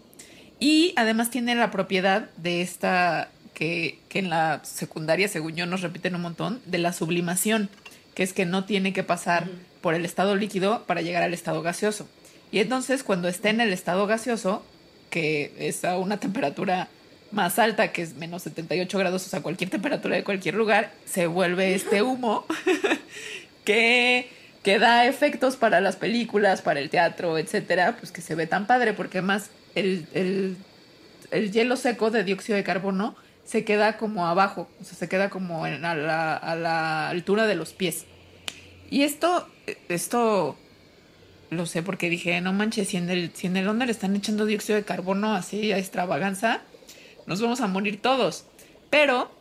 Y 0.60 0.94
además 0.98 1.30
tiene 1.30 1.56
la 1.56 1.72
propiedad 1.72 2.30
de 2.36 2.62
esta, 2.62 3.30
que, 3.54 4.00
que 4.10 4.20
en 4.20 4.30
la 4.30 4.62
secundaria, 4.64 5.28
según 5.28 5.56
yo, 5.56 5.66
nos 5.66 5.82
repiten 5.82 6.16
un 6.16 6.22
montón, 6.22 6.62
de 6.66 6.80
la 6.80 6.92
sublimación, 6.92 7.70
que 8.14 8.24
es 8.24 8.34
que 8.34 8.46
no 8.46 8.66
tiene 8.66 8.92
que 8.92 9.04
pasar 9.04 9.48
por 9.82 9.94
el 9.94 10.04
estado 10.04 10.36
líquido 10.36 10.84
para 10.86 11.02
llegar 11.02 11.24
al 11.24 11.34
estado 11.34 11.62
gaseoso. 11.62 12.10
Y 12.52 12.60
entonces 12.60 13.04
cuando 13.04 13.30
esté 13.30 13.50
en 13.50 13.62
el 13.62 13.72
estado 13.72 14.08
gaseoso, 14.08 14.66
que 15.10 15.54
es 15.58 15.86
a 15.86 15.98
una 15.98 16.18
temperatura 16.18 16.90
más 17.32 17.60
alta, 17.60 17.92
que 17.92 18.02
es 18.02 18.16
menos 18.16 18.44
78 18.44 18.98
grados, 18.98 19.26
o 19.26 19.30
sea, 19.30 19.42
cualquier 19.42 19.70
temperatura 19.70 20.16
de 20.16 20.24
cualquier 20.24 20.56
lugar, 20.56 20.92
se 21.06 21.28
vuelve 21.28 21.76
este 21.76 22.02
humo 22.04 22.46
que, 23.66 24.30
que 24.64 24.80
da 24.80 25.06
efectos 25.06 25.56
para 25.56 25.82
las 25.82 25.96
películas, 25.96 26.62
para 26.62 26.80
el 26.80 26.90
teatro, 26.90 27.38
etcétera, 27.38 27.96
pues 28.00 28.12
que 28.12 28.22
se 28.22 28.36
ve 28.36 28.48
tan 28.48 28.68
padre, 28.68 28.94
porque 28.94 29.20
además 29.20 29.50
el, 29.76 30.08
el, 30.14 30.58
el 31.32 31.52
hielo 31.52 31.76
seco 31.76 32.12
de 32.12 32.24
dióxido 32.24 32.56
de 32.58 32.64
carbono 32.64 33.16
se 33.46 33.64
queda 33.64 33.98
como 33.98 34.28
abajo, 34.28 34.70
o 34.80 34.84
sea, 34.84 34.96
se 34.98 35.10
queda 35.10 35.30
como 35.30 35.66
en- 35.66 35.86
a, 35.86 35.96
la, 35.96 36.36
a 36.36 36.56
la 36.56 37.10
altura 37.10 37.48
de 37.48 37.56
los 37.56 37.74
pies. 37.74 38.06
Y 38.92 39.04
esto, 39.04 39.48
esto 39.88 40.58
lo 41.50 41.66
sé 41.66 41.82
porque 41.82 42.10
dije, 42.10 42.42
no 42.42 42.54
manches, 42.54 42.90
si 42.90 42.98
en 42.98 43.10
el, 43.10 43.32
si 43.34 43.48
en 43.48 43.58
el 43.58 43.90
están 43.90 44.16
echando 44.16 44.46
dióxido 44.46 44.78
de 44.78 44.84
carbono 44.86 45.34
así 45.36 45.72
a 45.72 45.78
extravaganza, 45.80 46.62
nos 47.30 47.42
vamos 47.42 47.62
a 47.62 47.68
morir 47.68 48.02
todos. 48.02 48.44
Pero 48.90 49.32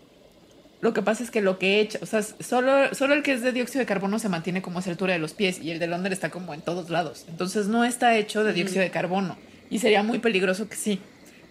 lo 0.81 0.93
que 0.93 1.03
pasa 1.03 1.25
es 1.25 1.31
que 1.31 1.41
lo 1.41 1.59
que 1.59 1.81
echa, 1.81 1.99
o 2.03 2.07
sea, 2.07 2.23
solo, 2.23 2.95
solo 2.95 3.15
el 3.15 3.25
que 3.25 3.33
es 3.33 3.43
de 3.43 3.51
dióxido 3.51 3.81
de 3.81 3.87
carbono 3.87 4.19
se 4.19 4.29
mantiene 4.29 4.63
como 4.63 4.79
a 4.79 4.81
esa 4.81 4.91
altura 4.91 5.15
de 5.15 5.19
los 5.19 5.33
pies 5.33 5.59
y 5.61 5.73
el 5.73 5.81
de 5.81 5.89
Londres 5.89 6.13
está 6.13 6.31
como 6.31 6.55
en 6.55 6.61
todos 6.61 6.91
lados. 6.91 7.25
Entonces 7.29 7.67
no 7.67 7.85
está 7.85 8.17
hecho 8.17 8.45
de 8.45 8.53
dióxido 8.53 8.83
de 8.83 8.91
carbono 8.91 9.37
y 9.71 9.81
sería 9.81 10.05
muy 10.05 10.21
peligroso 10.21 10.69
que 10.69 10.77
sí. 10.77 11.01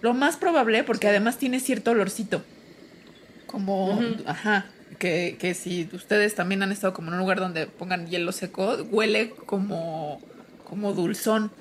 Lo 0.02 0.14
más 0.14 0.38
probable, 0.38 0.84
porque 0.84 1.08
además 1.08 1.38
tiene 1.38 1.60
cierto 1.60 1.92
olorcito. 1.92 2.44
Como, 3.48 4.00
ajá, 4.28 4.68
que, 5.00 5.38
que 5.40 5.56
si 5.56 5.90
ustedes 5.92 6.36
también 6.36 6.62
han 6.62 6.72
estado 6.72 6.94
como 6.94 7.08
en 7.08 7.16
un 7.16 7.20
lugar 7.20 7.40
donde 7.40 7.66
pongan 7.66 8.08
hielo 8.08 8.32
seco, 8.32 8.76
huele 8.92 9.32
como, 9.32 10.22
como 10.64 10.94
dulzón. 10.94 11.52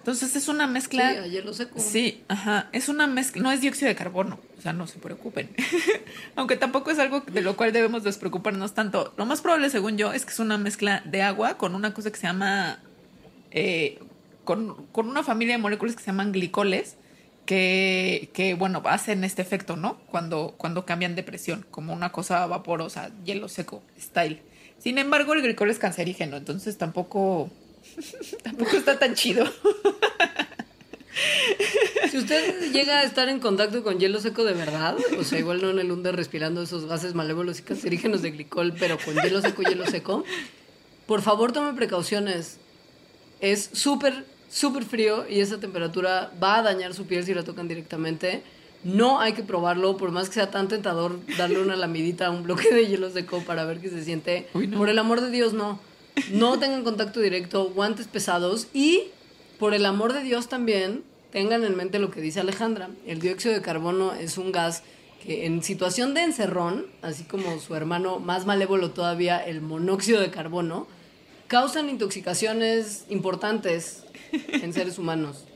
Entonces 0.00 0.34
es 0.34 0.48
una 0.48 0.66
Sí, 0.66 0.72
mezcla. 0.72 1.08
a 1.10 1.26
hielo 1.26 1.52
seco. 1.52 1.78
Sí, 1.78 2.24
ajá. 2.28 2.68
Es 2.72 2.88
una 2.88 3.06
mezcla. 3.06 3.42
No 3.42 3.52
es 3.52 3.60
dióxido 3.60 3.88
de 3.88 3.94
carbono. 3.94 4.40
O 4.58 4.62
sea, 4.62 4.72
no 4.72 4.86
se 4.86 4.98
preocupen. 4.98 5.50
Aunque 6.36 6.56
tampoco 6.56 6.90
es 6.90 6.98
algo 6.98 7.20
de 7.20 7.42
lo 7.42 7.56
cual 7.56 7.72
debemos 7.72 8.02
despreocuparnos 8.02 8.74
tanto. 8.74 9.12
Lo 9.16 9.26
más 9.26 9.40
probable, 9.42 9.70
según 9.70 9.96
yo, 9.98 10.12
es 10.12 10.24
que 10.24 10.32
es 10.32 10.38
una 10.38 10.58
mezcla 10.58 11.02
de 11.04 11.22
agua 11.22 11.56
con 11.58 11.74
una 11.74 11.94
cosa 11.94 12.10
que 12.10 12.16
se 12.18 12.26
llama. 12.26 12.80
eh, 13.50 13.98
con, 14.44 14.86
con 14.86 15.08
una 15.08 15.22
familia 15.22 15.54
de 15.56 15.62
moléculas 15.62 15.94
que 15.94 16.02
se 16.02 16.06
llaman 16.10 16.32
glicoles. 16.32 16.96
Que, 17.46 18.30
que, 18.32 18.54
bueno, 18.54 18.80
hacen 18.84 19.24
este 19.24 19.42
efecto, 19.42 19.74
¿no? 19.76 19.98
Cuando, 20.10 20.54
cuando 20.56 20.86
cambian 20.86 21.16
de 21.16 21.22
presión, 21.24 21.66
como 21.70 21.92
una 21.92 22.12
cosa 22.12 22.46
vaporosa, 22.46 23.10
hielo 23.24 23.48
seco, 23.48 23.82
style. 24.00 24.40
Sin 24.78 24.98
embargo, 24.98 25.32
el 25.34 25.42
glicol 25.42 25.68
es 25.68 25.78
cancerígeno, 25.80 26.36
entonces 26.36 26.78
tampoco, 26.78 27.50
tampoco 28.42 28.76
está 28.76 28.98
tan 28.98 29.14
chido. 29.14 29.44
Si 32.10 32.18
usted 32.18 32.72
llega 32.72 32.98
a 32.98 33.02
estar 33.04 33.28
en 33.28 33.40
contacto 33.40 33.82
con 33.82 33.98
hielo 33.98 34.20
seco 34.20 34.44
de 34.44 34.52
verdad, 34.52 34.96
o 35.18 35.24
sea, 35.24 35.38
igual 35.38 35.60
no 35.60 35.70
en 35.70 35.78
el 35.78 35.92
under 35.92 36.14
respirando 36.16 36.62
esos 36.62 36.86
gases 36.86 37.14
malévolos 37.14 37.58
y 37.58 37.62
cancerígenos 37.62 38.22
de 38.22 38.30
glicol, 38.30 38.74
pero 38.78 38.98
con 38.98 39.14
hielo 39.14 39.40
seco, 39.40 39.62
hielo 39.62 39.86
seco, 39.86 40.24
por 41.06 41.22
favor 41.22 41.52
tome 41.52 41.72
precauciones. 41.74 42.58
Es 43.40 43.70
súper, 43.72 44.24
súper 44.50 44.84
frío 44.84 45.28
y 45.28 45.40
esa 45.40 45.58
temperatura 45.58 46.32
va 46.42 46.58
a 46.58 46.62
dañar 46.62 46.94
su 46.94 47.06
piel 47.06 47.24
si 47.24 47.34
la 47.34 47.44
tocan 47.44 47.68
directamente. 47.68 48.42
No 48.82 49.20
hay 49.20 49.34
que 49.34 49.42
probarlo, 49.42 49.96
por 49.96 50.10
más 50.10 50.28
que 50.28 50.34
sea 50.34 50.50
tan 50.50 50.68
tentador 50.68 51.18
darle 51.36 51.60
una 51.60 51.76
lamidita 51.76 52.26
a 52.26 52.30
un 52.30 52.44
bloque 52.44 52.72
de 52.74 52.86
hielo 52.86 53.10
seco 53.10 53.42
para 53.44 53.64
ver 53.64 53.80
qué 53.80 53.90
se 53.90 54.04
siente. 54.04 54.48
Uy, 54.54 54.66
no. 54.66 54.78
Por 54.78 54.88
el 54.88 54.98
amor 54.98 55.20
de 55.20 55.30
Dios, 55.30 55.52
no. 55.52 55.78
No 56.32 56.58
tengan 56.58 56.84
contacto 56.84 57.20
directo, 57.20 57.70
guantes 57.70 58.06
pesados 58.06 58.68
y, 58.72 59.04
por 59.58 59.74
el 59.74 59.86
amor 59.86 60.12
de 60.12 60.22
Dios 60.22 60.48
también, 60.48 61.04
tengan 61.30 61.64
en 61.64 61.76
mente 61.76 61.98
lo 61.98 62.10
que 62.10 62.20
dice 62.20 62.40
Alejandra. 62.40 62.90
El 63.06 63.20
dióxido 63.20 63.54
de 63.54 63.62
carbono 63.62 64.12
es 64.14 64.38
un 64.38 64.52
gas 64.52 64.82
que 65.24 65.46
en 65.46 65.62
situación 65.62 66.14
de 66.14 66.22
encerrón, 66.22 66.86
así 67.02 67.24
como 67.24 67.58
su 67.60 67.74
hermano 67.74 68.18
más 68.18 68.46
malévolo 68.46 68.90
todavía, 68.90 69.38
el 69.38 69.60
monóxido 69.60 70.20
de 70.20 70.30
carbono, 70.30 70.86
causan 71.46 71.90
intoxicaciones 71.90 73.04
importantes 73.08 74.04
en 74.32 74.72
seres 74.72 74.98
humanos. 74.98 75.46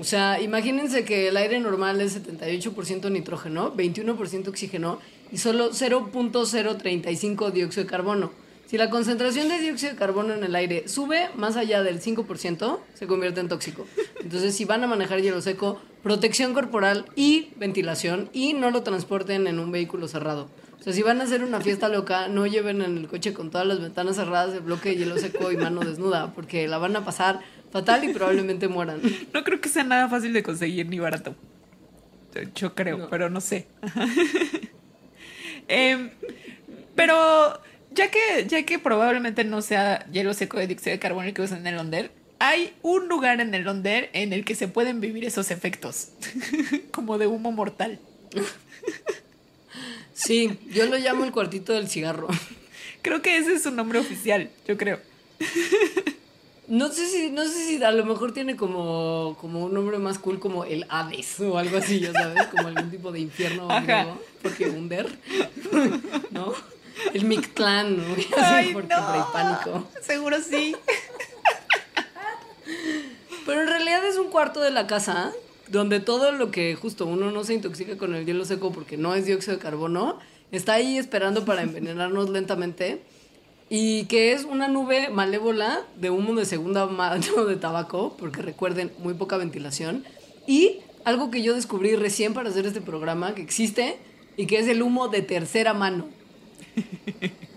O 0.00 0.04
sea, 0.04 0.40
imagínense 0.40 1.04
que 1.04 1.28
el 1.28 1.36
aire 1.36 1.60
normal 1.60 2.00
es 2.00 2.18
78% 2.18 3.10
nitrógeno, 3.10 3.74
21% 3.74 4.48
oxígeno 4.48 4.98
y 5.30 5.38
solo 5.38 5.70
0.035 5.70 7.50
dióxido 7.52 7.84
de 7.84 7.90
carbono. 7.90 8.32
Si 8.68 8.76
la 8.76 8.90
concentración 8.90 9.48
de 9.48 9.58
dióxido 9.60 9.92
de 9.92 9.98
carbono 9.98 10.34
en 10.34 10.44
el 10.44 10.54
aire 10.54 10.86
sube 10.88 11.30
más 11.34 11.56
allá 11.56 11.82
del 11.82 12.02
5%, 12.02 12.78
se 12.92 13.06
convierte 13.06 13.40
en 13.40 13.48
tóxico. 13.48 13.86
Entonces, 14.20 14.54
si 14.54 14.66
van 14.66 14.84
a 14.84 14.86
manejar 14.86 15.22
hielo 15.22 15.40
seco, 15.40 15.80
protección 16.02 16.52
corporal 16.52 17.06
y 17.16 17.48
ventilación 17.56 18.28
y 18.34 18.52
no 18.52 18.70
lo 18.70 18.82
transporten 18.82 19.46
en 19.46 19.58
un 19.58 19.72
vehículo 19.72 20.06
cerrado. 20.06 20.50
O 20.78 20.82
sea, 20.82 20.92
si 20.92 21.02
van 21.02 21.22
a 21.22 21.24
hacer 21.24 21.42
una 21.44 21.62
fiesta 21.62 21.88
loca, 21.88 22.28
no 22.28 22.46
lleven 22.46 22.82
en 22.82 22.98
el 22.98 23.08
coche 23.08 23.32
con 23.32 23.50
todas 23.50 23.66
las 23.66 23.80
ventanas 23.80 24.16
cerradas 24.16 24.52
el 24.54 24.60
bloque 24.60 24.90
de 24.90 24.96
hielo 24.96 25.16
seco 25.16 25.50
y 25.50 25.56
mano 25.56 25.80
desnuda, 25.80 26.34
porque 26.34 26.68
la 26.68 26.76
van 26.76 26.94
a 26.94 27.06
pasar 27.06 27.40
fatal 27.72 28.04
y 28.04 28.12
probablemente 28.12 28.68
mueran. 28.68 29.00
No 29.32 29.44
creo 29.44 29.62
que 29.62 29.70
sea 29.70 29.82
nada 29.84 30.10
fácil 30.10 30.34
de 30.34 30.42
conseguir 30.42 30.86
ni 30.90 30.98
barato. 30.98 31.34
Yo 32.54 32.74
creo, 32.74 32.98
No. 32.98 33.08
pero 33.08 33.30
no 33.30 33.40
sé. 33.40 33.66
Em, 35.68 36.10
pero 36.94 37.60
ya 37.98 38.10
que, 38.12 38.46
ya 38.46 38.62
que 38.62 38.78
probablemente 38.78 39.42
no 39.42 39.60
sea 39.60 40.06
hielo 40.12 40.32
seco 40.32 40.56
de 40.56 40.68
dióxido 40.68 40.92
de 40.92 41.00
carbono 41.00 41.26
el 41.26 41.34
que 41.34 41.42
usan 41.42 41.58
en 41.60 41.66
el 41.66 41.74
Londer, 41.74 42.12
hay 42.38 42.72
un 42.82 43.08
lugar 43.08 43.40
en 43.40 43.52
el 43.52 43.64
Londer 43.64 44.08
en 44.12 44.32
el 44.32 44.44
que 44.44 44.54
se 44.54 44.68
pueden 44.68 45.00
vivir 45.00 45.24
esos 45.24 45.50
efectos, 45.50 46.10
como 46.92 47.18
de 47.18 47.26
humo 47.26 47.50
mortal. 47.50 47.98
Sí, 50.14 50.58
yo 50.70 50.86
lo 50.86 50.96
llamo 50.96 51.24
el 51.24 51.32
cuartito 51.32 51.72
del 51.72 51.88
cigarro. 51.88 52.28
Creo 53.02 53.20
que 53.20 53.36
ese 53.36 53.54
es 53.54 53.64
su 53.64 53.72
nombre 53.72 53.98
oficial, 53.98 54.50
yo 54.66 54.76
creo. 54.76 55.00
No 56.68 56.92
sé 56.92 57.08
si, 57.08 57.30
no 57.30 57.44
sé 57.44 57.64
si 57.64 57.82
a 57.82 57.90
lo 57.90 58.04
mejor 58.04 58.32
tiene 58.32 58.54
como, 58.54 59.36
como 59.40 59.64
un 59.64 59.74
nombre 59.74 59.98
más 59.98 60.18
cool 60.18 60.38
como 60.38 60.64
el 60.64 60.86
Hades 60.88 61.40
o 61.40 61.58
algo 61.58 61.78
así, 61.78 61.98
ya 61.98 62.12
sabes, 62.12 62.46
como 62.48 62.68
algún 62.68 62.90
tipo 62.90 63.10
de 63.10 63.20
infierno 63.20 63.68
Ajá. 63.70 64.06
porque 64.42 64.68
Under, 64.68 65.08
¿no? 66.30 66.54
El 67.12 67.24
Mictlán, 67.24 67.96
¿no? 67.96 68.04
Ay, 68.36 68.72
porque 68.72 68.94
no. 68.94 69.86
Seguro 70.02 70.38
sí. 70.40 70.74
Pero 73.46 73.62
en 73.62 73.68
realidad 73.68 74.06
es 74.06 74.16
un 74.18 74.28
cuarto 74.30 74.60
de 74.60 74.70
la 74.70 74.86
casa 74.86 75.32
donde 75.68 76.00
todo 76.00 76.32
lo 76.32 76.50
que 76.50 76.74
justo 76.74 77.06
uno 77.06 77.30
no 77.30 77.44
se 77.44 77.54
intoxica 77.54 77.96
con 77.96 78.14
el 78.14 78.26
hielo 78.26 78.44
seco 78.44 78.72
porque 78.72 78.96
no 78.96 79.14
es 79.14 79.26
dióxido 79.26 79.56
de 79.56 79.62
carbono, 79.62 80.18
está 80.52 80.74
ahí 80.74 80.98
esperando 80.98 81.44
para 81.44 81.62
envenenarnos 81.62 82.30
lentamente. 82.30 83.02
Y 83.70 84.04
que 84.04 84.32
es 84.32 84.44
una 84.44 84.66
nube 84.66 85.10
malévola 85.10 85.82
de 85.96 86.08
humo 86.08 86.34
de 86.34 86.46
segunda 86.46 86.86
mano 86.86 87.44
de 87.44 87.56
tabaco, 87.56 88.16
porque 88.18 88.40
recuerden, 88.40 88.90
muy 88.98 89.12
poca 89.12 89.36
ventilación. 89.36 90.04
Y 90.46 90.78
algo 91.04 91.30
que 91.30 91.42
yo 91.42 91.54
descubrí 91.54 91.94
recién 91.94 92.32
para 92.32 92.48
hacer 92.48 92.66
este 92.66 92.80
programa, 92.80 93.34
que 93.34 93.42
existe, 93.42 93.98
y 94.38 94.46
que 94.46 94.58
es 94.58 94.68
el 94.68 94.82
humo 94.82 95.08
de 95.08 95.20
tercera 95.20 95.74
mano. 95.74 96.06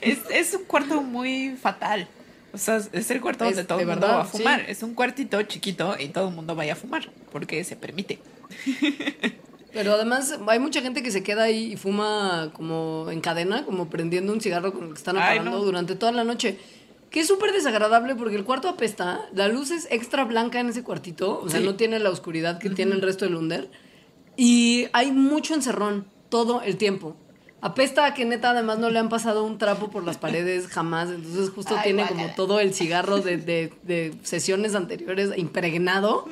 Es, 0.00 0.18
es 0.30 0.54
un 0.54 0.64
cuarto 0.64 1.00
muy 1.02 1.56
fatal. 1.56 2.06
O 2.52 2.58
sea, 2.58 2.76
es 2.92 3.10
el 3.10 3.20
cuarto 3.20 3.44
Es 3.46 3.56
donde 3.56 3.64
todo 3.66 3.80
el 3.80 3.86
mundo 3.86 4.00
verdad, 4.02 4.18
va 4.18 4.22
a 4.22 4.26
fumar. 4.26 4.60
sí. 4.60 4.66
Es 4.68 4.82
un 4.82 4.94
cuartito 4.94 5.40
chiquito 5.42 5.96
y 5.98 6.08
todo 6.08 6.28
el 6.28 6.34
mundo 6.34 6.54
vaya 6.54 6.74
a 6.74 6.76
fumar, 6.76 7.10
porque 7.30 7.64
se 7.64 7.76
permite. 7.76 8.18
Pero 9.72 9.94
además 9.94 10.38
hay 10.46 10.58
mucha 10.58 10.82
gente 10.82 11.02
que 11.02 11.10
se 11.10 11.22
queda 11.22 11.44
ahí 11.44 11.72
y 11.72 11.76
fuma 11.76 12.50
como 12.52 13.06
en 13.10 13.22
cadena, 13.22 13.64
como 13.64 13.88
prendiendo 13.88 14.32
un 14.34 14.40
cigarro 14.42 14.74
con 14.74 14.82
el 14.84 14.88
que 14.90 14.98
están 14.98 15.16
apagando 15.16 15.50
no. 15.52 15.58
durante 15.64 15.94
toda 15.96 16.12
la 16.12 16.24
noche. 16.24 16.58
Que 17.10 17.20
es 17.20 17.26
súper 17.26 17.52
desagradable 17.52 18.14
porque 18.14 18.36
el 18.36 18.44
cuarto 18.44 18.68
apesta, 18.68 19.20
la 19.32 19.48
luz 19.48 19.70
es 19.70 19.86
extra 19.90 20.24
blanca 20.24 20.60
en 20.60 20.68
ese 20.68 20.82
cuartito, 20.82 21.40
o 21.40 21.48
sea, 21.48 21.60
Sí. 21.60 21.64
no 21.66 21.74
tiene 21.76 21.98
la 22.00 22.10
oscuridad 22.10 22.58
que 22.58 22.68
tiene 22.70 22.92
el 22.92 23.00
resto 23.02 23.24
del 23.24 23.34
Under. 23.36 23.70
Y 24.36 24.88
hay 24.92 25.10
mucho 25.10 25.54
encerrón 25.54 26.06
todo 26.28 26.60
el 26.62 26.76
tiempo. 26.76 27.16
Apesta 27.64 28.04
a 28.06 28.12
que 28.14 28.24
neta 28.24 28.50
además 28.50 28.78
no 28.80 28.90
le 28.90 28.98
han 28.98 29.08
pasado 29.08 29.44
un 29.44 29.56
trapo 29.56 29.88
por 29.88 30.02
las 30.04 30.18
paredes 30.18 30.66
jamás, 30.66 31.08
entonces 31.10 31.48
justo 31.50 31.74
Ay, 31.76 31.84
tiene 31.84 32.02
guácala. 32.02 32.22
como 32.22 32.34
todo 32.34 32.58
el 32.60 32.74
cigarro 32.74 33.18
de, 33.18 33.36
de- 33.36 33.72
de 33.84 34.12
sesiones 34.24 34.74
anteriores 34.74 35.30
impregnado. 35.38 36.26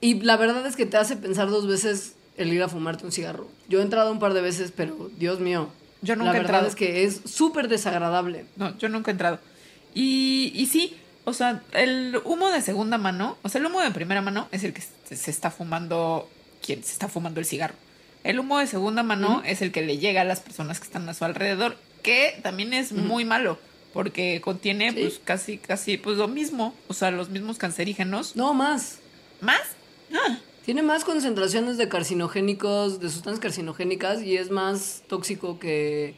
Y 0.00 0.20
la 0.22 0.36
verdad 0.36 0.66
es 0.66 0.76
que 0.76 0.86
te 0.86 0.96
hace 0.96 1.16
pensar 1.16 1.48
dos 1.48 1.66
veces 1.66 2.14
el 2.36 2.52
ir 2.52 2.62
a 2.62 2.68
fumarte 2.68 3.04
un 3.04 3.12
cigarro. 3.12 3.46
Yo 3.68 3.80
he 3.80 3.82
entrado 3.82 4.10
un 4.10 4.18
par 4.18 4.34
de 4.34 4.40
veces, 4.40 4.72
pero 4.74 5.10
Dios 5.18 5.40
mío. 5.40 5.68
Yo 6.02 6.16
nunca 6.16 6.32
La 6.32 6.36
he 6.38 6.40
verdad 6.42 6.60
entrado. 6.60 6.66
es 6.68 6.74
que 6.74 7.04
es 7.04 7.20
súper 7.24 7.68
desagradable. 7.68 8.46
No, 8.56 8.76
yo 8.78 8.88
nunca 8.88 9.10
he 9.10 9.12
entrado. 9.12 9.38
Y, 9.94 10.52
y 10.54 10.66
sí, 10.66 10.96
o 11.24 11.32
sea, 11.32 11.62
el 11.72 12.20
humo 12.24 12.48
de 12.50 12.60
segunda 12.60 12.98
mano, 12.98 13.38
o 13.42 13.48
sea, 13.48 13.60
el 13.60 13.66
humo 13.66 13.80
de 13.80 13.90
primera 13.90 14.20
mano 14.20 14.48
es 14.52 14.64
el 14.64 14.72
que 14.74 14.82
se, 14.82 15.16
se 15.16 15.30
está 15.30 15.50
fumando, 15.50 16.28
quien 16.64 16.82
se 16.82 16.92
está 16.92 17.08
fumando 17.08 17.40
el 17.40 17.46
cigarro. 17.46 17.74
El 18.24 18.40
humo 18.40 18.58
de 18.58 18.66
segunda 18.66 19.02
mano 19.02 19.42
es 19.44 19.62
el 19.62 19.70
que 19.70 19.82
le 19.82 19.98
llega 19.98 20.22
a 20.22 20.24
las 20.24 20.40
personas 20.40 20.80
que 20.80 20.86
están 20.86 21.08
a 21.08 21.14
su 21.14 21.24
alrededor, 21.24 21.76
que 22.02 22.38
también 22.42 22.72
es 22.72 22.92
muy 22.92 23.24
malo, 23.24 23.58
porque 23.92 24.40
contiene 24.42 24.90
Sí. 24.92 25.00
pues 25.02 25.20
casi, 25.22 25.58
casi, 25.58 25.96
pues 25.98 26.16
lo 26.16 26.26
mismo, 26.26 26.74
o 26.88 26.94
sea, 26.94 27.10
los 27.10 27.28
mismos 27.28 27.58
cancerígenos. 27.58 28.34
No 28.34 28.54
más. 28.54 28.98
¿Más? 29.40 29.60
Ah, 30.12 30.38
Tiene 30.64 30.82
más 30.82 31.04
concentraciones 31.04 31.76
de 31.76 31.88
carcinogénicos, 31.88 32.98
de 32.98 33.10
sustancias 33.10 33.40
carcinogénicas 33.40 34.22
y 34.22 34.36
es 34.38 34.50
más 34.50 35.02
tóxico 35.06 35.58
que, 35.58 36.14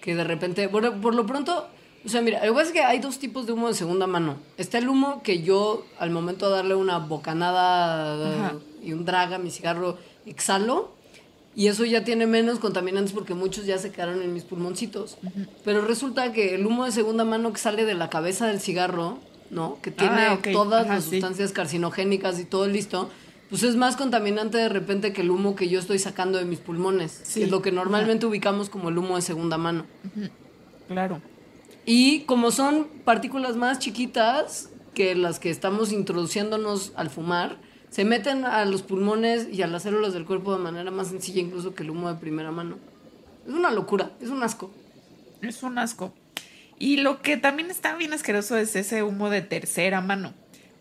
que 0.00 0.14
de 0.14 0.22
repente. 0.24 0.68
Por, 0.68 1.00
por 1.00 1.14
lo 1.16 1.26
pronto, 1.26 1.66
o 2.04 2.08
sea, 2.08 2.20
mira, 2.22 2.38
lo 2.46 2.52
que 2.52 2.56
pasa 2.56 2.66
es 2.68 2.72
que 2.72 2.82
hay 2.84 3.00
dos 3.00 3.18
tipos 3.18 3.46
de 3.46 3.52
humo 3.54 3.66
de 3.66 3.74
segunda 3.74 4.06
mano. 4.06 4.36
Está 4.56 4.78
el 4.78 4.88
humo 4.88 5.22
que 5.24 5.42
yo, 5.42 5.84
al 5.98 6.10
momento 6.12 6.48
de 6.48 6.54
darle 6.56 6.76
una 6.76 6.98
bocanada 6.98 8.46
Ajá. 8.48 8.54
y 8.82 8.92
un 8.92 9.04
drag 9.04 9.34
a 9.34 9.38
mi 9.38 9.50
cigarro, 9.50 9.98
exhalo. 10.26 10.96
Y 11.58 11.66
eso 11.66 11.84
ya 11.84 12.04
tiene 12.04 12.28
menos 12.28 12.60
contaminantes 12.60 13.12
porque 13.12 13.34
muchos 13.34 13.66
ya 13.66 13.78
se 13.78 13.90
quedaron 13.90 14.22
en 14.22 14.32
mis 14.32 14.44
pulmoncitos. 14.44 15.18
Pero 15.64 15.80
resulta 15.84 16.32
que 16.32 16.54
el 16.54 16.64
humo 16.64 16.84
de 16.84 16.92
segunda 16.92 17.24
mano 17.24 17.52
que 17.52 17.58
sale 17.58 17.84
de 17.84 17.94
la 17.94 18.08
cabeza 18.08 18.46
del 18.46 18.60
cigarro, 18.60 19.18
¿no? 19.50 19.76
Que 19.82 19.90
tiene 19.90 20.26
Ah, 20.26 20.38
todas 20.52 20.84
Ajá, 20.84 20.94
las 20.94 21.04
sí. 21.04 21.10
sustancias 21.10 21.50
carcinogénicas 21.50 22.38
y 22.38 22.44
todo 22.44 22.68
listo, 22.68 23.10
pues 23.50 23.64
es 23.64 23.74
más 23.74 23.96
contaminante 23.96 24.56
de 24.56 24.68
repente 24.68 25.12
que 25.12 25.22
el 25.22 25.32
humo 25.32 25.56
que 25.56 25.68
yo 25.68 25.80
estoy 25.80 25.98
sacando 25.98 26.38
de 26.38 26.44
mis 26.44 26.60
pulmones. 26.60 27.20
Sí. 27.24 27.40
que 27.40 27.46
es 27.46 27.50
lo 27.50 27.60
que 27.60 27.72
normalmente 27.72 28.24
ubicamos 28.26 28.70
como 28.70 28.88
el 28.90 28.96
humo 28.98 29.16
de 29.16 29.22
segunda 29.22 29.58
mano. 29.58 29.84
claro. 30.86 31.20
Y 31.84 32.20
como 32.20 32.52
son 32.52 32.86
partículas 33.04 33.56
más 33.56 33.80
chiquitas 33.80 34.70
que 34.94 35.16
las 35.16 35.40
que 35.40 35.50
estamos 35.50 35.90
introduciéndonos 35.90 36.92
al 36.94 37.10
fumar, 37.10 37.56
se 37.90 38.04
meten 38.04 38.44
a 38.44 38.64
los 38.64 38.82
pulmones 38.82 39.48
y 39.52 39.62
a 39.62 39.66
las 39.66 39.82
células 39.82 40.12
del 40.12 40.24
cuerpo 40.24 40.56
de 40.56 40.62
manera 40.62 40.90
más 40.90 41.08
sencilla 41.08 41.40
incluso 41.40 41.74
que 41.74 41.82
el 41.82 41.90
humo 41.90 42.12
de 42.12 42.20
primera 42.20 42.50
mano. 42.50 42.78
Es 43.46 43.54
una 43.54 43.70
locura, 43.70 44.10
es 44.20 44.28
un 44.28 44.42
asco. 44.42 44.70
Es 45.42 45.62
un 45.62 45.78
asco. 45.78 46.12
Y 46.78 46.98
lo 46.98 47.22
que 47.22 47.36
también 47.36 47.70
está 47.70 47.96
bien 47.96 48.12
asqueroso 48.12 48.56
es 48.56 48.76
ese 48.76 49.02
humo 49.02 49.30
de 49.30 49.42
tercera 49.42 50.00
mano, 50.00 50.32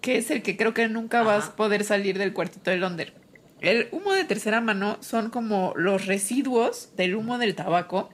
que 0.02 0.18
es 0.18 0.30
el 0.30 0.44
que 0.44 0.58
creo 0.58 0.74
que 0.74 0.88
nunca 0.90 1.24
vas 1.24 1.46
a 1.46 1.56
poder 1.56 1.84
salir 1.84 2.18
del 2.18 2.34
cuartito 2.34 2.70
de 2.70 2.78
Londres. 2.78 3.14
El 3.62 3.88
humo 3.92 4.14
de 4.14 4.24
tercera 4.24 4.62
mano 4.62 4.98
son 5.00 5.32
como 5.32 5.74
los 5.76 6.06
residuos 6.06 6.90
del 6.96 7.16
humo 7.16 7.40
del 7.40 7.56
tabaco 7.56 8.10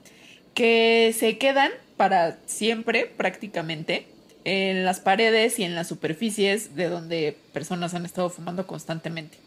que 0.54 1.14
se 1.18 1.36
quedan 1.36 1.70
para 1.96 2.38
siempre 2.46 3.04
prácticamente 3.04 4.06
en 4.44 4.84
las 4.84 5.00
paredes 5.00 5.58
y 5.58 5.64
en 5.64 5.74
las 5.74 5.88
superficies 5.88 6.76
de 6.76 6.88
donde 6.88 7.36
personas 7.52 7.94
han 7.94 8.04
estado 8.04 8.28
fumando 8.30 8.66
constantemente. 8.66 9.38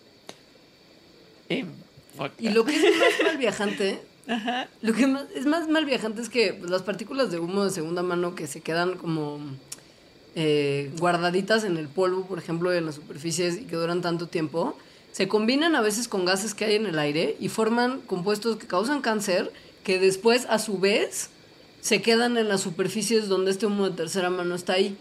Em. 1.50 1.68
Y 2.40 2.50
lo 2.50 2.66
que 2.66 2.76
es 2.76 2.82
más 2.82 3.24
mal 3.24 3.38
viajante 3.38 4.00
Ajá. 4.28 4.68
Lo 4.82 4.94
que 4.94 5.08
más- 5.08 5.28
es 5.36 5.46
más 5.46 5.70
mal 5.70 5.86
viajante 5.86 6.22
es 6.22 6.28
que 6.30 6.60
las 6.68 6.82
partículas 6.82 7.32
de 7.32 7.40
humo 7.40 7.64
de 7.64 7.72
segunda 7.72 8.04
mano 8.04 8.36
que 8.36 8.46
se 8.48 8.60
quedan 8.60 8.98
como 8.98 9.40
eh, 10.36 10.92
guardaditas 11.00 11.64
en 11.64 11.78
el 11.78 11.88
polvo, 11.88 12.26
por 12.26 12.38
ejemplo, 12.38 12.74
en 12.74 12.86
las 12.86 12.96
superficies 12.96 13.56
y 13.58 13.64
que 13.64 13.78
duran 13.78 14.02
tanto 14.02 14.28
tiempo, 14.28 14.78
se 15.14 15.30
combinan 15.30 15.76
a 15.76 15.82
veces 15.82 16.10
con 16.10 16.26
gases 16.26 16.54
que 16.54 16.66
hay 16.66 16.76
en 16.76 16.86
el 16.88 17.00
aire 17.00 17.38
y 17.40 17.48
forman 17.48 18.02
compuestos 18.02 18.58
que 18.58 18.68
causan 18.68 19.02
cáncer 19.02 19.52
que 19.86 19.98
después 19.98 20.46
a 20.50 20.60
su 20.60 20.78
vez 20.78 21.30
se 21.82 22.02
quedan 22.02 22.38
en 22.38 22.50
las 22.50 22.62
superficies 22.62 23.28
donde 23.28 23.52
este 23.52 23.66
humo 23.66 23.90
de 23.90 23.96
tercera 23.96 24.30
mano 24.30 24.56
está 24.56 24.74
ahí. 24.74 24.98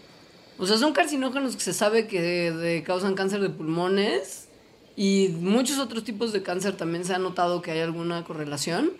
O 0.57 0.65
sea, 0.65 0.77
son 0.77 0.93
carcinógenos 0.93 1.55
que 1.55 1.61
se 1.61 1.73
sabe 1.73 2.07
que 2.07 2.83
causan 2.85 3.13
cáncer 3.13 3.41
de 3.41 3.49
pulmones 3.49 4.47
y 4.95 5.29
muchos 5.39 5.77
otros 5.77 6.03
tipos 6.03 6.33
de 6.33 6.41
cáncer 6.41 6.75
también 6.75 7.05
se 7.05 7.13
ha 7.13 7.19
notado 7.19 7.61
que 7.61 7.71
hay 7.71 7.81
alguna 7.81 8.23
correlación. 8.23 8.93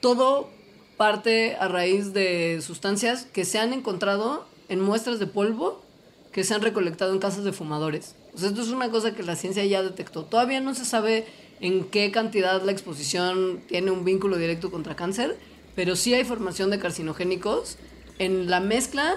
Todo 0.00 0.48
parte 0.96 1.56
a 1.56 1.66
raíz 1.66 2.12
de 2.12 2.60
sustancias 2.62 3.26
que 3.32 3.44
se 3.44 3.58
han 3.58 3.72
encontrado 3.72 4.46
en 4.68 4.80
muestras 4.80 5.18
de 5.18 5.26
polvo 5.26 5.82
que 6.30 6.44
se 6.44 6.54
han 6.54 6.62
recolectado 6.62 7.12
en 7.12 7.18
casas 7.18 7.42
de 7.42 7.52
fumadores. 7.52 8.14
O 8.34 8.38
sea, 8.38 8.50
esto 8.50 8.62
es 8.62 8.68
una 8.68 8.90
cosa 8.90 9.14
que 9.14 9.22
la 9.22 9.34
ciencia 9.34 9.64
ya 9.64 9.82
detectó. 9.82 10.24
Todavía 10.24 10.60
no 10.60 10.74
se 10.74 10.84
sabe 10.84 11.26
en 11.60 11.84
qué 11.84 12.10
cantidad 12.12 12.62
la 12.62 12.72
exposición 12.72 13.60
tiene 13.66 13.90
un 13.90 14.04
vínculo 14.04 14.36
directo 14.36 14.70
contra 14.70 14.94
cáncer, 14.94 15.36
pero 15.80 15.96
sí 15.96 16.12
hay 16.12 16.24
formación 16.24 16.68
de 16.68 16.78
carcinogénicos 16.78 17.78
en 18.18 18.50
la 18.50 18.60
mezcla 18.60 19.14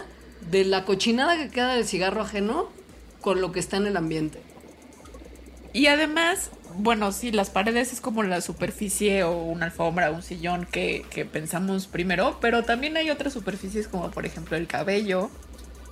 de 0.50 0.64
la 0.64 0.86
cochinada 0.86 1.36
que 1.36 1.50
queda 1.50 1.74
del 1.74 1.86
cigarro 1.86 2.22
ajeno 2.22 2.70
con 3.20 3.42
lo 3.42 3.52
que 3.52 3.60
está 3.60 3.76
en 3.76 3.86
el 3.86 3.98
ambiente. 3.98 4.40
Y 5.74 5.88
además, 5.88 6.52
bueno, 6.78 7.12
sí, 7.12 7.34
las 7.34 7.50
paredes 7.50 7.92
es 7.92 8.00
como 8.00 8.24
la 8.24 8.40
superficie 8.40 9.26
o 9.26 9.44
una 9.44 9.66
alfombra, 9.66 10.10
un 10.12 10.24
sillón 10.24 10.66
que, 10.66 11.06
pensamos 11.34 11.88
primero, 11.88 12.38
pero 12.40 12.64
también 12.64 12.96
hay 12.96 13.10
otras 13.10 13.34
superficies 13.34 13.90
como 13.90 14.10
por 14.12 14.26
ejemplo 14.26 14.56
el 14.56 14.68
cabello, 14.68 15.30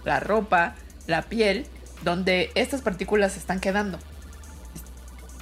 la 0.06 0.22
ropa, 0.22 0.76
la 1.06 1.24
piel, 1.24 1.66
donde 2.06 2.50
estas 2.56 2.82
partículas 2.82 3.36
están 3.36 3.60
quedando. 3.60 4.00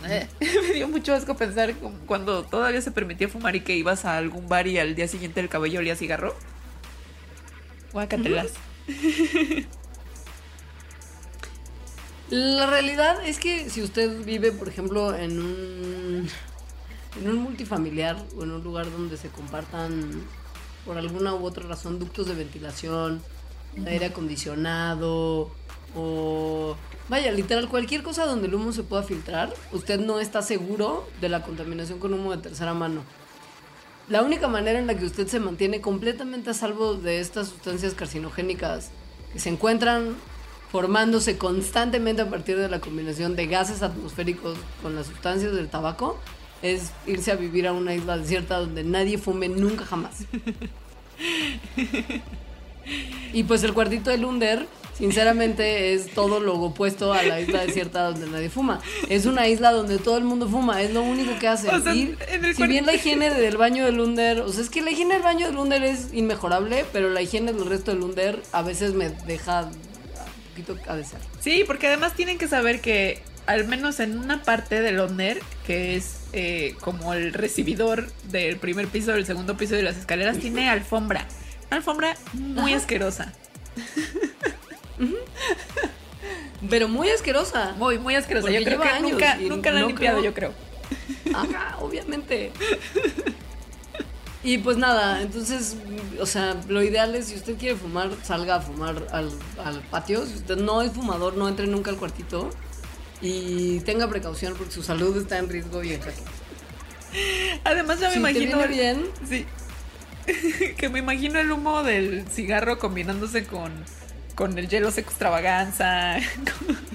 Eh, 0.08 0.28
me 0.40 0.74
dio 0.74 0.88
mucho 0.88 1.14
asco 1.14 1.36
pensar 1.36 1.74
cuando 2.06 2.44
todavía 2.44 2.82
se 2.82 2.92
permitía 2.92 3.28
fumar 3.28 3.56
y 3.56 3.62
que 3.62 3.76
ibas 3.76 4.06
a 4.06 4.18
algún 4.18 4.48
bar 4.48 4.68
y 4.68 4.80
al 4.80 4.96
día 4.96 5.08
siguiente 5.08 5.40
el 5.40 5.50
cabello 5.50 5.80
olía 5.80 5.96
cigarro. 5.96 6.36
Guacatelas. 7.92 8.54
La 12.30 12.68
realidad 12.68 13.26
es 13.26 13.40
que 13.40 13.70
si 13.70 13.82
usted 13.82 14.24
vive, 14.24 14.52
por 14.52 14.68
ejemplo, 14.68 15.16
en 15.16 15.40
un, 15.40 16.30
en 17.20 17.30
un 17.30 17.36
multifamiliar 17.38 18.24
o 18.38 18.44
en 18.44 18.52
un 18.52 18.64
lugar 18.64 18.92
donde 18.92 19.18
se 19.18 19.30
compartan 19.30 20.12
por 20.86 20.98
alguna 20.98 21.34
u 21.34 21.44
otra 21.44 21.68
razón 21.68 21.98
ductos 21.98 22.28
de 22.28 22.36
ventilación, 22.36 23.24
aire 23.86 24.08
acondicionado 24.08 25.52
o 25.96 26.76
vaya, 27.10 27.32
literal 27.32 27.68
cualquier 27.68 28.04
cosa 28.04 28.26
donde 28.26 28.48
el 28.48 28.56
humo 28.56 28.72
se 28.72 28.84
pueda 28.84 29.04
filtrar, 29.04 29.54
usted 29.72 30.00
no 30.00 30.20
está 30.20 30.42
seguro 30.42 31.08
de 31.20 31.30
la 31.30 31.42
contaminación 31.42 32.00
con 32.00 32.14
humo 32.14 32.32
de 32.32 32.42
tercera 32.42 32.74
mano. 32.74 33.04
La 34.08 34.24
única 34.24 34.48
manera 34.48 34.80
en 34.80 34.88
la 34.88 34.96
que 34.96 35.06
usted 35.06 35.28
se 35.28 35.40
mantiene 35.40 35.82
completamente 35.82 36.50
a 36.50 36.54
salvo 36.54 36.96
de 36.96 37.20
estas 37.20 37.50
sustancias 37.50 37.94
carcinogénicas 37.94 38.92
que 39.34 39.40
se 39.40 39.50
encuentran 39.50 40.16
formándose 40.72 41.38
constantemente 41.38 42.22
a 42.22 42.30
partir 42.30 42.58
de 42.58 42.70
la 42.70 42.80
combinación 42.80 43.36
de 43.36 43.48
gases 43.48 43.82
atmosféricos 43.82 44.58
con 44.82 44.96
las 44.96 45.08
sustancias 45.08 45.54
del 45.54 45.70
tabaco, 45.70 46.20
es 46.62 46.92
irse 47.08 47.32
a 47.32 47.36
vivir 47.36 47.68
a 47.68 47.74
una 47.74 47.96
isla 47.96 48.18
desierta 48.18 48.60
donde 48.60 48.84
nadie 48.84 49.18
fume 49.18 49.50
nunca 49.50 49.86
jamás. 49.86 50.20
Y 53.34 53.44
pues 53.44 53.64
el 53.64 53.74
cuartito 53.74 54.10
de 54.10 54.18
Lunder, 54.18 54.68
sinceramente, 54.98 55.94
es 55.94 56.12
todo 56.14 56.40
lo 56.40 56.56
opuesto 56.60 57.14
a 57.14 57.24
la 57.24 57.40
isla 57.40 57.66
desierta 57.66 58.04
donde 58.04 58.28
nadie 58.28 58.50
fuma. 58.50 58.82
Es 59.08 59.26
una 59.26 59.48
isla 59.48 59.72
donde 59.72 59.98
todo 59.98 60.18
el 60.18 60.24
mundo 60.24 60.48
fuma, 60.48 60.82
es 60.82 60.94
lo 60.94 61.02
único 61.02 61.38
que 61.40 61.48
hace. 61.48 61.70
si 62.56 62.68
bien 62.68 62.86
la 62.86 62.94
higiene 62.94 63.30
del 63.30 63.58
baño 63.58 63.86
de 63.86 63.92
Lunder, 63.92 64.42
o 64.42 64.52
sea, 64.52 64.64
es 64.64 64.70
que 64.70 64.82
la 64.82 64.92
higiene 64.92 65.16
del 65.16 65.24
baño 65.24 65.48
de 65.48 65.54
Lunder 65.54 65.84
es 65.84 66.10
inmejorable, 66.14 66.86
pero 66.92 67.10
la 67.10 67.22
higiene 67.22 67.54
del 67.54 67.66
resto 67.66 67.92
de 67.92 67.98
Lunder 67.98 68.42
a 68.52 68.62
veces 68.62 68.94
me 68.94 69.10
deja 69.10 69.70
Sí, 71.40 71.64
porque 71.66 71.88
además 71.88 72.14
tienen 72.16 72.38
que 72.38 72.48
saber 72.48 72.82
que 72.82 73.22
al 73.46 73.68
menos 73.68 74.00
en 74.00 74.18
una 74.18 74.44
parte 74.44 74.82
del 74.82 74.98
Lunder, 74.98 75.40
que 75.66 75.96
es 75.96 76.18
eh, 76.34 76.76
como 76.82 77.14
el 77.14 77.34
recibidor 77.34 78.12
del 78.30 78.58
primer 78.58 78.88
piso, 78.88 79.12
del 79.12 79.26
segundo 79.26 79.58
piso 79.58 79.76
de 79.76 79.84
las 79.84 79.98
escaleras, 79.98 80.38
tiene 80.38 80.70
alfombra. 80.70 81.26
Alfombra 81.70 82.16
muy 82.34 82.74
asquerosa. 82.74 83.34
Pero 86.70 86.88
muy 86.88 87.10
asquerosa. 87.10 87.74
Muy, 87.78 87.98
muy 88.00 88.16
asquerosa. 88.16 88.50
yo 88.52 88.64
creo 88.64 88.82
que 88.82 89.00
nunca, 89.02 89.38
nunca 89.38 89.72
la 89.72 89.80
han 89.82 89.88
limpiado, 89.88 90.22
yo 90.24 90.34
creo. 90.34 90.54
Ajá, 91.34 91.78
obviamente. 91.80 92.52
Y 94.42 94.58
pues 94.60 94.78
nada, 94.78 95.22
entonces, 95.22 95.76
o 96.20 96.26
sea, 96.26 96.56
lo 96.70 96.82
ideal 96.82 97.14
es 97.16 97.28
si 97.28 97.36
usted 97.36 97.58
quiere 97.58 97.76
fumar, 97.76 98.10
salga 98.24 98.56
a 98.56 98.62
fumar 98.62 99.06
al, 99.12 99.32
patio. 99.92 100.26
Si 100.26 100.36
usted 100.36 100.58
no 100.58 100.82
es 100.82 100.94
fumador, 100.94 101.36
no 101.36 101.48
entre 101.50 101.68
nunca 101.68 101.92
al 101.92 101.98
cuartito. 101.98 102.50
Y 103.22 103.82
tenga 103.82 104.08
precaución 104.08 104.56
porque 104.58 104.72
su 104.72 104.82
salud 104.82 105.18
está 105.18 105.38
en 105.40 105.50
riesgo 105.50 105.84
y 105.84 106.00
Además, 107.66 108.00
ya 108.00 108.10
me 108.10 108.16
imagino. 108.16 108.66
bien. 108.68 109.06
Sí. 109.28 109.46
que 110.78 110.90
me 110.90 111.00
imagino 111.00 111.40
el 111.40 111.52
humo 111.52 111.84
del 111.84 112.26
cigarro 112.30 112.80
combinándose 112.80 113.46
con, 113.46 113.72
con 114.36 114.58
el 114.58 114.68
hielo 114.68 114.92
seco 114.92 115.10
extravaganza. 115.10 116.18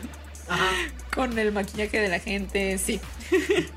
con 1.15 1.39
el 1.39 1.53
maquillaje 1.53 2.01
de 2.01 2.09
la 2.09 2.19
gente. 2.19 2.79
Sí. 2.79 3.01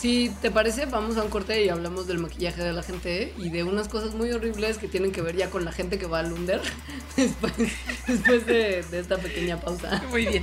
Si 0.00 0.30
te 0.40 0.50
parece, 0.50 0.86
vamos 0.86 1.18
a 1.18 1.22
un 1.22 1.28
corte 1.28 1.62
y 1.62 1.68
hablamos 1.68 2.06
del 2.06 2.16
maquillaje 2.16 2.62
de 2.62 2.72
la 2.72 2.82
gente 2.82 3.34
y 3.36 3.50
de 3.50 3.64
unas 3.64 3.88
cosas 3.88 4.14
muy 4.14 4.32
horribles 4.32 4.78
que 4.78 4.88
tienen 4.88 5.12
que 5.12 5.20
ver 5.20 5.36
ya 5.36 5.50
con 5.50 5.62
la 5.66 5.72
gente 5.72 5.98
que 5.98 6.06
va 6.06 6.20
al 6.20 6.32
under 6.32 6.62
después, 7.18 7.52
después 8.06 8.46
de, 8.46 8.82
de 8.82 8.98
esta 8.98 9.18
pequeña 9.18 9.60
pausa. 9.60 10.02
Muy 10.08 10.26
bien. 10.26 10.42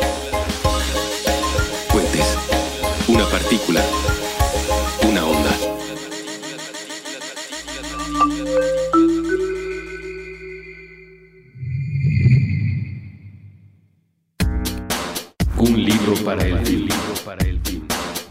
Una 3.51 5.25
onda. 5.25 5.51
Un 15.57 15.83
libro 15.83 16.13
para 16.23 16.45
el 16.45 16.65
fin. 16.65 16.87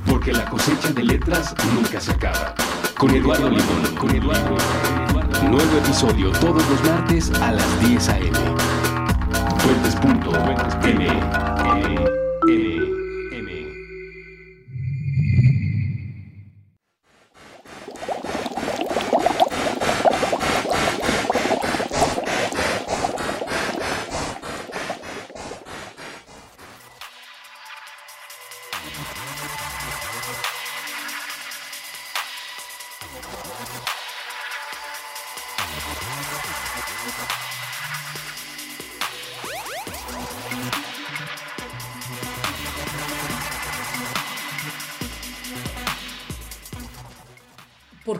Porque 0.06 0.32
la 0.32 0.46
cosecha 0.46 0.88
de 0.88 1.04
letras 1.04 1.54
nunca 1.74 2.00
se 2.00 2.12
acaba. 2.12 2.54
Con 2.96 3.14
Eduardo 3.14 3.50
Limón. 3.50 3.94
Con 3.98 4.16
Eduardo. 4.16 4.56
Nuevo 5.42 5.78
episodio 5.84 6.30
todos 6.32 6.66
los 6.66 6.82
martes 6.82 7.30
a 7.42 7.52
las 7.52 7.80
10 7.86 8.08
a.m. 8.08 8.38
Fuentes.m. 9.58 11.10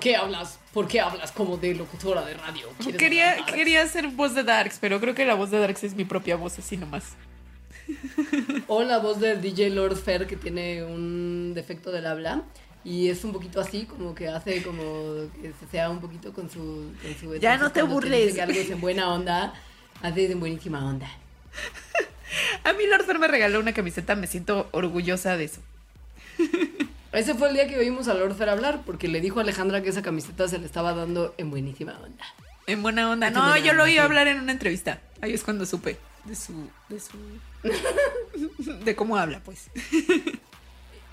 ¿Por 0.00 0.08
qué 0.08 0.16
hablas? 0.16 0.58
¿Por 0.72 0.88
qué 0.88 0.98
hablas 0.98 1.30
como 1.30 1.58
de 1.58 1.74
locutora 1.74 2.24
de 2.24 2.32
radio? 2.32 2.68
¿Quieres 2.78 2.98
Quería, 2.98 3.36
quería 3.44 3.82
hacer 3.82 4.08
voz 4.08 4.34
de 4.34 4.44
Darks, 4.44 4.78
pero 4.80 4.98
creo 4.98 5.14
que 5.14 5.26
la 5.26 5.34
voz 5.34 5.50
de 5.50 5.58
Darks 5.58 5.84
es 5.84 5.94
mi 5.94 6.06
propia 6.06 6.36
voz, 6.36 6.58
así 6.58 6.78
nomás. 6.78 7.16
O 8.66 8.82
la 8.82 8.96
voz 8.96 9.20
del 9.20 9.42
DJ 9.42 9.68
Lord 9.68 9.96
Fair 9.96 10.26
que 10.26 10.36
tiene 10.36 10.84
un 10.84 11.52
defecto 11.54 11.90
del 11.92 12.06
habla. 12.06 12.44
Y 12.82 13.10
es 13.10 13.24
un 13.24 13.32
poquito 13.32 13.60
así, 13.60 13.84
como 13.84 14.14
que 14.14 14.28
hace 14.28 14.62
como 14.62 14.82
que 15.42 15.52
se 15.60 15.66
sea 15.70 15.90
un 15.90 16.00
poquito 16.00 16.32
con 16.32 16.48
su... 16.48 16.94
Con 17.02 17.14
su 17.20 17.36
Ya 17.36 17.58
no 17.58 17.70
te 17.70 17.82
burles. 17.82 18.28
dice 18.28 18.36
que 18.36 18.40
algo 18.40 18.58
es 18.58 18.70
en 18.70 18.80
buena 18.80 19.12
onda, 19.12 19.52
hace 20.00 20.32
en 20.32 20.40
buenísima 20.40 20.82
onda. 20.82 21.10
A 22.64 22.72
mí 22.72 22.86
Lord 22.86 23.04
Fer 23.04 23.18
me 23.18 23.28
regaló 23.28 23.60
una 23.60 23.74
camiseta, 23.74 24.16
me 24.16 24.26
siento 24.26 24.70
orgullosa 24.72 25.36
de 25.36 25.44
eso. 25.44 25.60
Ese 27.12 27.34
fue 27.34 27.48
el 27.48 27.54
día 27.54 27.66
que 27.68 27.76
oímos 27.76 28.06
a 28.08 28.14
Lord 28.14 28.34
Fair 28.36 28.50
hablar, 28.50 28.82
porque 28.86 29.08
le 29.08 29.20
dijo 29.20 29.40
a 29.40 29.42
Alejandra 29.42 29.82
que 29.82 29.88
esa 29.88 30.02
camiseta 30.02 30.46
se 30.48 30.58
le 30.58 30.66
estaba 30.66 30.94
dando 30.94 31.34
en 31.38 31.50
buenísima 31.50 31.98
onda. 31.98 32.24
En 32.66 32.82
buena 32.82 33.10
onda. 33.10 33.28
Qué 33.28 33.34
No, 33.34 33.48
buena 33.48 33.58
yo 33.58 33.72
lo 33.72 33.82
oí 33.84 33.92
sí. 33.92 33.98
hablar 33.98 34.28
en 34.28 34.38
una 34.38 34.52
entrevista. 34.52 35.00
Ahí 35.20 35.32
es 35.34 35.42
cuando 35.42 35.66
supe 35.66 35.96
de 36.24 36.36
su. 36.36 36.68
de 36.88 37.00
su. 37.00 37.16
de 38.84 38.94
cómo 38.96 39.16
habla, 39.16 39.40
pues. 39.44 39.70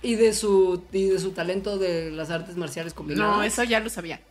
Y 0.04 0.16
de 0.16 0.34
su, 0.34 0.84
y 0.92 1.06
de 1.10 1.20
su 1.20 1.32
talento 1.32 1.78
de 1.80 2.12
las 2.12 2.30
artes 2.30 2.56
marciales 2.58 2.94
combinadas. 2.94 3.38
No, 3.38 3.44
eso 3.44 3.64
ya 3.64 3.80
lo 3.80 3.90
sabía. 3.90 4.22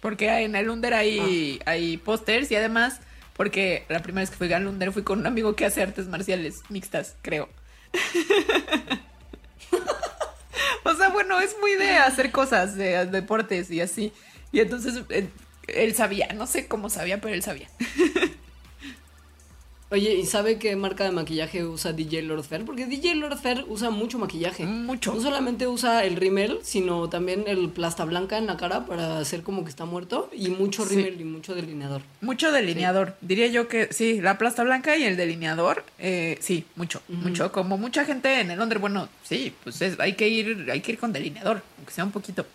Porque 0.00 0.28
en 0.42 0.56
el 0.56 0.68
Under 0.68 0.94
hay, 0.94 1.60
hay 1.64 1.96
pósters 1.98 2.50
y 2.50 2.56
además, 2.56 3.00
porque 3.34 3.84
la 3.88 4.02
primera 4.02 4.22
vez 4.22 4.30
que 4.30 4.36
fui 4.36 4.52
al 4.52 4.66
Under 4.66 4.90
fui 4.92 5.04
con 5.04 5.20
un 5.20 5.26
amigo 5.26 5.54
que 5.54 5.64
hace 5.66 5.80
artes 5.82 6.08
marciales 6.08 6.62
mixtas, 6.70 7.14
creo. 7.22 7.48
o 10.84 10.94
sea, 10.94 11.08
bueno, 11.10 11.40
es 11.40 11.56
muy 11.60 11.74
de 11.74 11.96
hacer 11.96 12.30
cosas, 12.30 12.76
de 12.76 13.06
deportes 13.06 13.70
y 13.70 13.80
así. 13.80 14.12
Y 14.52 14.60
entonces 14.60 15.02
eh, 15.08 15.28
él 15.68 15.94
sabía, 15.94 16.28
no 16.34 16.46
sé 16.46 16.66
cómo 16.66 16.90
sabía, 16.90 17.20
pero 17.20 17.34
él 17.34 17.42
sabía. 17.42 17.68
Oye, 19.92 20.14
¿y 20.14 20.24
sabe 20.24 20.56
qué 20.58 20.74
marca 20.74 21.04
de 21.04 21.10
maquillaje 21.10 21.66
usa 21.66 21.92
DJ 21.92 22.22
Lord 22.22 22.44
Fair? 22.44 22.64
Porque 22.64 22.86
DJ 22.86 23.14
Lord 23.16 23.36
Fair 23.36 23.66
usa 23.68 23.90
mucho 23.90 24.18
maquillaje. 24.18 24.64
Mucho. 24.64 25.12
No 25.14 25.20
solamente 25.20 25.66
usa 25.66 26.02
el 26.04 26.16
rímel, 26.16 26.60
sino 26.62 27.10
también 27.10 27.44
el 27.46 27.68
plasta 27.68 28.06
blanca 28.06 28.38
en 28.38 28.46
la 28.46 28.56
cara 28.56 28.86
para 28.86 29.18
hacer 29.18 29.42
como 29.42 29.64
que 29.64 29.68
está 29.68 29.84
muerto. 29.84 30.30
Y 30.32 30.48
mucho 30.48 30.86
Sí. 30.86 30.96
rímel 30.96 31.20
y 31.20 31.24
mucho 31.24 31.54
delineador. 31.54 32.00
Mucho 32.22 32.50
delineador. 32.50 33.16
Diría 33.20 33.48
yo 33.48 33.68
que 33.68 33.92
sí, 33.92 34.22
la 34.22 34.38
plasta 34.38 34.64
blanca 34.64 34.96
y 34.96 35.04
el 35.04 35.18
delineador, 35.18 35.84
eh, 35.98 36.38
sí, 36.40 36.64
mucho, 36.74 37.02
mucho. 37.08 37.52
Como 37.52 37.76
mucha 37.76 38.06
gente 38.06 38.40
en 38.40 38.50
el 38.50 38.58
Londres, 38.58 38.80
bueno, 38.80 39.10
sí, 39.22 39.52
pues 39.62 39.82
es- 39.82 40.00
hay 40.00 40.14
que 40.14 40.26
ir, 40.26 40.68
hay 40.72 40.80
que 40.80 40.92
ir 40.92 40.98
con 40.98 41.12
delineador, 41.12 41.60
aunque 41.76 41.92
sea 41.92 42.04
un 42.04 42.12
poquito. 42.12 42.46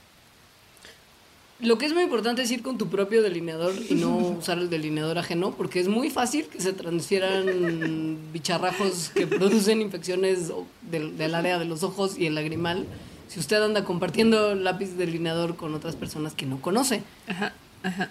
Lo 1.60 1.78
que 1.80 1.88
es 1.88 1.94
muy 1.94 2.04
importante 2.04 2.44
es 2.44 2.52
ir 2.52 2.62
con 2.62 2.78
tu 2.78 2.88
propio 2.88 3.24
delineador 3.24 3.74
y 3.90 3.96
no 3.96 4.16
usar 4.40 4.60
el 4.60 4.70
delineador 4.70 5.18
ajeno, 5.18 5.52
porque 5.56 5.80
es 5.80 5.88
muy 5.88 6.10
fácil 6.12 6.46
que 6.46 6.62
se 6.62 6.72
transfieran 6.74 8.18
bicharrajos 8.32 9.10
que 9.10 9.26
producen 9.26 9.82
infecciones 9.82 10.52
del, 10.84 11.18
del 11.18 11.34
área 11.36 11.58
de 11.58 11.66
los 11.66 11.82
ojos 11.84 12.18
y 12.18 12.28
el 12.28 12.36
lagrimal 12.36 12.86
si 13.28 13.40
usted 13.42 13.62
anda 13.62 13.84
compartiendo 13.84 14.56
lápiz 14.56 14.96
delineador 14.98 15.56
con 15.58 15.74
otras 15.74 15.96
personas 15.98 16.34
que 16.34 16.46
no 16.46 16.62
conoce. 16.62 17.02
Ajá, 17.28 17.54
ajá. 17.84 18.10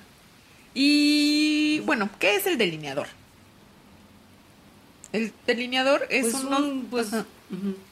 Y 0.75 1.81
bueno, 1.87 2.11
¿qué 2.19 2.35
es 2.37 2.47
el 2.47 2.59
delineador? 2.59 3.07
El 5.13 5.33
delineador 5.47 6.07
es 6.11 6.23
Pues 6.33 6.45
uno, 6.45 6.59
un- 6.59 6.87
pues, 6.91 7.09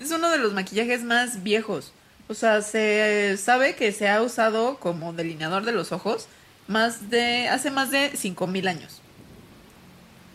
es 0.01 0.11
uno 0.11 0.31
de 0.31 0.37
los 0.39 0.53
maquillajes 0.53 1.03
más 1.03 1.43
viejos. 1.43 1.93
O 2.29 2.35
sea, 2.35 2.63
se 2.63 3.37
sabe 3.37 3.77
que 3.77 3.93
se 3.93 4.09
ha 4.09 4.23
usado 4.23 4.79
como 4.79 5.13
delineador 5.13 5.65
de 5.65 5.73
los 5.73 5.93
ojos 5.93 6.29
más 6.67 7.11
de 7.11 7.49
hace 7.49 7.71
más 7.71 7.91
de 7.91 8.17
5000 8.17 8.69
años. 8.69 9.01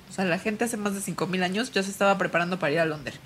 O 0.09 0.13
sea, 0.13 0.25
la 0.25 0.39
gente 0.39 0.65
hace 0.65 0.77
más 0.77 0.93
de 0.93 1.01
5000 1.01 1.43
años 1.43 1.71
ya 1.71 1.83
se 1.83 1.91
estaba 1.91 2.17
preparando 2.17 2.59
para 2.59 2.73
ir 2.73 2.79
a 2.79 2.85
Londres. 2.85 3.19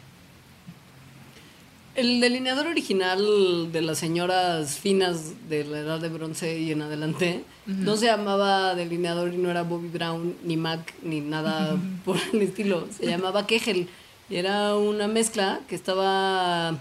El 1.95 2.21
delineador 2.21 2.65
original 2.67 3.71
de 3.71 3.81
las 3.83 3.99
señoras 3.99 4.79
finas 4.79 5.47
de 5.47 5.63
la 5.63 5.79
edad 5.79 5.99
de 5.99 6.09
bronce 6.09 6.57
y 6.57 6.71
en 6.71 6.81
adelante 6.81 7.43
no 7.67 7.97
se 7.97 8.07
llamaba 8.07 8.73
delineador 8.73 9.31
y 9.31 9.37
no 9.37 9.51
era 9.51 9.61
Bobby 9.61 9.89
Brown, 9.89 10.35
ni 10.43 10.57
Mac, 10.57 10.91
ni 11.03 11.21
nada 11.21 11.77
por 12.03 12.17
el 12.33 12.41
estilo. 12.41 12.87
Se 12.97 13.05
llamaba 13.05 13.45
Kegel 13.45 13.89
y 14.27 14.35
era 14.35 14.75
una 14.75 15.07
mezcla 15.07 15.59
que 15.67 15.75
estaba. 15.75 16.79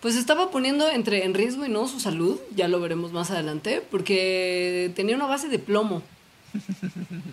Pues 0.00 0.16
estaba 0.16 0.50
poniendo 0.50 0.88
entre 0.90 1.24
en 1.24 1.34
riesgo 1.34 1.64
y 1.64 1.68
no 1.68 1.88
su 1.88 2.00
salud, 2.00 2.38
ya 2.54 2.68
lo 2.68 2.80
veremos 2.80 3.12
más 3.12 3.30
adelante, 3.30 3.82
porque 3.90 4.92
tenía 4.94 5.16
una 5.16 5.26
base 5.26 5.48
de 5.48 5.58
plomo. 5.58 6.02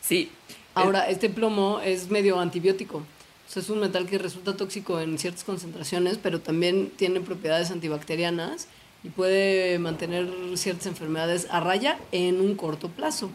Sí. 0.00 0.30
Ahora, 0.74 1.08
este 1.08 1.30
plomo 1.30 1.80
es 1.80 2.10
medio 2.10 2.38
antibiótico. 2.38 2.98
O 2.98 3.50
sea, 3.50 3.62
es 3.62 3.70
un 3.70 3.80
metal 3.80 4.06
que 4.06 4.18
resulta 4.18 4.56
tóxico 4.56 5.00
en 5.00 5.18
ciertas 5.18 5.44
concentraciones, 5.44 6.18
pero 6.22 6.40
también 6.40 6.90
tiene 6.96 7.20
propiedades 7.20 7.70
antibacterianas 7.70 8.68
y 9.02 9.08
puede 9.10 9.78
mantener 9.78 10.28
ciertas 10.56 10.86
enfermedades 10.86 11.46
a 11.50 11.60
raya 11.60 11.98
en 12.12 12.40
un 12.40 12.54
corto 12.54 12.88
plazo. 12.88 13.30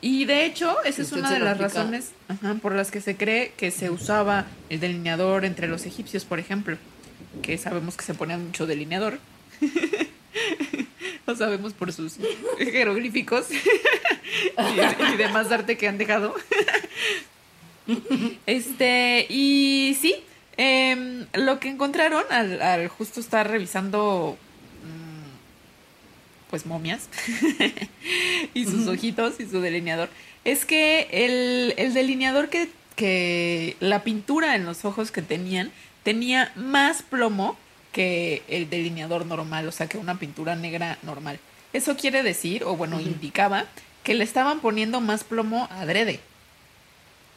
Y 0.00 0.24
de 0.24 0.44
hecho, 0.44 0.76
esa 0.84 1.02
es 1.02 1.12
una 1.12 1.30
de 1.32 1.40
las 1.40 1.54
aplica. 1.54 1.68
razones 1.68 2.10
ajá, 2.28 2.54
por 2.60 2.74
las 2.74 2.90
que 2.90 3.00
se 3.00 3.16
cree 3.16 3.52
que 3.56 3.70
se 3.70 3.90
usaba 3.90 4.46
el 4.68 4.78
delineador 4.78 5.44
entre 5.44 5.68
los 5.68 5.86
egipcios, 5.86 6.24
por 6.24 6.38
ejemplo, 6.38 6.76
que 7.42 7.58
sabemos 7.58 7.96
que 7.96 8.04
se 8.04 8.14
ponían 8.14 8.46
mucho 8.46 8.66
delineador. 8.66 9.18
Lo 11.26 11.34
sabemos 11.34 11.72
por 11.72 11.92
sus 11.92 12.18
jeroglíficos 12.58 13.46
y, 13.52 15.12
y 15.12 15.16
demás 15.16 15.50
arte 15.50 15.76
que 15.76 15.88
han 15.88 15.98
dejado. 15.98 16.34
Este, 18.46 19.26
y 19.28 19.96
sí, 20.00 20.16
em, 20.56 21.26
lo 21.34 21.60
que 21.60 21.68
encontraron 21.68 22.24
al, 22.30 22.60
al 22.60 22.88
justo 22.88 23.20
estar 23.20 23.48
revisando 23.48 24.36
mm, 24.82 26.50
pues 26.50 26.66
momias 26.66 27.08
y 28.54 28.64
sus 28.64 28.88
ojitos 28.88 29.38
y 29.38 29.46
su 29.46 29.60
delineador, 29.60 30.08
es 30.44 30.64
que 30.64 31.06
el, 31.12 31.74
el 31.76 31.94
delineador 31.94 32.48
que, 32.48 32.70
que 32.96 33.76
la 33.78 34.02
pintura 34.02 34.56
en 34.56 34.64
los 34.64 34.84
ojos 34.84 35.12
que 35.12 35.22
tenían 35.22 35.70
tenía 36.06 36.52
más 36.54 37.02
plomo 37.02 37.58
que 37.90 38.44
el 38.46 38.70
delineador 38.70 39.26
normal, 39.26 39.66
o 39.66 39.72
sea, 39.72 39.88
que 39.88 39.98
una 39.98 40.20
pintura 40.20 40.54
negra 40.54 40.98
normal. 41.02 41.40
Eso 41.72 41.96
quiere 41.96 42.22
decir, 42.22 42.62
o 42.62 42.76
bueno, 42.76 43.00
indicaba 43.00 43.64
que 44.04 44.14
le 44.14 44.22
estaban 44.22 44.60
poniendo 44.60 45.00
más 45.00 45.24
plomo 45.24 45.66
adrede 45.72 46.20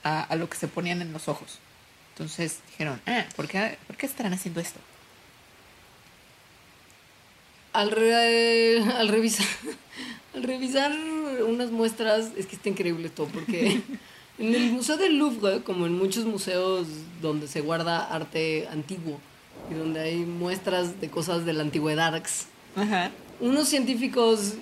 a, 0.03 0.21
a 0.21 0.35
lo 0.35 0.47
que 0.47 0.55
se 0.55 0.67
ponían 0.67 1.01
en 1.01 1.11
los 1.13 1.27
ojos. 1.27 1.57
Entonces 2.13 2.59
dijeron, 2.69 3.01
ah, 3.07 3.25
¿por 3.35 3.47
qué, 3.47 3.79
¿por 3.87 3.97
qué 3.97 4.05
estarán 4.05 4.33
haciendo 4.33 4.59
esto? 4.61 4.79
Al, 7.73 7.89
re- 7.91 8.83
al 8.83 9.07
revisar 9.07 9.47
al 10.35 10.43
revisar 10.43 10.91
unas 11.47 11.71
muestras, 11.71 12.27
es 12.37 12.45
que 12.45 12.55
está 12.55 12.69
increíble 12.69 13.09
todo, 13.09 13.25
porque 13.27 13.81
en 14.39 14.55
el 14.55 14.71
Museo 14.71 14.97
del 14.97 15.17
Louvre, 15.17 15.61
como 15.63 15.85
en 15.85 15.97
muchos 15.97 16.25
museos 16.25 16.87
donde 17.21 17.47
se 17.47 17.61
guarda 17.61 17.99
arte 18.13 18.67
antiguo 18.71 19.19
y 19.69 19.73
donde 19.73 19.99
hay 19.99 20.17
muestras 20.19 20.99
de 21.01 21.09
cosas 21.09 21.45
de 21.45 21.53
la 21.53 21.61
antigüedad, 21.63 22.21
Ajá. 22.75 23.11
unos 23.41 23.67
científicos 23.67 24.53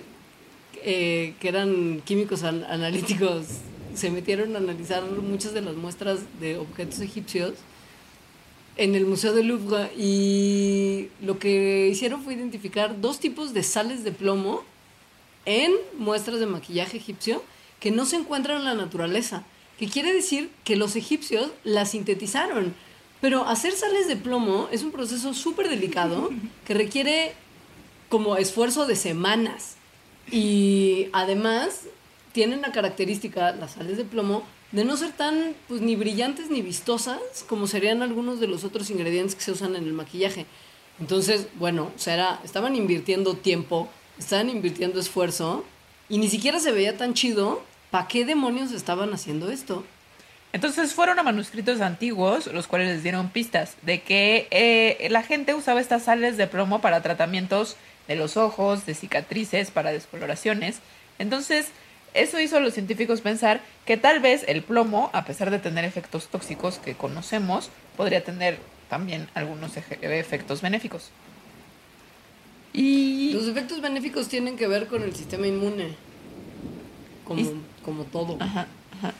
eh, 0.84 1.34
que 1.40 1.48
eran 1.48 2.02
químicos 2.04 2.42
an- 2.42 2.64
analíticos 2.64 3.46
se 3.94 4.10
metieron 4.10 4.54
a 4.54 4.58
analizar 4.58 5.02
muchas 5.04 5.52
de 5.54 5.60
las 5.60 5.74
muestras 5.74 6.20
de 6.40 6.56
objetos 6.58 7.00
egipcios 7.00 7.54
en 8.76 8.94
el 8.94 9.04
Museo 9.06 9.32
del 9.34 9.48
Louvre 9.48 9.90
y 9.96 11.08
lo 11.20 11.38
que 11.40 11.88
hicieron 11.90 12.22
fue 12.22 12.34
identificar 12.34 13.00
dos 13.00 13.18
tipos 13.18 13.52
de 13.54 13.64
sales 13.64 14.04
de 14.04 14.12
plomo 14.12 14.62
en 15.46 15.72
muestras 15.98 16.38
de 16.38 16.46
maquillaje 16.46 16.96
egipcio 16.98 17.42
que 17.80 17.90
no 17.90 18.06
se 18.06 18.16
encuentran 18.16 18.58
en 18.58 18.64
la 18.64 18.74
naturaleza, 18.74 19.42
que 19.78 19.88
quiere 19.88 20.12
decir 20.12 20.50
que 20.64 20.76
los 20.76 20.96
egipcios 20.96 21.50
las 21.64 21.90
sintetizaron. 21.92 22.74
Pero 23.20 23.44
hacer 23.46 23.72
sales 23.72 24.06
de 24.06 24.16
plomo 24.16 24.68
es 24.70 24.82
un 24.82 24.92
proceso 24.92 25.34
súper 25.34 25.68
delicado 25.68 26.30
que 26.66 26.74
requiere 26.74 27.32
como 28.08 28.36
esfuerzo 28.36 28.86
de 28.86 28.96
semanas. 28.96 29.76
Y 30.30 31.08
además 31.12 31.82
tienen 32.32 32.60
la 32.60 32.72
característica, 32.72 33.52
las 33.52 33.72
sales 33.72 33.96
de 33.96 34.04
plomo, 34.04 34.44
de 34.72 34.84
no 34.84 34.96
ser 34.96 35.12
tan 35.12 35.54
pues, 35.66 35.80
ni 35.80 35.96
brillantes 35.96 36.50
ni 36.50 36.60
vistosas 36.60 37.18
como 37.48 37.66
serían 37.66 38.02
algunos 38.02 38.38
de 38.38 38.46
los 38.46 38.64
otros 38.64 38.90
ingredientes 38.90 39.34
que 39.34 39.40
se 39.42 39.52
usan 39.52 39.74
en 39.76 39.84
el 39.84 39.94
maquillaje. 39.94 40.46
Entonces, 41.00 41.46
bueno, 41.58 41.90
o 41.96 41.98
sea, 41.98 42.14
era- 42.14 42.40
estaban 42.44 42.76
invirtiendo 42.76 43.34
tiempo, 43.34 43.88
estaban 44.18 44.50
invirtiendo 44.50 45.00
esfuerzo 45.00 45.64
y 46.08 46.18
ni 46.18 46.28
siquiera 46.28 46.60
se 46.60 46.72
veía 46.72 46.96
tan 46.98 47.14
chido. 47.14 47.62
¿Para 47.90 48.06
qué 48.08 48.24
demonios 48.24 48.72
estaban 48.72 49.12
haciendo 49.12 49.50
esto? 49.50 49.84
Entonces 50.52 50.94
fueron 50.94 51.18
a 51.18 51.22
manuscritos 51.22 51.80
antiguos, 51.80 52.46
los 52.46 52.66
cuales 52.66 52.88
les 52.88 53.02
dieron 53.02 53.28
pistas 53.28 53.76
de 53.82 54.00
que 54.02 54.48
eh, 54.50 55.08
la 55.10 55.22
gente 55.22 55.54
usaba 55.54 55.80
estas 55.80 56.04
sales 56.04 56.36
de 56.36 56.46
plomo 56.46 56.80
para 56.80 57.02
tratamientos 57.02 57.76
de 58.06 58.16
los 58.16 58.36
ojos, 58.36 58.86
de 58.86 58.94
cicatrices, 58.94 59.70
para 59.70 59.92
descoloraciones. 59.92 60.80
Entonces, 61.18 61.66
eso 62.14 62.40
hizo 62.40 62.56
a 62.56 62.60
los 62.60 62.72
científicos 62.72 63.20
pensar 63.20 63.60
que 63.84 63.98
tal 63.98 64.20
vez 64.20 64.44
el 64.48 64.62
plomo, 64.62 65.10
a 65.12 65.24
pesar 65.26 65.50
de 65.50 65.58
tener 65.58 65.84
efectos 65.84 66.28
tóxicos 66.28 66.78
que 66.78 66.94
conocemos, 66.94 67.68
podría 67.96 68.24
tener 68.24 68.58
también 68.88 69.28
algunos 69.34 69.76
efectos 69.76 70.62
benéficos. 70.62 71.10
Y 72.72 73.32
Los 73.32 73.48
efectos 73.48 73.80
benéficos 73.80 74.28
tienen 74.28 74.56
que 74.56 74.66
ver 74.66 74.86
con 74.86 75.02
el 75.02 75.14
sistema 75.14 75.46
inmune, 75.46 75.94
como, 77.24 77.40
Y- 77.40 77.52
como 77.88 78.04
todo. 78.04 78.36
ajá, 78.40 78.66
ajá. 78.98 79.14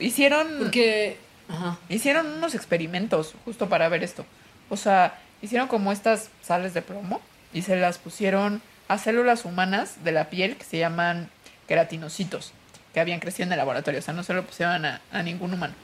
hicieron 0.00 0.48
Porque, 0.58 1.18
ajá. 1.48 1.78
Hicieron 1.88 2.26
unos 2.26 2.54
experimentos 2.56 3.34
justo 3.44 3.68
para 3.68 3.88
ver 3.88 4.02
esto. 4.02 4.26
O 4.68 4.76
sea, 4.76 5.20
hicieron 5.40 5.68
como 5.68 5.92
estas 5.92 6.30
sales 6.42 6.74
de 6.74 6.82
plomo 6.82 7.20
y 7.52 7.62
se 7.62 7.76
las 7.76 7.98
pusieron 7.98 8.60
a 8.88 8.98
células 8.98 9.44
humanas 9.44 10.02
de 10.02 10.12
la 10.12 10.30
piel 10.30 10.56
que 10.56 10.64
se 10.64 10.78
llaman 10.78 11.30
queratinocitos, 11.68 12.52
que 12.92 13.00
habían 13.00 13.20
crecido 13.20 13.46
en 13.46 13.52
el 13.52 13.58
laboratorio. 13.58 14.00
O 14.00 14.02
sea, 14.02 14.14
no 14.14 14.24
se 14.24 14.34
lo 14.34 14.44
pusieron 14.44 14.84
a, 14.84 15.00
a 15.12 15.22
ningún 15.22 15.54
humano. 15.54 15.74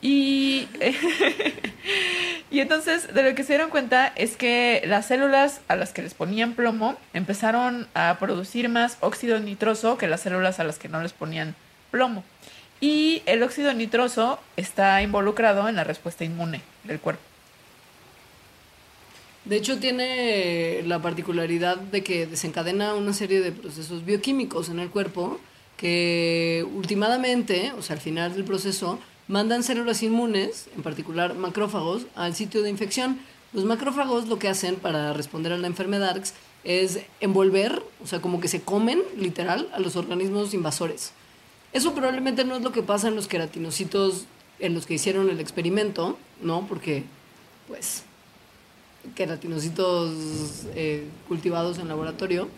Y, 0.00 0.68
y 2.50 2.60
entonces 2.60 3.12
de 3.14 3.22
lo 3.22 3.34
que 3.34 3.42
se 3.42 3.54
dieron 3.54 3.70
cuenta 3.70 4.12
es 4.14 4.36
que 4.36 4.82
las 4.84 5.06
células 5.06 5.60
a 5.68 5.76
las 5.76 5.92
que 5.92 6.02
les 6.02 6.14
ponían 6.14 6.54
plomo 6.54 6.96
empezaron 7.14 7.88
a 7.94 8.16
producir 8.20 8.68
más 8.68 8.96
óxido 9.00 9.40
nitroso 9.40 9.98
que 9.98 10.06
las 10.06 10.20
células 10.20 10.60
a 10.60 10.64
las 10.64 10.78
que 10.78 10.88
no 10.88 11.02
les 11.02 11.12
ponían 11.12 11.48
plomo. 11.48 11.67
Y 12.80 13.22
el 13.26 13.42
óxido 13.42 13.72
nitroso 13.74 14.38
está 14.56 15.02
involucrado 15.02 15.68
en 15.68 15.76
la 15.76 15.84
respuesta 15.84 16.24
inmune 16.24 16.62
del 16.84 17.00
cuerpo. 17.00 17.22
De 19.44 19.56
hecho, 19.56 19.78
tiene 19.78 20.82
la 20.84 21.00
particularidad 21.00 21.78
de 21.78 22.04
que 22.04 22.26
desencadena 22.26 22.94
una 22.94 23.14
serie 23.14 23.40
de 23.40 23.50
procesos 23.50 24.04
bioquímicos 24.04 24.68
en 24.68 24.78
el 24.78 24.90
cuerpo 24.90 25.40
que 25.78 26.66
últimamente, 26.74 27.72
o 27.78 27.82
sea, 27.82 27.94
al 27.96 28.02
final 28.02 28.34
del 28.34 28.44
proceso, 28.44 28.98
mandan 29.26 29.62
células 29.62 30.02
inmunes, 30.02 30.68
en 30.76 30.82
particular 30.82 31.34
macrófagos, 31.34 32.06
al 32.14 32.34
sitio 32.34 32.62
de 32.62 32.70
infección. 32.70 33.20
Los 33.52 33.64
macrófagos 33.64 34.28
lo 34.28 34.38
que 34.38 34.48
hacen 34.48 34.76
para 34.76 35.14
responder 35.14 35.52
a 35.52 35.58
la 35.58 35.66
enfermedad 35.66 36.20
es 36.64 37.00
envolver, 37.20 37.82
o 38.02 38.06
sea, 38.06 38.20
como 38.20 38.40
que 38.40 38.48
se 38.48 38.60
comen, 38.60 39.00
literal, 39.16 39.68
a 39.72 39.78
los 39.78 39.96
organismos 39.96 40.52
invasores. 40.52 41.12
Eso 41.72 41.94
probablemente 41.94 42.44
no 42.44 42.56
es 42.56 42.62
lo 42.62 42.72
que 42.72 42.82
pasa 42.82 43.08
en 43.08 43.16
los 43.16 43.28
queratinocitos 43.28 44.24
en 44.60 44.74
los 44.74 44.86
que 44.86 44.94
hicieron 44.94 45.28
el 45.30 45.38
experimento, 45.40 46.18
¿no? 46.42 46.66
Porque, 46.66 47.04
pues, 47.68 48.02
queratinocitos 49.14 50.12
eh, 50.74 51.04
cultivados 51.28 51.78
en 51.78 51.88
laboratorio. 51.88 52.48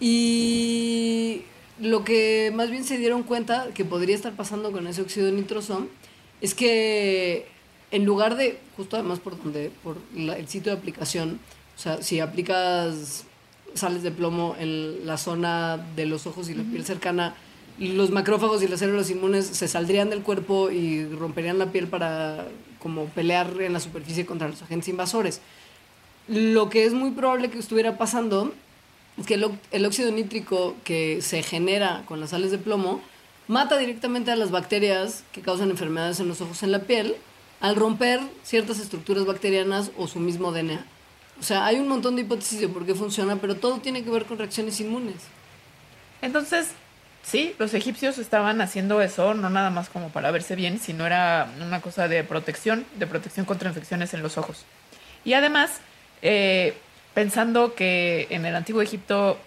Y 0.00 1.42
lo 1.78 2.04
que 2.04 2.50
más 2.54 2.70
bien 2.70 2.84
se 2.84 2.98
dieron 2.98 3.22
cuenta 3.22 3.68
que 3.74 3.84
podría 3.84 4.14
estar 4.16 4.32
pasando 4.34 4.72
con 4.72 4.86
ese 4.86 5.02
óxido 5.02 5.30
nitroso 5.30 5.86
es 6.40 6.54
que 6.54 7.46
en 7.90 8.04
lugar 8.04 8.36
de, 8.36 8.58
justo 8.76 8.96
además 8.96 9.20
por 9.20 9.40
donde, 9.40 9.70
por 9.82 9.96
la- 10.16 10.36
el 10.38 10.48
sitio 10.48 10.72
de 10.72 10.78
aplicación, 10.78 11.38
o 11.76 11.80
sea, 11.80 12.02
si 12.02 12.20
aplicas 12.20 13.24
sales 13.74 14.02
de 14.02 14.10
plomo 14.10 14.56
en 14.58 15.06
la 15.06 15.16
zona 15.16 15.76
de 15.96 16.06
los 16.06 16.26
ojos 16.26 16.48
y 16.48 16.54
la 16.54 16.64
piel 16.64 16.84
cercana, 16.84 17.34
los 17.80 18.10
macrófagos 18.10 18.62
y 18.62 18.68
las 18.68 18.80
células 18.80 19.10
inmunes 19.10 19.46
se 19.46 19.66
saldrían 19.66 20.10
del 20.10 20.22
cuerpo 20.22 20.70
y 20.70 21.06
romperían 21.06 21.58
la 21.58 21.72
piel 21.72 21.88
para 21.88 22.46
como 22.78 23.06
pelear 23.06 23.60
en 23.60 23.72
la 23.72 23.80
superficie 23.80 24.26
contra 24.26 24.48
los 24.48 24.60
agentes 24.62 24.88
invasores. 24.88 25.40
Lo 26.28 26.68
que 26.68 26.84
es 26.84 26.92
muy 26.92 27.10
probable 27.10 27.50
que 27.50 27.58
estuviera 27.58 27.96
pasando 27.96 28.52
es 29.18 29.26
que 29.26 29.34
el, 29.34 29.50
el 29.70 29.86
óxido 29.86 30.12
nítrico 30.12 30.76
que 30.84 31.22
se 31.22 31.42
genera 31.42 32.04
con 32.06 32.20
las 32.20 32.30
sales 32.30 32.50
de 32.50 32.58
plomo 32.58 33.00
mata 33.48 33.78
directamente 33.78 34.30
a 34.30 34.36
las 34.36 34.50
bacterias 34.50 35.24
que 35.32 35.40
causan 35.40 35.70
enfermedades 35.70 36.20
en 36.20 36.28
los 36.28 36.40
ojos 36.40 36.62
en 36.62 36.72
la 36.72 36.80
piel 36.80 37.16
al 37.60 37.76
romper 37.76 38.20
ciertas 38.42 38.78
estructuras 38.78 39.24
bacterianas 39.24 39.90
o 39.96 40.06
su 40.06 40.20
mismo 40.20 40.52
DNA. 40.52 40.86
O 41.40 41.42
sea, 41.42 41.64
hay 41.64 41.78
un 41.78 41.88
montón 41.88 42.16
de 42.16 42.22
hipótesis 42.22 42.60
de 42.60 42.68
por 42.68 42.84
qué 42.84 42.94
funciona, 42.94 43.36
pero 43.36 43.56
todo 43.56 43.78
tiene 43.78 44.04
que 44.04 44.10
ver 44.10 44.26
con 44.26 44.38
reacciones 44.38 44.78
inmunes. 44.80 45.16
Entonces, 46.20 46.68
sí, 47.22 47.54
los 47.58 47.74
egipcios 47.74 48.18
estaban 48.18 48.60
haciendo 48.60 49.00
eso, 49.02 49.34
no 49.34 49.50
nada 49.50 49.70
más 49.70 49.88
como 49.88 50.08
para 50.10 50.30
verse 50.30 50.56
bien, 50.56 50.78
sino 50.78 51.06
era 51.06 51.48
una 51.60 51.80
cosa 51.80 52.08
de 52.08 52.24
protección, 52.24 52.84
de 52.96 53.06
protección 53.06 53.46
contra 53.46 53.68
infecciones 53.68 54.14
en 54.14 54.22
los 54.22 54.38
ojos. 54.38 54.64
Y 55.24 55.34
además, 55.34 55.80
eh, 56.22 56.74
pensando 57.14 57.74
que 57.74 58.26
en 58.30 58.46
el 58.46 58.56
antiguo 58.56 58.82
Egipto 58.82 59.38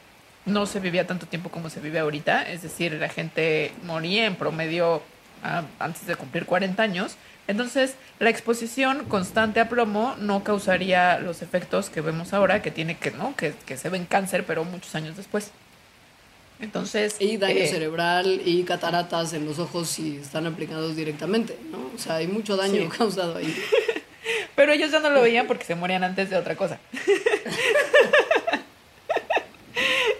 no 0.46 0.66
se 0.66 0.80
vivía 0.80 1.08
tanto 1.08 1.26
tiempo 1.26 1.50
como 1.50 1.70
se 1.70 1.80
vive 1.80 2.00
ahorita, 2.00 2.50
es 2.50 2.62
decir, 2.62 2.94
la 2.94 3.10
gente 3.10 3.72
moría 3.84 4.26
en 4.26 4.36
promedio 4.36 5.02
a- 5.44 5.64
antes 5.80 6.06
de 6.06 6.16
cumplir 6.16 6.46
40 6.46 6.84
años. 6.84 7.16
Entonces, 7.48 7.96
la 8.20 8.30
exposición 8.30 9.06
constante 9.06 9.60
a 9.60 9.68
plomo 9.70 10.16
no 10.20 10.44
causaría 10.44 11.20
los 11.20 11.42
efectos 11.42 11.90
que 11.90 12.02
vemos 12.02 12.34
ahora, 12.34 12.62
que 12.62 12.72
tiene 12.72 12.98
que, 12.98 13.12
¿no? 13.12 13.36
Que, 13.36 13.54
que 13.66 13.78
se 13.78 13.90
ven 13.90 14.06
cáncer, 14.06 14.46
pero 14.46 14.64
muchos 14.64 14.96
años 14.96 15.18
después. 15.18 15.52
Entonces. 16.60 17.16
Y 17.20 17.38
daño 17.38 17.60
eh, 17.60 17.68
cerebral 17.68 18.42
y 18.46 18.64
cataratas 18.64 19.34
en 19.34 19.46
los 19.46 19.60
ojos 19.60 19.90
si 19.90 20.18
están 20.18 20.48
aplicados 20.48 20.96
directamente, 20.96 21.58
¿no? 21.72 21.78
O 21.96 21.98
sea, 21.98 22.16
hay 22.16 22.28
mucho 22.28 22.56
daño 22.56 22.82
Sí. 22.82 22.88
causado 22.98 23.38
ahí. 23.38 23.56
Pero 24.56 24.72
ellos 24.72 24.92
ya 24.92 25.00
no 25.00 25.10
lo 25.10 25.22
veían 25.22 25.48
porque 25.48 25.66
se 25.66 25.76
morían 25.76 26.04
antes 26.04 26.30
de 26.30 26.38
otra 26.38 26.56
cosa. 26.56 26.80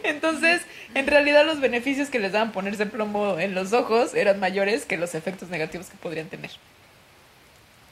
Entonces, 0.04 0.62
en 0.96 1.08
realidad 1.08 1.46
los 1.46 1.60
beneficios 1.60 2.10
que 2.10 2.20
les 2.20 2.32
daban 2.32 2.52
ponerse 2.52 2.86
plomo 2.86 3.40
en 3.40 3.56
los 3.56 3.74
ojos 3.74 4.14
eran 4.14 4.40
mayores 4.40 4.86
que 4.86 4.98
los 4.98 5.16
efectos 5.16 5.50
negativos 5.50 5.88
que 5.88 5.98
podrían 5.98 6.28
tener. 6.28 6.52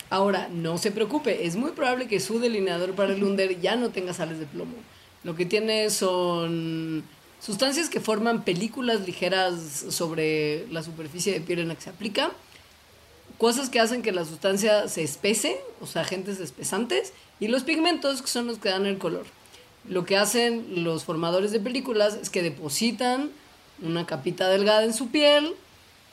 Ahora, 0.10 0.50
no 0.52 0.78
se 0.78 0.92
preocupe, 0.92 1.46
es 1.46 1.56
muy 1.56 1.72
probable 1.72 2.08
que 2.08 2.20
su 2.20 2.40
delineador 2.40 2.94
para 2.96 3.14
el 3.14 3.24
under 3.24 3.60
ya 3.62 3.76
no 3.78 3.90
tenga 3.92 4.14
sales 4.14 4.40
de 4.40 4.46
plomo. 4.46 4.76
Lo 5.24 5.36
que 5.36 5.46
tiene 5.46 5.90
son 5.90 7.04
sustancias 7.42 7.90
que 7.90 8.00
forman 8.00 8.44
películas 8.44 9.02
ligeras 9.02 9.60
sobre 9.90 10.68
la 10.68 10.84
superficie 10.84 11.34
de 11.34 11.42
piel 11.42 11.60
en 11.60 11.70
la 11.70 11.76
que 11.76 11.82
se 11.82 11.90
aplica, 11.90 12.32
cosas 13.38 13.70
que 13.70 13.80
hacen 13.80 14.04
que 14.04 14.12
la 14.12 14.26
sustancia 14.26 14.88
se 14.88 15.04
espese, 15.04 15.60
o 15.82 15.88
sea, 15.88 16.04
agentes 16.04 16.40
espesantes, 16.40 17.14
y 17.40 17.48
los 17.48 17.64
pigmentos 17.64 18.22
que 18.22 18.28
son 18.28 18.46
los 18.46 18.60
que 18.60 18.70
dan 18.70 18.86
el 18.86 19.00
color. 19.00 19.26
Lo 19.90 20.06
que 20.06 20.16
hacen 20.16 20.84
los 20.84 21.06
formadores 21.06 21.52
de 21.52 21.60
películas 21.60 22.14
es 22.14 22.30
que 22.30 22.44
depositan 22.44 23.32
una 23.82 24.06
capita 24.06 24.48
delgada 24.48 24.84
en 24.84 24.94
su 24.94 25.10
piel, 25.10 25.56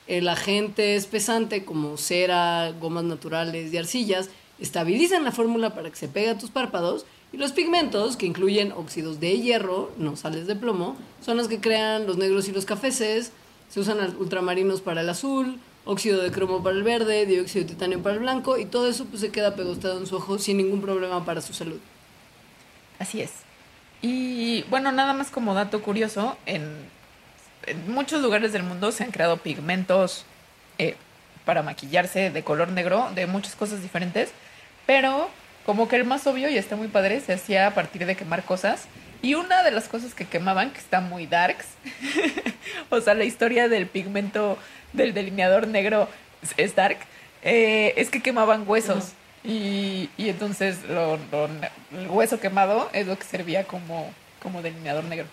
el 0.06 0.26
agente 0.28 0.96
espesante 0.96 1.66
como 1.66 1.98
cera, 1.98 2.72
gomas 2.80 3.04
naturales 3.04 3.72
y 3.72 3.76
arcillas 3.76 4.30
estabilizan 4.58 5.22
la 5.22 5.32
fórmula 5.32 5.74
para 5.74 5.90
que 5.90 5.96
se 5.96 6.08
pegue 6.08 6.30
a 6.30 6.38
tus 6.38 6.50
párpados 6.50 7.04
y 7.32 7.36
los 7.36 7.52
pigmentos, 7.52 8.16
que 8.16 8.26
incluyen 8.26 8.72
óxidos 8.72 9.20
de 9.20 9.38
hierro, 9.38 9.92
no 9.98 10.16
sales 10.16 10.46
de 10.46 10.56
plomo, 10.56 10.96
son 11.20 11.36
los 11.36 11.48
que 11.48 11.60
crean 11.60 12.06
los 12.06 12.16
negros 12.16 12.48
y 12.48 12.52
los 12.52 12.64
cafeces, 12.64 13.32
se 13.68 13.80
usan 13.80 14.16
ultramarinos 14.18 14.80
para 14.80 15.02
el 15.02 15.08
azul, 15.10 15.60
óxido 15.84 16.22
de 16.22 16.30
cromo 16.30 16.62
para 16.62 16.76
el 16.76 16.82
verde, 16.82 17.26
dióxido 17.26 17.64
de 17.64 17.72
titanio 17.72 18.02
para 18.02 18.14
el 18.14 18.20
blanco 18.20 18.58
y 18.58 18.64
todo 18.64 18.88
eso 18.88 19.04
pues 19.04 19.20
se 19.20 19.30
queda 19.30 19.54
pegostado 19.54 19.98
en 19.98 20.06
su 20.06 20.16
ojo 20.16 20.38
sin 20.38 20.56
ningún 20.56 20.80
problema 20.80 21.24
para 21.24 21.40
su 21.40 21.52
salud. 21.52 21.80
Así 22.98 23.20
es. 23.20 23.32
Y 24.00 24.62
bueno, 24.70 24.92
nada 24.92 25.12
más 25.12 25.30
como 25.30 25.54
dato 25.54 25.82
curioso, 25.82 26.36
en, 26.46 26.62
en 27.66 27.92
muchos 27.92 28.22
lugares 28.22 28.52
del 28.52 28.62
mundo 28.62 28.90
se 28.92 29.04
han 29.04 29.10
creado 29.10 29.36
pigmentos 29.38 30.24
eh, 30.78 30.96
para 31.44 31.62
maquillarse 31.62 32.30
de 32.30 32.44
color 32.44 32.70
negro, 32.70 33.10
de 33.14 33.26
muchas 33.26 33.54
cosas 33.54 33.82
diferentes, 33.82 34.30
pero 34.86 35.28
como 35.68 35.86
que 35.86 35.96
el 35.96 36.04
más 36.04 36.26
obvio 36.26 36.48
y 36.48 36.56
está 36.56 36.76
muy 36.76 36.88
padre 36.88 37.20
se 37.20 37.34
hacía 37.34 37.66
a 37.66 37.74
partir 37.74 38.06
de 38.06 38.16
quemar 38.16 38.42
cosas. 38.42 38.86
Y 39.20 39.34
una 39.34 39.62
de 39.62 39.70
las 39.70 39.86
cosas 39.86 40.14
que 40.14 40.24
quemaban, 40.24 40.70
que 40.70 40.78
está 40.78 41.02
muy 41.02 41.26
darks, 41.26 41.66
o 42.90 42.98
sea, 43.02 43.12
la 43.12 43.24
historia 43.24 43.68
del 43.68 43.86
pigmento 43.86 44.56
del 44.94 45.12
delineador 45.12 45.66
negro 45.68 46.08
es- 46.42 46.54
es 46.56 46.74
dark, 46.74 46.96
eh, 47.42 47.92
es 47.98 48.08
que 48.08 48.22
quemaban 48.22 48.64
huesos. 48.66 49.10
Y, 49.44 50.08
y 50.16 50.30
entonces 50.30 50.78
lo- 50.88 51.18
lo- 51.30 51.50
el 52.00 52.08
hueso 52.08 52.40
quemado 52.40 52.88
es 52.94 53.06
lo 53.06 53.18
que 53.18 53.24
servía 53.24 53.64
como, 53.64 54.10
como 54.42 54.62
delineador 54.62 55.04
negro. 55.04 55.26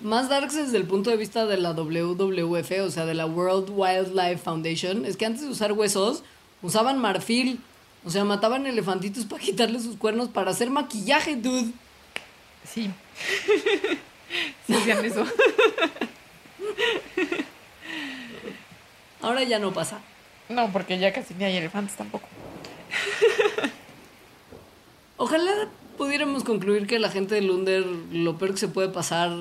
Más 0.00 0.28
darks 0.28 0.56
desde 0.56 0.76
el 0.76 0.84
punto 0.84 1.08
de 1.08 1.16
vista 1.16 1.46
de 1.46 1.56
la 1.56 1.70
WWF, 1.72 2.70
o 2.82 2.90
sea, 2.90 3.06
de 3.06 3.14
la 3.14 3.24
World 3.24 3.70
Wildlife 3.70 4.36
Foundation, 4.44 5.06
es 5.06 5.16
que 5.16 5.24
antes 5.24 5.40
de 5.40 5.48
usar 5.48 5.72
huesos, 5.72 6.22
usaban 6.60 6.98
marfil. 6.98 7.60
O 8.04 8.10
sea, 8.10 8.24
mataban 8.24 8.66
elefantitos 8.66 9.24
para 9.24 9.42
quitarle 9.42 9.80
sus 9.80 9.96
cuernos 9.96 10.28
para 10.28 10.50
hacer 10.50 10.70
maquillaje, 10.70 11.36
dude. 11.36 11.72
Sí. 12.70 12.90
sí 14.66 14.74
hacían 14.74 15.04
eso. 15.04 15.24
Ahora 19.22 19.42
ya 19.42 19.58
no 19.58 19.72
pasa. 19.72 20.00
No, 20.48 20.70
porque 20.72 20.98
ya 20.98 21.12
casi 21.12 21.34
ni 21.34 21.44
hay 21.44 21.56
elefantes 21.56 21.96
tampoco. 21.96 22.26
Ojalá 25.16 25.68
pudiéramos 25.96 26.44
concluir 26.44 26.86
que 26.86 26.98
la 26.98 27.10
gente 27.10 27.34
del 27.36 27.50
Under 27.50 27.84
lo 28.12 28.36
peor 28.36 28.52
que 28.52 28.58
se 28.58 28.68
puede 28.68 28.88
pasar 28.90 29.32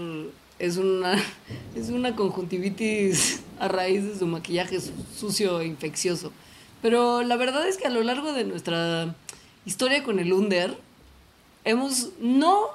es 0.60 0.78
una, 0.78 1.22
es 1.76 1.90
una 1.90 2.16
conjuntivitis 2.16 3.42
a 3.60 3.68
raíz 3.68 4.04
de 4.06 4.18
su 4.18 4.26
maquillaje 4.28 4.80
su- 4.80 4.94
sucio 5.18 5.60
e 5.60 5.66
infeccioso. 5.66 6.32
Pero 6.84 7.24
la 7.24 7.36
verdad 7.38 7.68
es 7.68 7.78
que 7.78 7.88
a 7.88 7.90
lo 7.90 8.04
largo 8.04 8.34
de 8.34 8.44
nuestra 8.44 9.16
historia 9.66 10.04
con 10.04 10.20
el 10.20 10.32
Under, 10.34 10.78
hemos 11.66 12.10
no 12.20 12.68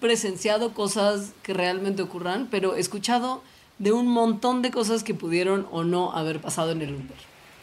presenciado 0.00 0.72
cosas 0.72 1.32
que 1.42 1.52
realmente 1.52 2.00
ocurran, 2.00 2.48
pero 2.50 2.76
escuchado 2.76 3.42
de 3.78 3.92
un 3.92 4.06
montón 4.06 4.62
de 4.62 4.70
cosas 4.70 5.02
que 5.04 5.12
pudieron 5.12 5.66
o 5.70 5.84
no 5.84 6.12
haber 6.12 6.40
pasado 6.40 6.70
en 6.72 6.80
el 6.80 6.94
Under. 6.94 7.16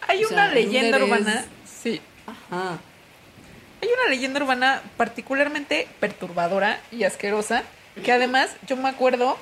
Hay 0.08 0.24
O 0.24 0.28
sea, 0.28 0.44
una 0.46 0.54
leyenda 0.54 0.98
urbana. 1.04 1.46
es- 1.64 1.70
Sí. 1.72 2.02
Ajá. 2.28 2.78
Hay 3.82 3.90
una 3.90 4.10
leyenda 4.10 4.42
urbana 4.42 4.82
particularmente 4.98 5.88
perturbadora 6.00 6.80
y 6.92 7.04
asquerosa. 7.04 7.64
Que 8.04 8.12
además 8.12 8.50
yo 8.68 8.76
me 8.78 8.90
acuerdo 8.90 9.38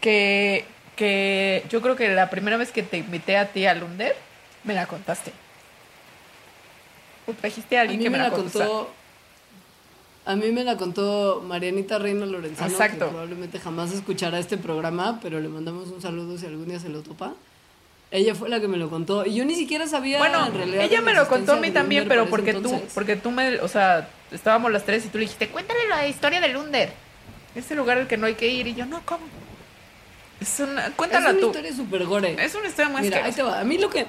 que, 0.00 0.64
que 0.96 1.64
yo 1.70 1.80
creo 1.82 1.96
que 1.96 2.08
la 2.08 2.30
primera 2.30 2.56
vez 2.56 2.70
que 2.72 2.82
te 2.82 2.98
invité 2.98 3.36
a 3.36 3.52
ti 3.52 3.66
al 3.66 3.82
Under, 3.82 4.14
me 4.64 4.74
la 4.74 4.86
contaste. 4.86 5.32
O 7.26 7.32
trajiste 7.40 7.76
a 7.76 7.80
A 7.80 7.82
alguien 7.82 7.98
mí 7.98 8.04
que 8.04 8.10
me 8.10 8.18
la 8.18 8.30
contó. 8.30 8.90
A 10.26 10.36
mí 10.36 10.52
me 10.52 10.64
la 10.64 10.76
contó 10.76 11.42
Marianita 11.46 11.98
Reina 11.98 12.26
Lorenzano, 12.26 12.70
Exacto. 12.70 13.06
que 13.06 13.10
probablemente 13.10 13.58
jamás 13.58 13.90
escuchará 13.92 14.38
este 14.38 14.58
programa, 14.58 15.18
pero 15.22 15.40
le 15.40 15.48
mandamos 15.48 15.88
un 15.88 16.00
saludo 16.00 16.36
si 16.38 16.46
algún 16.46 16.68
día 16.68 16.78
se 16.78 16.88
lo 16.90 17.00
topa. 17.02 17.32
Ella 18.12 18.34
fue 18.34 18.48
la 18.48 18.60
que 18.60 18.68
me 18.68 18.76
lo 18.76 18.90
contó 18.90 19.24
y 19.24 19.34
yo 19.34 19.44
ni 19.44 19.54
siquiera 19.54 19.86
sabía 19.86 20.18
Bueno, 20.18 20.46
en 20.46 20.54
realidad 20.54 20.84
ella 20.84 21.00
me 21.00 21.14
lo 21.14 21.26
contó 21.28 21.52
a 21.54 21.56
mí 21.56 21.70
también, 21.70 22.06
pero 22.06 22.28
porque 22.28 22.52
tú, 22.54 22.80
porque 22.92 23.16
tú 23.16 23.30
me, 23.30 23.60
o 23.60 23.68
sea, 23.68 24.08
estábamos 24.30 24.70
las 24.72 24.84
tres 24.84 25.06
y 25.06 25.08
tú 25.08 25.18
le 25.18 25.24
dijiste, 25.24 25.48
cuéntale 25.48 25.88
la 25.88 26.06
historia 26.06 26.40
del 26.40 26.56
Under. 26.56 26.92
Ese 27.54 27.74
lugar 27.74 27.98
al 27.98 28.06
que 28.06 28.16
no 28.16 28.26
hay 28.26 28.34
que 28.34 28.46
ir. 28.48 28.66
Y 28.66 28.74
yo, 28.74 28.84
no, 28.86 29.00
¿cómo? 29.04 29.24
Es 30.40 30.60
una, 30.60 30.88
es 30.88 30.94
cuéntala 30.94 31.30
una 31.30 31.40
tú. 31.40 31.46
historia 31.46 31.74
súper 31.74 32.04
gore. 32.04 32.36
Es 32.44 32.54
una 32.54 32.68
historia 32.68 32.90
muy 32.90 33.00
Mira, 33.02 33.18
ahí 33.24 33.30
asquerosa. 33.30 33.50
te 33.52 33.56
va. 33.56 33.60
A 33.60 33.64
mí 33.64 33.78
lo 33.78 33.88
que. 33.90 34.06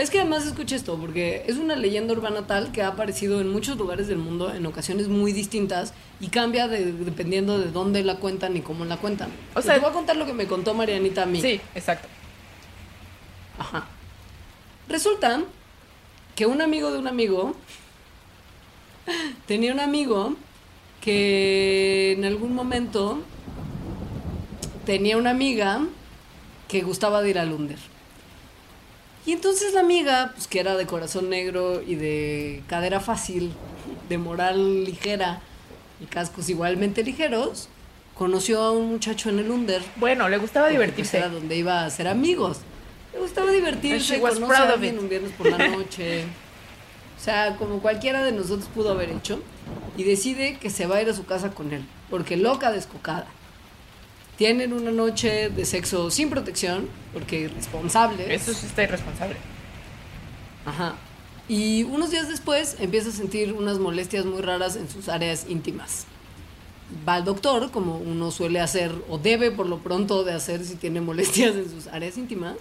Es 0.00 0.08
que 0.08 0.18
además 0.20 0.46
escuché 0.46 0.76
esto, 0.76 0.96
porque 0.98 1.44
es 1.46 1.58
una 1.58 1.76
leyenda 1.76 2.14
urbana 2.14 2.46
tal 2.46 2.72
que 2.72 2.80
ha 2.82 2.88
aparecido 2.88 3.40
en 3.42 3.50
muchos 3.52 3.76
lugares 3.76 4.08
del 4.08 4.16
mundo 4.16 4.50
en 4.54 4.64
ocasiones 4.64 5.08
muy 5.08 5.32
distintas 5.32 5.92
y 6.20 6.28
cambia 6.28 6.68
de- 6.68 6.92
dependiendo 6.92 7.58
de 7.58 7.70
dónde 7.70 8.02
la 8.02 8.16
cuentan 8.16 8.56
y 8.56 8.62
cómo 8.62 8.86
la 8.86 8.96
cuentan. 8.96 9.28
O 9.54 9.60
sea, 9.60 9.74
te 9.74 9.80
voy 9.80 9.90
a 9.90 9.92
contar 9.92 10.16
lo 10.16 10.24
que 10.24 10.32
me 10.32 10.46
contó 10.46 10.72
Marianita 10.72 11.24
a 11.24 11.26
mí. 11.26 11.40
Sí, 11.42 11.60
exacto. 11.74 12.08
Ajá. 13.58 13.86
Resulta 14.88 15.42
que 16.34 16.46
un 16.46 16.62
amigo 16.62 16.90
de 16.92 16.98
un 16.98 17.06
amigo 17.06 17.54
tenía 19.46 19.70
un 19.72 19.80
amigo 19.80 20.34
que 21.02 22.12
en 22.16 22.24
algún 22.24 22.54
momento 22.54 23.20
tenía 24.86 25.18
una 25.18 25.30
amiga 25.30 25.80
que 26.68 26.80
gustaba 26.80 27.20
de 27.20 27.30
ir 27.30 27.38
al 27.38 27.52
Under. 27.52 27.78
Y 29.30 29.32
entonces 29.32 29.74
la 29.74 29.80
amiga, 29.82 30.32
pues 30.34 30.48
que 30.48 30.58
era 30.58 30.76
de 30.76 30.86
corazón 30.86 31.30
negro 31.30 31.80
y 31.86 31.94
de 31.94 32.64
cadera 32.66 32.98
fácil, 32.98 33.52
de 34.08 34.18
moral 34.18 34.82
ligera 34.82 35.40
y 36.00 36.06
cascos 36.06 36.48
igualmente 36.48 37.04
ligeros, 37.04 37.68
conoció 38.16 38.60
a 38.60 38.72
un 38.72 38.88
muchacho 38.88 39.30
en 39.30 39.38
el 39.38 39.48
Under 39.52 39.82
Bueno, 39.94 40.28
le 40.28 40.38
gustaba 40.38 40.66
porque, 40.66 40.78
divertirse. 40.80 41.18
pues, 41.18 41.22
era 41.22 41.32
donde 41.32 41.56
iba 41.56 41.84
a 41.84 41.90
ser 41.90 42.08
amigos. 42.08 42.58
Le 43.12 43.20
gustaba 43.20 43.52
divertirse, 43.52 44.14
And 44.14 44.20
she 44.20 44.20
was 44.20 44.34
conoce 44.34 44.52
proud 44.52 44.68
a 44.68 44.72
alguien 44.72 44.98
un 44.98 45.08
viernes 45.08 45.30
por 45.38 45.48
la 45.48 45.68
noche. 45.68 46.24
O 47.16 47.22
sea, 47.22 47.54
como 47.56 47.78
cualquiera 47.78 48.24
de 48.24 48.32
nosotros 48.32 48.68
pudo 48.74 48.90
haber 48.90 49.10
hecho. 49.10 49.40
Y 49.96 50.02
decide 50.02 50.58
que 50.58 50.70
se 50.70 50.86
va 50.88 50.96
a 50.96 51.02
ir 51.02 51.08
a 51.08 51.14
su 51.14 51.24
casa 51.24 51.52
con 51.52 51.72
él. 51.72 51.84
Porque 52.10 52.36
loca 52.36 52.72
descocada. 52.72 53.28
Tienen 54.40 54.72
una 54.72 54.90
noche 54.90 55.50
de 55.50 55.66
sexo 55.66 56.10
sin 56.10 56.30
protección, 56.30 56.88
porque 57.12 57.40
irresponsables. 57.40 58.26
Eso 58.30 58.54
sí 58.54 58.64
está 58.64 58.84
irresponsable. 58.84 59.36
Ajá. 60.64 60.94
Y 61.46 61.82
unos 61.82 62.10
días 62.10 62.26
después 62.26 62.76
empieza 62.80 63.10
a 63.10 63.12
sentir 63.12 63.52
unas 63.52 63.78
molestias 63.78 64.24
muy 64.24 64.40
raras 64.40 64.76
en 64.76 64.88
sus 64.88 65.10
áreas 65.10 65.44
íntimas. 65.46 66.06
Va 67.06 67.16
al 67.16 67.26
doctor, 67.26 67.70
como 67.70 67.98
uno 67.98 68.30
suele 68.30 68.60
hacer, 68.60 68.94
o 69.10 69.18
debe 69.18 69.50
por 69.50 69.66
lo 69.66 69.80
pronto 69.80 70.24
de 70.24 70.32
hacer 70.32 70.64
si 70.64 70.76
tiene 70.76 71.02
molestias 71.02 71.54
en 71.54 71.70
sus 71.70 71.86
áreas 71.88 72.16
íntimas. 72.16 72.56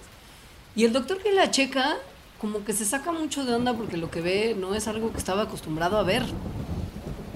Y 0.76 0.84
el 0.84 0.92
doctor 0.92 1.20
que 1.20 1.32
la 1.32 1.50
checa, 1.50 1.96
como 2.42 2.66
que 2.66 2.74
se 2.74 2.84
saca 2.84 3.14
mucho 3.14 3.46
de 3.46 3.54
onda 3.54 3.74
porque 3.74 3.96
lo 3.96 4.12
que 4.12 4.20
ve 4.20 4.54
no 4.54 4.76
es 4.76 4.90
algo 4.90 5.14
que 5.14 5.18
estaba 5.18 5.44
acostumbrado 5.44 5.96
a 5.96 6.04
ver. 6.04 6.26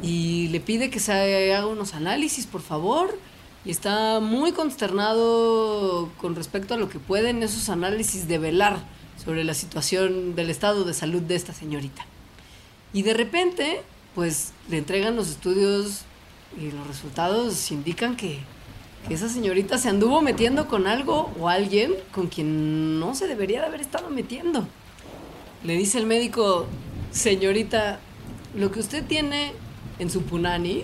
Y 0.01 0.49
le 0.49 0.59
pide 0.59 0.89
que 0.89 0.99
se 0.99 1.13
haga 1.53 1.65
unos 1.65 1.93
análisis, 1.93 2.45
por 2.45 2.61
favor. 2.61 3.17
Y 3.65 3.71
está 3.71 4.19
muy 4.19 4.51
consternado 4.51 6.09
con 6.19 6.35
respecto 6.35 6.73
a 6.73 6.77
lo 6.77 6.89
que 6.89 6.99
pueden 6.99 7.43
esos 7.43 7.69
análisis 7.69 8.27
develar 8.27 8.83
sobre 9.23 9.43
la 9.43 9.53
situación 9.53 10.35
del 10.35 10.49
estado 10.49 10.83
de 10.83 10.93
salud 10.93 11.21
de 11.21 11.35
esta 11.35 11.53
señorita. 11.53 12.05
Y 12.91 13.03
de 13.03 13.13
repente, 13.13 13.81
pues 14.15 14.51
le 14.69 14.77
entregan 14.77 15.15
los 15.15 15.29
estudios 15.29 16.01
y 16.59 16.71
los 16.71 16.85
resultados 16.87 17.71
indican 17.71 18.15
que, 18.17 18.39
que 19.07 19.13
esa 19.13 19.29
señorita 19.29 19.77
se 19.77 19.89
anduvo 19.89 20.21
metiendo 20.21 20.67
con 20.67 20.85
algo 20.85 21.31
o 21.39 21.47
alguien 21.47 21.93
con 22.11 22.27
quien 22.27 22.99
no 22.99 23.15
se 23.15 23.27
debería 23.27 23.61
de 23.61 23.67
haber 23.67 23.81
estado 23.81 24.09
metiendo. 24.09 24.67
Le 25.63 25.77
dice 25.77 25.97
el 25.97 26.05
médico, 26.05 26.67
señorita, 27.11 27.99
lo 28.55 28.71
que 28.71 28.81
usted 28.81 29.05
tiene 29.05 29.53
en 29.99 30.09
su 30.09 30.23
punani 30.23 30.83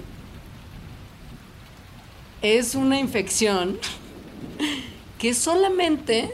es 2.42 2.76
una 2.76 3.00
infección 3.00 3.78
que 5.18 5.34
solamente 5.34 6.34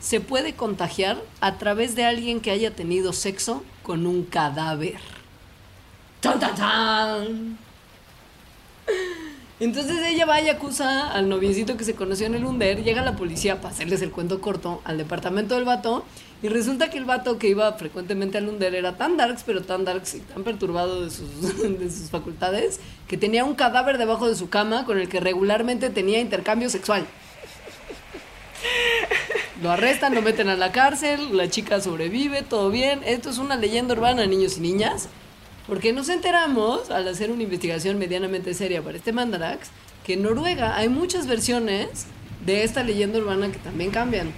se 0.00 0.20
puede 0.20 0.54
contagiar 0.54 1.20
a 1.40 1.58
través 1.58 1.94
de 1.94 2.04
alguien 2.04 2.40
que 2.40 2.50
haya 2.50 2.74
tenido 2.74 3.12
sexo 3.12 3.62
con 3.82 4.06
un 4.06 4.24
cadáver. 4.24 5.00
¡Tan, 6.20 6.38
tan, 6.38 6.54
tan! 6.54 7.67
Entonces 9.60 9.98
ella 10.06 10.24
va 10.24 10.40
y 10.40 10.48
acusa 10.48 11.10
al 11.10 11.28
noviecito 11.28 11.76
que 11.76 11.82
se 11.82 11.96
conoció 11.96 12.26
en 12.26 12.36
el 12.36 12.44
Under, 12.44 12.84
llega 12.84 13.02
la 13.02 13.16
policía 13.16 13.60
para 13.60 13.74
hacerles 13.74 14.02
el 14.02 14.12
cuento 14.12 14.40
corto 14.40 14.80
al 14.84 14.98
departamento 14.98 15.56
del 15.56 15.64
vato 15.64 16.04
y 16.42 16.48
resulta 16.48 16.90
que 16.90 16.98
el 16.98 17.04
vato 17.04 17.38
que 17.38 17.48
iba 17.48 17.72
frecuentemente 17.72 18.38
al 18.38 18.48
Under 18.48 18.72
era 18.76 18.96
tan 18.96 19.16
darks, 19.16 19.42
pero 19.44 19.62
tan 19.62 19.84
darks 19.84 20.14
y 20.14 20.20
tan 20.20 20.44
perturbado 20.44 21.02
de 21.02 21.10
sus, 21.10 21.28
de 21.78 21.90
sus 21.90 22.08
facultades 22.08 22.78
que 23.08 23.16
tenía 23.16 23.44
un 23.44 23.56
cadáver 23.56 23.98
debajo 23.98 24.28
de 24.28 24.36
su 24.36 24.48
cama 24.48 24.84
con 24.84 24.98
el 24.98 25.08
que 25.08 25.18
regularmente 25.18 25.90
tenía 25.90 26.20
intercambio 26.20 26.70
sexual. 26.70 27.04
Lo 29.60 29.72
arrestan, 29.72 30.14
lo 30.14 30.22
meten 30.22 30.48
a 30.48 30.54
la 30.54 30.70
cárcel, 30.70 31.36
la 31.36 31.50
chica 31.50 31.80
sobrevive, 31.80 32.42
todo 32.42 32.70
bien. 32.70 33.00
Esto 33.04 33.30
es 33.30 33.38
una 33.38 33.56
leyenda 33.56 33.94
urbana, 33.94 34.24
niños 34.24 34.58
y 34.58 34.60
niñas. 34.60 35.08
Porque 35.68 35.92
nos 35.92 36.08
enteramos, 36.08 36.90
al 36.90 37.06
hacer 37.06 37.30
una 37.30 37.44
investigación 37.44 37.98
medianamente 37.98 38.54
seria 38.54 38.82
para 38.82 38.96
este 38.96 39.12
Mandarax, 39.12 39.68
que 40.04 40.14
en 40.14 40.22
Noruega 40.22 40.76
hay 40.76 40.88
muchas 40.88 41.28
versiones 41.28 42.06
de 42.44 42.64
esta 42.64 42.82
leyenda 42.82 43.18
urbana 43.18 43.52
que 43.52 43.58
también 43.58 43.90
cambian. 43.90 44.32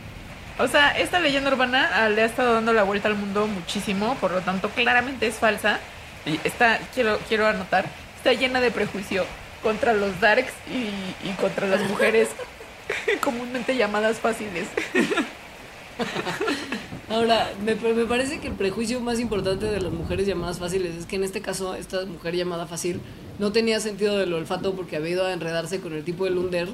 O 0.58 0.68
sea, 0.68 0.90
esta 0.90 1.20
leyenda 1.20 1.50
urbana 1.50 1.88
ah, 1.94 2.08
le 2.10 2.22
ha 2.22 2.26
estado 2.26 2.52
dando 2.52 2.74
la 2.74 2.82
vuelta 2.82 3.08
al 3.08 3.14
mundo 3.14 3.46
muchísimo, 3.46 4.16
por 4.20 4.32
lo 4.32 4.40
tanto, 4.42 4.68
claramente 4.70 5.26
es 5.26 5.36
falsa. 5.36 5.80
Y 6.26 6.38
está, 6.44 6.78
quiero, 6.92 7.18
quiero 7.28 7.46
anotar, 7.46 7.86
está 8.16 8.34
llena 8.34 8.60
de 8.60 8.70
prejuicio 8.70 9.24
contra 9.62 9.94
los 9.94 10.20
darks 10.20 10.52
y, 10.68 11.28
y 11.28 11.32
contra 11.40 11.66
las 11.66 11.80
mujeres 11.88 12.28
comúnmente 13.20 13.76
llamadas 13.76 14.18
fáciles. 14.18 14.66
Ahora, 17.10 17.50
me, 17.64 17.74
me 17.74 18.04
parece 18.06 18.38
que 18.38 18.46
el 18.48 18.54
prejuicio 18.54 19.00
más 19.00 19.18
importante 19.18 19.66
de 19.66 19.80
las 19.80 19.92
mujeres 19.92 20.26
llamadas 20.26 20.58
fáciles 20.60 20.94
es 20.94 21.06
que 21.06 21.16
en 21.16 21.24
este 21.24 21.40
caso 21.40 21.74
esta 21.74 22.04
mujer 22.06 22.36
llamada 22.36 22.66
fácil 22.66 23.00
no 23.40 23.50
tenía 23.50 23.80
sentido 23.80 24.16
del 24.16 24.32
olfato 24.32 24.74
porque 24.74 24.94
había 24.96 25.10
ido 25.10 25.26
a 25.26 25.32
enredarse 25.32 25.80
con 25.80 25.92
el 25.92 26.04
tipo 26.04 26.24
de 26.24 26.30
Lunder 26.30 26.68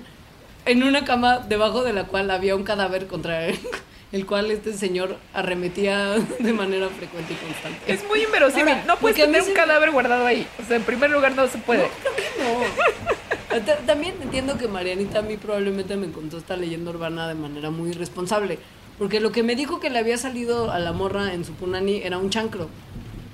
en 0.66 0.82
una 0.82 1.04
cama 1.04 1.38
debajo 1.38 1.82
de 1.84 1.92
la 1.94 2.04
cual 2.04 2.30
había 2.30 2.54
un 2.54 2.64
cadáver 2.64 3.06
contra 3.06 3.46
él, 3.46 3.58
el 4.12 4.26
cual 4.26 4.50
este 4.50 4.74
señor 4.74 5.16
arremetía 5.32 6.16
de 6.38 6.52
manera 6.52 6.88
frecuente 6.90 7.32
y 7.32 7.36
constante. 7.36 7.92
Es 7.92 8.06
muy 8.06 8.22
inverosímil. 8.22 8.74
Ahora, 8.74 8.84
no 8.86 8.96
puedes 8.96 9.16
tener 9.16 9.40
un 9.42 9.54
cadáver 9.54 9.90
guardado 9.90 10.26
ahí. 10.26 10.46
O 10.62 10.66
sea, 10.68 10.76
en 10.76 10.82
primer 10.82 11.10
lugar 11.10 11.34
no 11.34 11.46
se 11.48 11.56
puede. 11.58 11.84
No. 11.84 13.58
Ta- 13.64 13.78
También 13.86 14.16
entiendo 14.20 14.58
que 14.58 14.68
Marianita 14.68 15.20
a 15.20 15.22
mí 15.22 15.38
probablemente 15.38 15.96
me 15.96 16.10
contó 16.10 16.36
esta 16.36 16.56
leyenda 16.56 16.90
urbana 16.90 17.26
de 17.26 17.34
manera 17.36 17.70
muy 17.70 17.90
irresponsable. 17.90 18.58
Porque 18.98 19.20
lo 19.20 19.30
que 19.32 19.42
me 19.42 19.56
dijo 19.56 19.78
que 19.80 19.90
le 19.90 19.98
había 19.98 20.16
salido 20.18 20.70
a 20.70 20.78
la 20.78 20.92
morra 20.92 21.34
en 21.34 21.44
su 21.44 21.52
punani 21.52 21.96
era 22.02 22.18
un 22.18 22.30
chancro. 22.30 22.68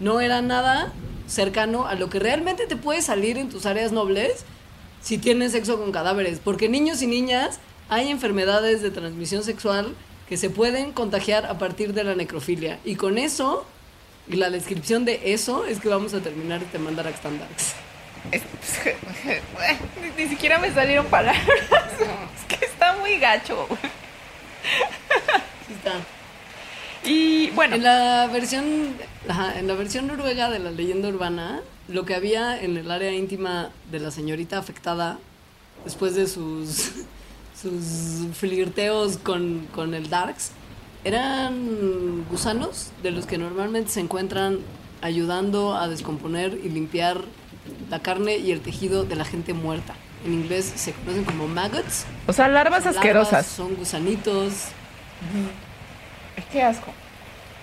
No 0.00 0.20
era 0.20 0.42
nada 0.42 0.92
cercano 1.28 1.86
a 1.86 1.94
lo 1.94 2.10
que 2.10 2.18
realmente 2.18 2.66
te 2.66 2.76
puede 2.76 3.00
salir 3.02 3.38
en 3.38 3.48
tus 3.48 3.64
áreas 3.66 3.92
nobles 3.92 4.44
si 5.00 5.18
tienes 5.18 5.52
sexo 5.52 5.78
con 5.78 5.92
cadáveres. 5.92 6.40
Porque 6.42 6.68
niños 6.68 7.00
y 7.02 7.06
niñas 7.06 7.60
hay 7.88 8.08
enfermedades 8.10 8.82
de 8.82 8.90
transmisión 8.90 9.44
sexual 9.44 9.94
que 10.28 10.36
se 10.36 10.50
pueden 10.50 10.92
contagiar 10.92 11.46
a 11.46 11.58
partir 11.58 11.92
de 11.94 12.04
la 12.04 12.14
necrofilia. 12.16 12.78
Y 12.84 12.96
con 12.96 13.18
eso, 13.18 13.64
y 14.28 14.36
la 14.36 14.50
descripción 14.50 15.04
de 15.04 15.32
eso, 15.32 15.64
es 15.66 15.78
que 15.78 15.88
vamos 15.88 16.14
a 16.14 16.20
terminar 16.20 16.62
este 16.62 16.78
Mandarax 16.78 17.18
Standards. 17.18 17.72
Es- 18.32 18.42
ni, 20.16 20.22
ni 20.24 20.28
siquiera 20.30 20.58
me 20.58 20.72
salieron 20.72 21.06
palabras. 21.06 21.44
Es 22.50 22.58
que 22.58 22.64
está 22.64 22.96
muy 22.96 23.18
gacho. 23.18 23.66
Sí 25.72 25.78
está. 25.78 27.08
Y 27.08 27.50
bueno, 27.50 27.76
En 27.76 27.82
la 27.82 28.28
versión, 28.32 28.94
ajá, 29.28 29.58
en 29.58 29.66
la 29.66 29.74
versión 29.74 30.06
noruega 30.06 30.50
de 30.50 30.58
la 30.60 30.70
leyenda 30.70 31.08
urbana, 31.08 31.60
lo 31.88 32.04
que 32.04 32.14
había 32.14 32.60
en 32.60 32.76
el 32.76 32.90
área 32.90 33.12
íntima 33.12 33.70
de 33.90 33.98
la 33.98 34.10
señorita 34.10 34.58
afectada 34.58 35.18
después 35.84 36.14
de 36.14 36.28
sus 36.28 36.92
sus 37.60 38.36
flirteos 38.36 39.18
con, 39.18 39.66
con 39.74 39.94
el 39.94 40.10
Darks 40.10 40.50
eran 41.04 42.24
gusanos 42.30 42.90
de 43.02 43.10
los 43.10 43.26
que 43.26 43.38
normalmente 43.38 43.90
se 43.90 44.00
encuentran 44.00 44.58
ayudando 45.00 45.74
a 45.74 45.88
descomponer 45.88 46.58
y 46.62 46.68
limpiar 46.68 47.22
la 47.90 47.98
carne 48.00 48.36
y 48.36 48.52
el 48.52 48.60
tejido 48.60 49.04
de 49.04 49.16
la 49.16 49.24
gente 49.24 49.52
muerta. 49.52 49.94
En 50.24 50.32
inglés 50.32 50.72
se 50.76 50.92
conocen 50.92 51.24
como 51.24 51.48
maggots. 51.48 52.04
o 52.28 52.32
sea, 52.32 52.46
larvas 52.48 52.86
asquerosas. 52.86 53.32
larvas, 53.32 53.46
son 53.46 53.74
gusanitos. 53.74 54.52
Qué 56.50 56.62
asco. 56.62 56.92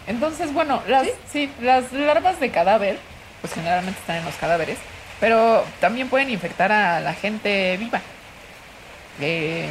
Entonces, 0.07 0.53
bueno, 0.53 0.82
las, 0.88 1.07
¿Sí? 1.32 1.49
las 1.62 1.91
larvas 1.93 2.39
de 2.39 2.49
cadáver, 2.51 2.97
pues 3.41 3.53
generalmente 3.53 3.99
están 3.99 4.18
en 4.18 4.26
los 4.26 4.36
cadáveres, 4.36 4.78
pero 5.20 5.64
también 5.80 6.10
pueden 6.10 6.30
infectar 6.32 6.72
a 6.72 6.99
la 6.99 7.14
gente 7.14 7.78
viva. 7.78 8.01
Eh, 9.22 9.70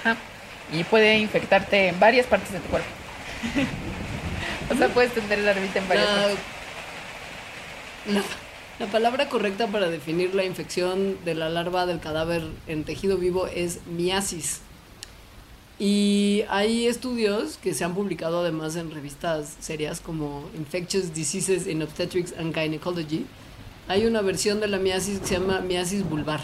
ajá. 0.00 0.16
Y 0.72 0.84
puede 0.84 1.18
infectarte 1.18 1.88
en 1.88 1.98
varias 2.00 2.26
partes 2.26 2.52
de 2.52 2.60
tu 2.60 2.68
cuerpo. 2.68 2.88
o 4.70 4.74
sea, 4.76 4.88
puedes 4.88 5.12
tener 5.12 5.40
larvita 5.40 5.80
en 5.80 5.88
varias 5.88 6.06
La, 6.06 6.14
partes. 6.22 6.38
la- 8.06 8.22
la 8.78 8.86
palabra 8.86 9.28
correcta 9.28 9.66
para 9.66 9.88
definir 9.88 10.34
la 10.34 10.42
infección 10.44 11.22
de 11.26 11.34
la 11.34 11.50
larva 11.50 11.84
del 11.84 12.00
cadáver 12.00 12.44
en 12.66 12.84
tejido 12.84 13.18
vivo 13.18 13.46
es 13.46 13.84
miasis. 13.86 14.62
Y 15.80 16.44
hay 16.50 16.86
estudios 16.86 17.56
que 17.56 17.72
se 17.72 17.84
han 17.84 17.94
publicado 17.94 18.40
además 18.42 18.76
en 18.76 18.90
revistas 18.90 19.56
serias 19.60 20.00
como 20.00 20.44
Infectious 20.54 21.14
Diseases 21.14 21.66
in 21.66 21.82
Obstetrics 21.82 22.34
and 22.38 22.54
Gynecology. 22.54 23.24
Hay 23.88 24.04
una 24.04 24.20
versión 24.20 24.60
de 24.60 24.68
la 24.68 24.78
miasis 24.78 25.20
que 25.20 25.26
se 25.26 25.38
llama 25.38 25.60
miasis 25.60 26.06
vulvar. 26.06 26.42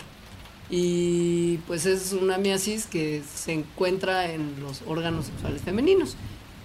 Y 0.71 1.59
pues 1.67 1.85
es 1.85 2.15
una 2.15 2.39
miasis 2.39 2.87
que 2.87 3.23
se 3.23 3.53
encuentra 3.53 4.33
en 4.33 4.59
los 4.59 4.81
órganos 4.87 5.27
sexuales 5.27 5.61
femeninos. 5.61 6.17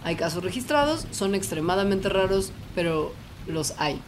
Hay 0.06 0.16
casos 0.16 0.42
registrados, 0.42 1.06
son 1.12 1.36
extremadamente 1.36 2.08
raros, 2.08 2.54
pero 2.74 3.12
los 3.48 3.74
hay. 3.80 4.00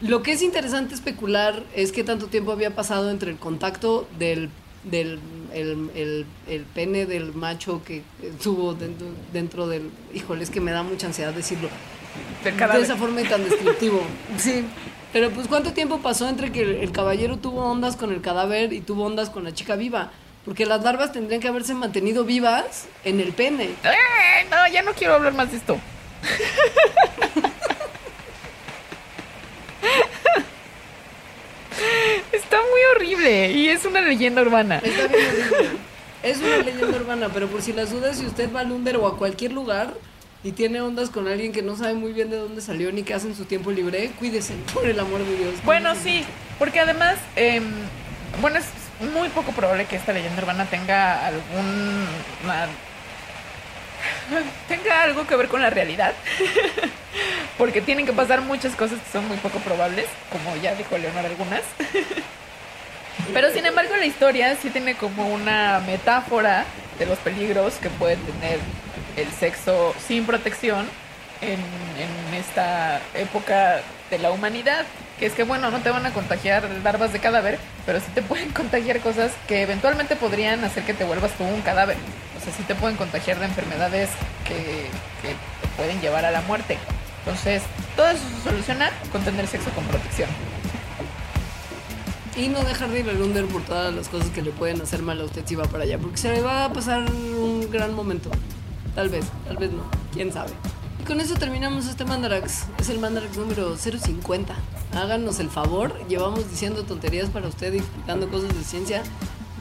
Lo 0.00 0.22
que 0.22 0.30
es 0.30 0.42
interesante 0.42 0.94
especular 0.94 1.64
es 1.74 1.90
que 1.90 2.04
tanto 2.04 2.28
tiempo 2.28 2.52
había 2.52 2.76
pasado 2.76 3.10
entre 3.10 3.32
el 3.32 3.38
contacto 3.38 4.06
del, 4.20 4.50
del 4.84 5.18
el, 5.52 5.90
el- 5.94 6.26
el 6.48 6.62
pene 6.64 7.06
del 7.06 7.32
macho 7.34 7.82
que 7.84 8.02
estuvo 8.22 8.74
dentro, 8.74 9.06
dentro 9.32 9.66
del... 9.68 9.90
Híjole, 10.12 10.42
es 10.42 10.50
que 10.50 10.60
me 10.60 10.72
da 10.72 10.82
mucha 10.82 11.06
ansiedad 11.06 11.32
decirlo. 11.32 11.68
De 12.42 12.50
esa 12.82 12.96
forma 12.96 13.20
y 13.20 13.24
tan 13.24 13.42
descriptivo. 13.44 14.02
Sí. 14.38 14.64
Pero 15.12 15.30
pues 15.30 15.46
cuánto 15.46 15.72
tiempo 15.72 15.98
pasó 16.00 16.28
entre 16.28 16.50
que 16.50 16.62
el, 16.62 16.70
el 16.76 16.90
caballero 16.90 17.36
tuvo 17.38 17.64
ondas 17.70 17.94
con 17.96 18.12
el 18.12 18.20
cadáver 18.20 18.72
y 18.72 18.80
tuvo 18.80 19.04
ondas 19.04 19.30
con 19.30 19.44
la 19.44 19.54
chica 19.54 19.76
viva. 19.76 20.10
Porque 20.44 20.66
las 20.66 20.82
larvas 20.82 21.12
tendrían 21.12 21.40
que 21.40 21.46
haberse 21.48 21.72
mantenido 21.74 22.24
vivas 22.24 22.86
en 23.04 23.20
el 23.20 23.32
pene. 23.32 23.64
¡Eh! 23.84 24.46
No, 24.50 24.66
ya 24.72 24.82
no 24.82 24.92
quiero 24.92 25.14
hablar 25.14 25.32
más 25.34 25.50
de 25.52 25.56
esto. 25.58 25.78
Está 32.32 32.56
muy 32.58 32.80
horrible 32.94 33.52
y 33.52 33.68
es 33.68 33.84
una 33.84 34.00
leyenda 34.00 34.42
urbana. 34.42 34.80
Está 34.84 35.06
bien 35.06 35.26
horrible. 35.26 35.78
Es 36.22 36.38
una 36.38 36.56
leyenda 36.56 36.96
urbana, 36.96 37.28
pero 37.32 37.48
por 37.48 37.60
si 37.60 37.74
las 37.74 37.90
dudas, 37.90 38.16
si 38.16 38.24
usted 38.24 38.50
va 38.50 38.60
al 38.60 38.72
Under 38.72 38.96
o 38.96 39.06
a 39.06 39.18
cualquier 39.18 39.52
lugar 39.52 39.92
y 40.42 40.52
tiene 40.52 40.80
ondas 40.80 41.10
con 41.10 41.28
alguien 41.28 41.52
que 41.52 41.62
no 41.62 41.76
sabe 41.76 41.94
muy 41.94 42.12
bien 42.12 42.30
de 42.30 42.36
dónde 42.36 42.62
salió 42.62 42.90
ni 42.92 43.02
qué 43.02 43.12
hace 43.12 43.26
en 43.26 43.36
su 43.36 43.44
tiempo 43.44 43.70
libre, 43.70 44.10
cuídese, 44.18 44.54
por 44.74 44.86
el 44.86 44.98
amor 44.98 45.24
de 45.24 45.36
Dios. 45.36 45.54
Bueno, 45.64 45.94
sí, 45.94 46.18
mucho. 46.18 46.28
porque 46.58 46.80
además, 46.80 47.16
em, 47.36 47.64
bueno, 48.40 48.58
es 48.58 48.66
muy 49.12 49.28
poco 49.28 49.52
probable 49.52 49.84
que 49.86 49.96
esta 49.96 50.12
leyenda 50.12 50.40
urbana 50.40 50.64
tenga 50.66 51.26
algún... 51.26 52.06
tenga 54.68 55.02
algo 55.02 55.26
que 55.26 55.36
ver 55.36 55.48
con 55.48 55.62
la 55.62 55.70
realidad. 55.70 56.12
porque 57.58 57.80
tienen 57.80 58.06
que 58.06 58.12
pasar 58.12 58.40
muchas 58.40 58.74
cosas 58.74 58.98
que 59.00 59.10
son 59.10 59.28
muy 59.28 59.36
poco 59.38 59.58
probables, 59.60 60.06
como 60.30 60.56
ya 60.56 60.74
dijo 60.74 60.98
Leonor 60.98 61.26
algunas. 61.26 61.62
Pero 63.32 63.50
sin 63.52 63.64
embargo 63.64 63.96
la 63.96 64.06
historia 64.06 64.56
sí 64.60 64.70
tiene 64.70 64.96
como 64.96 65.28
una 65.28 65.80
metáfora 65.86 66.64
de 66.98 67.06
los 67.06 67.18
peligros 67.18 67.74
que 67.74 67.88
puede 67.90 68.16
tener 68.16 68.58
el 69.16 69.30
sexo 69.30 69.94
sin 70.06 70.26
protección 70.26 70.86
en, 71.40 71.52
en 71.54 72.34
esta 72.34 73.00
época 73.14 73.80
de 74.10 74.18
la 74.18 74.30
humanidad. 74.30 74.84
Que 75.18 75.26
es 75.26 75.32
que, 75.32 75.44
bueno, 75.44 75.70
no 75.70 75.80
te 75.80 75.90
van 75.90 76.04
a 76.06 76.12
contagiar 76.12 76.68
larvas 76.82 77.12
de 77.12 77.20
cadáver, 77.20 77.58
pero 77.86 78.00
sí 78.00 78.06
te 78.14 78.22
pueden 78.22 78.50
contagiar 78.52 79.00
cosas 79.00 79.32
que 79.46 79.62
eventualmente 79.62 80.16
podrían 80.16 80.64
hacer 80.64 80.84
que 80.84 80.94
te 80.94 81.04
vuelvas 81.04 81.32
tú 81.32 81.44
un 81.44 81.62
cadáver. 81.62 81.96
O 82.38 82.44
sea, 82.44 82.52
sí 82.52 82.62
te 82.64 82.74
pueden 82.74 82.96
contagiar 82.96 83.38
de 83.38 83.46
enfermedades 83.46 84.10
que, 84.46 84.54
que 85.22 85.28
te 85.28 85.68
pueden 85.76 86.00
llevar 86.00 86.24
a 86.24 86.30
la 86.30 86.40
muerte. 86.42 86.78
Entonces, 87.24 87.62
todo 87.96 88.08
eso 88.08 88.22
se 88.36 88.50
soluciona 88.50 88.90
con 89.12 89.22
tener 89.22 89.46
sexo 89.46 89.70
con 89.70 89.84
protección. 89.84 90.28
Y 92.36 92.48
no 92.48 92.62
dejar 92.64 92.90
de 92.90 93.00
ir 93.00 93.08
al 93.08 93.22
Under 93.22 93.46
por 93.46 93.62
todas 93.62 93.94
las 93.94 94.08
cosas 94.08 94.28
que 94.30 94.42
le 94.42 94.50
pueden 94.50 94.80
hacer 94.82 95.02
mal 95.02 95.20
a 95.20 95.24
usted 95.24 95.42
si 95.46 95.54
va 95.54 95.64
para 95.64 95.84
allá, 95.84 95.98
porque 95.98 96.16
se 96.16 96.32
le 96.32 96.42
va 96.42 96.64
a 96.64 96.72
pasar 96.72 97.08
un 97.10 97.70
gran 97.70 97.94
momento. 97.94 98.28
Tal 98.94 99.08
vez, 99.08 99.24
tal 99.46 99.56
vez 99.56 99.70
no, 99.70 99.84
quién 100.12 100.32
sabe. 100.32 100.50
Con 101.06 101.20
eso 101.20 101.34
terminamos 101.34 101.86
este 101.86 102.06
Mandarax. 102.06 102.64
Es 102.78 102.88
el 102.88 102.98
Mandarax 102.98 103.36
número 103.36 103.76
050. 103.76 104.54
Háganos 104.94 105.38
el 105.38 105.50
favor, 105.50 105.94
llevamos 106.08 106.50
diciendo 106.50 106.84
tonterías 106.84 107.28
para 107.28 107.46
usted 107.46 107.74
y 107.74 107.78
explicando 107.78 108.30
cosas 108.30 108.56
de 108.56 108.64
ciencia 108.64 109.02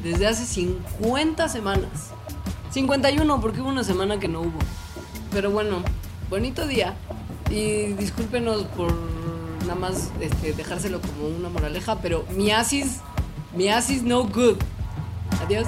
desde 0.02 0.26
hace 0.26 0.46
50 0.46 1.50
semanas. 1.50 2.12
51 2.72 3.42
porque 3.42 3.60
hubo 3.60 3.68
una 3.68 3.84
semana 3.84 4.20
que 4.20 4.30
no 4.30 4.40
hubo. 4.40 4.60
Pero 5.32 5.52
bueno, 5.52 5.84
bonito 6.30 6.66
día. 6.66 6.96
Y 7.50 7.94
discúlpenos 7.94 8.64
por 8.78 8.94
nada 9.62 9.76
más 9.76 10.12
este, 10.22 10.54
dejárselo 10.54 11.02
como 11.02 11.28
una 11.28 11.50
moraleja, 11.50 12.00
pero 12.00 12.26
mi 12.36 12.52
asis, 12.52 13.02
mi 13.54 13.68
asis 13.68 14.02
no 14.02 14.24
good. 14.24 14.56
Adiós. 15.44 15.68